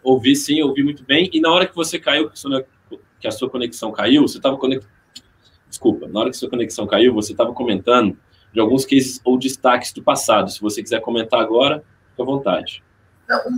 Ouvi 0.03 0.35
sim, 0.35 0.61
ouvi 0.61 0.83
muito 0.83 1.05
bem. 1.05 1.29
E 1.31 1.39
na 1.39 1.49
hora 1.49 1.65
que 1.65 1.73
você 1.73 1.97
caiu, 1.97 2.29
que 3.17 3.27
a 3.27 3.31
sua 3.31 3.49
conexão 3.49 3.93
caiu, 3.93 4.23
você 4.23 4.37
estava 4.37 4.57
conectado. 4.57 4.91
Desculpa, 5.69 6.05
na 6.09 6.19
hora 6.19 6.29
que 6.29 6.35
a 6.35 6.39
sua 6.39 6.49
conexão 6.49 6.85
caiu, 6.85 7.13
você 7.13 7.31
estava 7.31 7.53
comentando 7.53 8.17
de 8.51 8.59
alguns 8.59 8.83
cases 8.83 9.21
ou 9.23 9.39
destaques 9.39 9.93
do 9.93 10.03
passado. 10.03 10.51
Se 10.51 10.59
você 10.59 10.83
quiser 10.83 10.99
comentar 10.99 11.39
agora, 11.39 11.81
fique 12.09 12.21
à 12.21 12.25
vontade. 12.25 12.83
Não, 13.29 13.57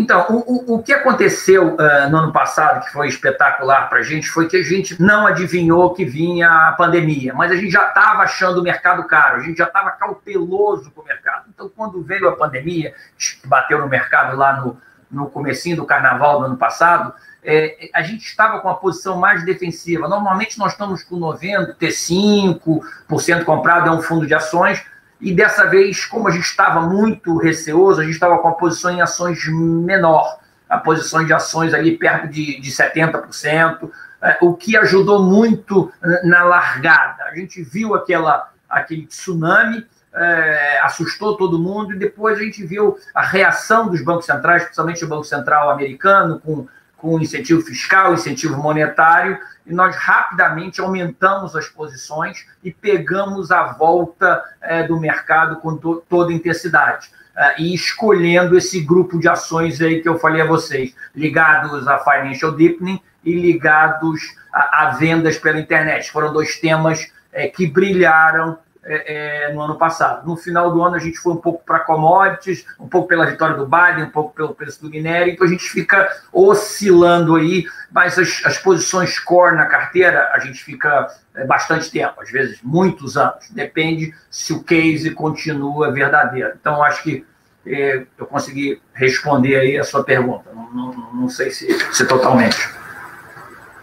então, 0.00 0.26
o, 0.28 0.74
o, 0.74 0.82
que 0.82 0.92
aconteceu 0.92 1.74
uh, 1.74 2.10
no 2.10 2.18
ano 2.18 2.32
passado, 2.32 2.84
que 2.84 2.92
foi 2.92 3.08
espetacular 3.08 3.88
para 3.88 3.98
a 3.98 4.02
gente, 4.02 4.28
foi 4.28 4.48
que 4.48 4.56
a 4.56 4.62
gente 4.62 5.00
não 5.00 5.26
adivinhou 5.26 5.94
que 5.94 6.04
vinha 6.04 6.50
a 6.50 6.72
pandemia, 6.72 7.32
mas 7.34 7.52
a 7.52 7.56
gente 7.56 7.70
já 7.70 7.88
estava 7.88 8.22
achando 8.22 8.60
o 8.60 8.62
mercado 8.62 9.04
caro, 9.04 9.36
a 9.36 9.40
gente 9.40 9.58
já 9.58 9.64
estava 9.64 9.90
cauteloso 9.92 10.90
com 10.90 11.02
o 11.02 11.04
mercado. 11.04 11.44
Então, 11.54 11.70
quando 11.74 12.02
veio 12.02 12.28
a 12.28 12.36
pandemia, 12.36 12.94
que 13.18 13.46
bateu 13.46 13.78
no 13.78 13.88
mercado 13.88 14.36
lá 14.36 14.60
no, 14.60 14.78
no 15.10 15.30
comecinho 15.30 15.76
do 15.76 15.84
carnaval 15.84 16.40
do 16.40 16.46
ano 16.46 16.56
passado, 16.56 17.12
é, 17.44 17.90
a 17.94 18.02
gente 18.02 18.24
estava 18.26 18.58
com 18.60 18.68
a 18.68 18.74
posição 18.74 19.16
mais 19.16 19.44
defensiva. 19.44 20.08
Normalmente 20.08 20.58
nós 20.58 20.72
estamos 20.72 21.04
com 21.04 21.16
90%, 21.18 21.76
T5% 21.76 23.44
comprado, 23.44 23.88
é 23.88 23.92
um 23.92 24.02
fundo 24.02 24.26
de 24.26 24.34
ações, 24.34 24.84
e 25.20 25.34
dessa 25.34 25.66
vez, 25.66 26.04
como 26.04 26.28
a 26.28 26.30
gente 26.30 26.44
estava 26.44 26.80
muito 26.80 27.36
receoso, 27.38 28.00
a 28.00 28.04
gente 28.04 28.14
estava 28.14 28.38
com 28.38 28.48
a 28.48 28.52
posição 28.52 28.90
em 28.90 29.00
ações 29.00 29.46
menor, 29.48 30.38
a 30.68 30.78
posição 30.78 31.24
de 31.24 31.32
ações 31.32 31.72
ali 31.72 31.96
perto 31.96 32.28
de, 32.28 32.60
de 32.60 32.70
70%, 32.70 33.90
é, 34.22 34.38
o 34.40 34.54
que 34.54 34.76
ajudou 34.76 35.22
muito 35.22 35.90
na 36.24 36.44
largada. 36.44 37.24
A 37.24 37.34
gente 37.34 37.62
viu 37.62 37.94
aquela, 37.94 38.50
aquele 38.68 39.06
tsunami, 39.06 39.86
é, 40.14 40.80
assustou 40.82 41.36
todo 41.36 41.58
mundo, 41.58 41.94
e 41.94 41.98
depois 41.98 42.38
a 42.38 42.42
gente 42.42 42.64
viu 42.64 42.98
a 43.14 43.22
reação 43.22 43.88
dos 43.88 44.02
bancos 44.02 44.26
centrais, 44.26 44.64
principalmente 44.64 45.04
o 45.04 45.08
Banco 45.08 45.24
Central 45.24 45.70
americano, 45.70 46.40
com, 46.40 46.66
com 46.96 47.20
incentivo 47.20 47.62
fiscal, 47.62 48.14
incentivo 48.14 48.56
monetário, 48.56 49.38
e 49.66 49.74
nós 49.74 49.96
rapidamente 49.96 50.80
aumentamos 50.80 51.56
as 51.56 51.68
posições 51.68 52.46
e 52.62 52.72
pegamos 52.72 53.50
a 53.50 53.72
volta 53.72 54.42
é, 54.62 54.84
do 54.84 54.98
mercado 54.98 55.56
com 55.56 55.76
to 55.76 56.02
toda 56.08 56.32
intensidade. 56.32 57.10
É, 57.36 57.60
e 57.60 57.74
escolhendo 57.74 58.56
esse 58.56 58.80
grupo 58.80 59.18
de 59.18 59.28
ações 59.28 59.80
aí 59.80 60.00
que 60.00 60.08
eu 60.08 60.18
falei 60.18 60.40
a 60.40 60.46
vocês, 60.46 60.94
ligados 61.14 61.86
a 61.86 61.98
financial 61.98 62.52
deepening 62.52 63.00
e 63.24 63.34
ligados 63.34 64.36
a, 64.52 64.84
a 64.84 64.90
vendas 64.90 65.36
pela 65.36 65.58
internet. 65.58 66.10
Foram 66.10 66.32
dois 66.32 66.58
temas 66.58 67.12
é, 67.32 67.48
que 67.48 67.66
brilharam 67.66 68.58
é, 68.86 69.48
é, 69.48 69.52
no 69.52 69.60
ano 69.60 69.76
passado. 69.76 70.26
No 70.26 70.36
final 70.36 70.72
do 70.72 70.82
ano, 70.82 70.94
a 70.94 70.98
gente 70.98 71.18
foi 71.18 71.32
um 71.32 71.38
pouco 71.38 71.62
para 71.64 71.80
commodities, 71.80 72.64
um 72.78 72.88
pouco 72.88 73.08
pela 73.08 73.26
vitória 73.26 73.56
do 73.56 73.66
Biden, 73.66 74.04
um 74.04 74.10
pouco 74.10 74.34
pelo 74.34 74.54
preço 74.54 74.80
do 74.80 74.88
minério, 74.88 75.32
então 75.32 75.46
a 75.46 75.50
gente 75.50 75.64
fica 75.64 76.08
oscilando 76.32 77.34
aí, 77.34 77.66
mas 77.90 78.18
as, 78.18 78.42
as 78.44 78.58
posições 78.58 79.18
core 79.18 79.56
na 79.56 79.66
carteira, 79.66 80.30
a 80.32 80.38
gente 80.38 80.62
fica 80.62 81.08
é, 81.34 81.44
bastante 81.44 81.90
tempo, 81.90 82.20
às 82.20 82.30
vezes 82.30 82.60
muitos 82.62 83.16
anos. 83.16 83.50
Depende 83.50 84.14
se 84.30 84.52
o 84.52 84.62
case 84.62 85.10
continua 85.10 85.90
verdadeiro. 85.90 86.52
Então, 86.60 86.82
acho 86.82 87.02
que 87.02 87.26
é, 87.66 88.06
eu 88.16 88.26
consegui 88.26 88.80
responder 88.94 89.56
aí 89.56 89.76
a 89.76 89.84
sua 89.84 90.04
pergunta. 90.04 90.50
Não, 90.54 90.70
não, 90.72 91.14
não 91.14 91.28
sei 91.28 91.50
se, 91.50 91.66
se 91.92 92.06
totalmente. 92.06 92.56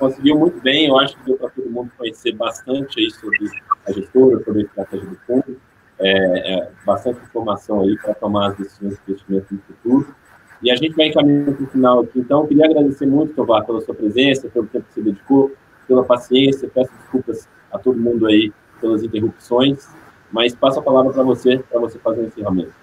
Conseguiu 0.04 0.38
muito 0.38 0.60
bem, 0.60 0.90
eu 0.90 1.00
acho 1.00 1.16
que 1.16 1.24
deu 1.24 1.38
para 1.38 1.48
todo 1.48 1.70
mundo 1.70 1.90
conhecer 1.98 2.34
bastante 2.34 3.00
aí 3.00 3.10
sobre 3.10 3.50
a 3.88 3.92
gestora, 3.94 4.44
sobre 4.44 4.60
a 4.60 4.66
estratégia 4.66 5.08
do 5.08 5.16
fundo, 5.26 5.62
é, 5.98 6.56
é, 6.56 6.70
bastante 6.86 7.22
informação 7.22 7.80
aí 7.80 7.98
para 7.98 8.14
tomar 8.14 8.50
as 8.50 8.58
decisões 8.58 8.96
de 8.96 9.00
investimento 9.08 9.54
no 9.54 9.62
futuro. 9.62 10.16
E 10.62 10.70
a 10.70 10.76
gente 10.76 10.94
vai 10.94 11.06
encaminhando 11.06 11.54
para 11.54 11.64
o 11.64 11.68
final 11.68 12.02
aqui. 12.02 12.20
Então, 12.20 12.46
queria 12.46 12.66
agradecer 12.66 13.06
muito, 13.06 13.34
Tovar, 13.34 13.64
pela 13.66 13.80
sua 13.80 13.96
presença, 13.96 14.50
pelo 14.50 14.68
tempo 14.68 14.86
que 14.90 14.94
você 14.96 15.02
dedicou, 15.02 15.54
pela 15.88 16.04
paciência. 16.04 16.70
Peço 16.74 16.92
desculpas 17.00 17.48
a 17.72 17.80
todo 17.80 17.98
mundo 17.98 18.28
aí 18.28 18.52
pelas 18.82 19.04
interrupções, 19.04 19.88
mas 20.34 20.54
passo 20.54 20.80
a 20.80 20.84
palavra 20.84 21.14
para 21.14 21.24
você, 21.24 21.60
para 21.60 21.80
você 21.80 21.98
fazer 22.00 22.24
o 22.24 22.26
encerramento. 22.26 22.74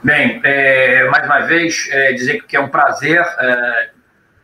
Bem, 0.00 0.40
é, 0.44 1.08
mais 1.10 1.26
uma 1.26 1.40
vez, 1.40 1.88
é, 1.90 2.12
dizer 2.12 2.44
que 2.44 2.56
é 2.56 2.60
um 2.60 2.68
prazer 2.68 3.20
é, 3.20 3.93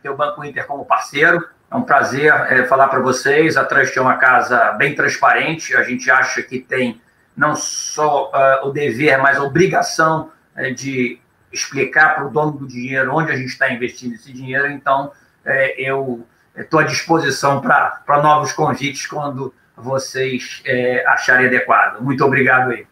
ter 0.01 0.09
o 0.09 0.15
Banco 0.15 0.43
Inter 0.43 0.65
como 0.65 0.85
parceiro. 0.85 1.47
É 1.69 1.75
um 1.75 1.83
prazer 1.83 2.33
é, 2.49 2.65
falar 2.65 2.87
para 2.89 2.99
vocês. 2.99 3.55
A 3.55 3.63
Trust 3.63 3.97
é 3.97 4.01
uma 4.01 4.17
casa 4.17 4.73
bem 4.73 4.93
transparente. 4.93 5.75
A 5.75 5.83
gente 5.83 6.11
acha 6.11 6.41
que 6.41 6.59
tem 6.59 7.01
não 7.35 7.55
só 7.55 8.29
uh, 8.29 8.67
o 8.67 8.71
dever, 8.71 9.17
mas 9.19 9.37
a 9.37 9.43
obrigação 9.43 10.31
uh, 10.57 10.73
de 10.73 11.19
explicar 11.51 12.15
para 12.15 12.27
o 12.27 12.29
dono 12.29 12.51
do 12.51 12.67
dinheiro 12.67 13.13
onde 13.15 13.31
a 13.31 13.35
gente 13.35 13.49
está 13.49 13.71
investindo 13.71 14.15
esse 14.15 14.33
dinheiro. 14.33 14.67
Então, 14.67 15.07
uh, 15.45 15.49
eu 15.77 16.27
estou 16.55 16.81
à 16.81 16.83
disposição 16.83 17.61
para 17.61 18.21
novos 18.21 18.51
convites 18.51 19.05
quando 19.05 19.53
vocês 19.75 20.61
acharem 21.07 21.47
adequado. 21.47 22.01
Muito 22.01 22.23
obrigado 22.23 22.71
aí. 22.71 22.85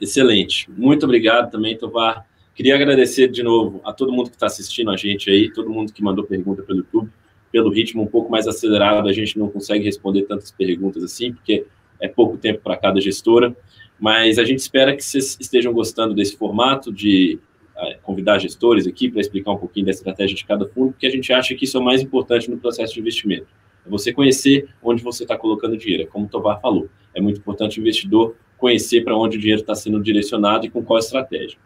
Excelente. 0.00 0.70
Muito 0.70 1.04
obrigado 1.04 1.50
também, 1.50 1.76
Tovar. 1.76 2.24
Queria 2.60 2.74
agradecer 2.74 3.28
de 3.28 3.42
novo 3.42 3.80
a 3.82 3.90
todo 3.90 4.12
mundo 4.12 4.28
que 4.28 4.36
está 4.36 4.44
assistindo 4.44 4.90
a 4.90 4.96
gente 4.98 5.30
aí, 5.30 5.50
todo 5.50 5.70
mundo 5.70 5.94
que 5.94 6.02
mandou 6.02 6.26
pergunta 6.26 6.62
pelo 6.62 6.80
YouTube. 6.80 7.10
Pelo 7.50 7.72
ritmo 7.72 8.02
um 8.02 8.06
pouco 8.06 8.30
mais 8.30 8.46
acelerado, 8.46 9.08
a 9.08 9.14
gente 9.14 9.38
não 9.38 9.48
consegue 9.48 9.82
responder 9.82 10.24
tantas 10.24 10.50
perguntas 10.50 11.02
assim, 11.02 11.32
porque 11.32 11.64
é 11.98 12.06
pouco 12.06 12.36
tempo 12.36 12.60
para 12.62 12.76
cada 12.76 13.00
gestora. 13.00 13.56
Mas 13.98 14.38
a 14.38 14.44
gente 14.44 14.58
espera 14.58 14.94
que 14.94 15.02
vocês 15.02 15.38
estejam 15.40 15.72
gostando 15.72 16.12
desse 16.12 16.36
formato 16.36 16.92
de 16.92 17.38
uh, 17.78 17.98
convidar 18.02 18.38
gestores 18.38 18.86
aqui 18.86 19.10
para 19.10 19.22
explicar 19.22 19.52
um 19.52 19.56
pouquinho 19.56 19.86
da 19.86 19.92
estratégia 19.92 20.36
de 20.36 20.44
cada 20.44 20.68
fundo, 20.68 20.92
porque 20.92 21.06
a 21.06 21.10
gente 21.10 21.32
acha 21.32 21.54
que 21.54 21.64
isso 21.64 21.78
é 21.78 21.80
o 21.80 21.82
mais 21.82 22.02
importante 22.02 22.50
no 22.50 22.58
processo 22.58 22.92
de 22.92 23.00
investimento. 23.00 23.46
É 23.86 23.88
você 23.88 24.12
conhecer 24.12 24.68
onde 24.82 25.02
você 25.02 25.22
está 25.22 25.34
colocando 25.34 25.78
dinheiro, 25.78 26.02
é 26.02 26.06
como 26.06 26.26
o 26.26 26.28
Tovar 26.28 26.60
falou. 26.60 26.90
É 27.14 27.22
muito 27.22 27.40
importante 27.40 27.78
o 27.78 27.80
investidor 27.80 28.36
conhecer 28.58 29.02
para 29.02 29.16
onde 29.16 29.38
o 29.38 29.40
dinheiro 29.40 29.62
está 29.62 29.74
sendo 29.74 29.98
direcionado 29.98 30.66
e 30.66 30.68
com 30.68 30.84
qual 30.84 30.98
estratégia. 30.98 31.56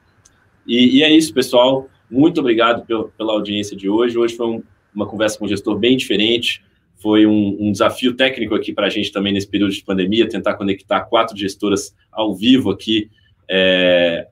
E, 0.67 0.99
e 0.99 1.03
é 1.03 1.13
isso, 1.13 1.33
pessoal. 1.33 1.89
Muito 2.11 2.41
obrigado 2.41 2.85
pela, 2.87 3.09
pela 3.09 3.33
audiência 3.33 3.77
de 3.77 3.89
hoje. 3.89 4.19
Hoje 4.19 4.37
foi 4.37 4.47
um, 4.47 4.63
uma 4.95 5.07
conversa 5.07 5.39
com 5.39 5.45
um 5.45 5.49
gestor 5.49 5.79
bem 5.79 5.97
diferente. 5.97 6.63
Foi 6.97 7.27
um, 7.27 7.57
um 7.61 7.73
desafio 7.73 8.15
técnico 8.15 8.55
aqui 8.55 8.73
para 8.73 8.87
a 8.87 8.91
gente 8.91 9.13
também 9.13 9.33
nesse 9.33 9.49
período 9.49 9.73
de 9.73 9.85
pandemia, 9.85 10.29
tentar 10.29 10.55
conectar 10.55 11.03
quatro 11.03 11.37
gestoras 11.37 11.95
ao 12.11 12.35
vivo 12.35 12.71
aqui 12.71 13.11
é, 13.49 14.27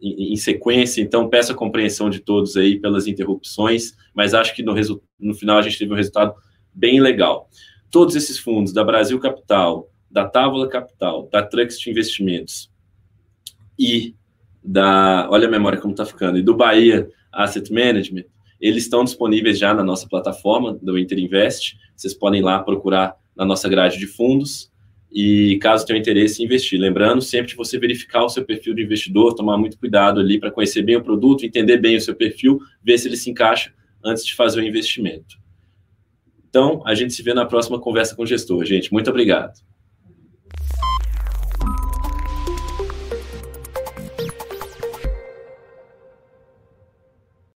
em, 0.00 0.32
em, 0.32 0.36
sequência. 0.36 1.00
Então, 1.00 1.28
peço 1.28 1.52
a 1.52 1.56
compreensão 1.56 2.10
de 2.10 2.20
todos 2.20 2.56
aí 2.56 2.78
pelas 2.78 3.06
interrupções, 3.06 3.96
mas 4.14 4.34
acho 4.34 4.54
que 4.54 4.62
no, 4.62 4.74
no 5.18 5.34
final 5.34 5.58
a 5.58 5.62
gente 5.62 5.78
teve 5.78 5.92
um 5.92 5.96
resultado 5.96 6.34
bem 6.72 7.00
legal. 7.00 7.48
Todos 7.90 8.14
esses 8.14 8.38
fundos 8.38 8.72
da 8.72 8.84
Brasil 8.84 9.18
Capital, 9.18 9.88
da 10.10 10.28
Távola 10.28 10.68
Capital, 10.68 11.28
da 11.32 11.42
Truxt 11.42 11.86
Investimentos 11.88 12.70
e 13.78 14.14
da. 14.64 15.28
Olha 15.30 15.46
a 15.46 15.50
memória 15.50 15.78
como 15.78 15.92
está 15.92 16.04
ficando, 16.04 16.38
e 16.38 16.42
do 16.42 16.56
Bahia 16.56 17.08
Asset 17.32 17.72
Management, 17.72 18.24
eles 18.60 18.84
estão 18.84 19.04
disponíveis 19.04 19.58
já 19.58 19.74
na 19.74 19.84
nossa 19.84 20.08
plataforma 20.08 20.78
do 20.80 20.98
Inter 20.98 21.18
Invest. 21.18 21.76
Vocês 21.94 22.14
podem 22.14 22.40
lá 22.40 22.58
procurar 22.60 23.14
na 23.36 23.44
nossa 23.44 23.68
grade 23.68 23.98
de 23.98 24.06
fundos 24.06 24.72
e 25.12 25.58
caso 25.60 25.86
tenham 25.86 26.00
interesse 26.00 26.42
em 26.42 26.46
investir. 26.46 26.80
Lembrando 26.80 27.20
sempre 27.20 27.48
de 27.48 27.56
você 27.56 27.78
verificar 27.78 28.24
o 28.24 28.28
seu 28.28 28.44
perfil 28.44 28.74
de 28.74 28.82
investidor, 28.82 29.34
tomar 29.34 29.58
muito 29.58 29.78
cuidado 29.78 30.18
ali 30.18 30.40
para 30.40 30.50
conhecer 30.50 30.82
bem 30.82 30.96
o 30.96 31.02
produto, 31.04 31.44
entender 31.44 31.76
bem 31.76 31.96
o 31.96 32.00
seu 32.00 32.14
perfil, 32.14 32.58
ver 32.82 32.98
se 32.98 33.06
ele 33.06 33.16
se 33.16 33.30
encaixa 33.30 33.72
antes 34.04 34.24
de 34.24 34.34
fazer 34.34 34.60
o 34.60 34.64
investimento. 34.64 35.36
Então, 36.48 36.82
a 36.86 36.94
gente 36.94 37.12
se 37.12 37.22
vê 37.22 37.34
na 37.34 37.44
próxima 37.44 37.80
conversa 37.80 38.14
com 38.14 38.22
o 38.22 38.26
gestor, 38.26 38.64
gente. 38.64 38.92
Muito 38.92 39.10
obrigado. 39.10 39.60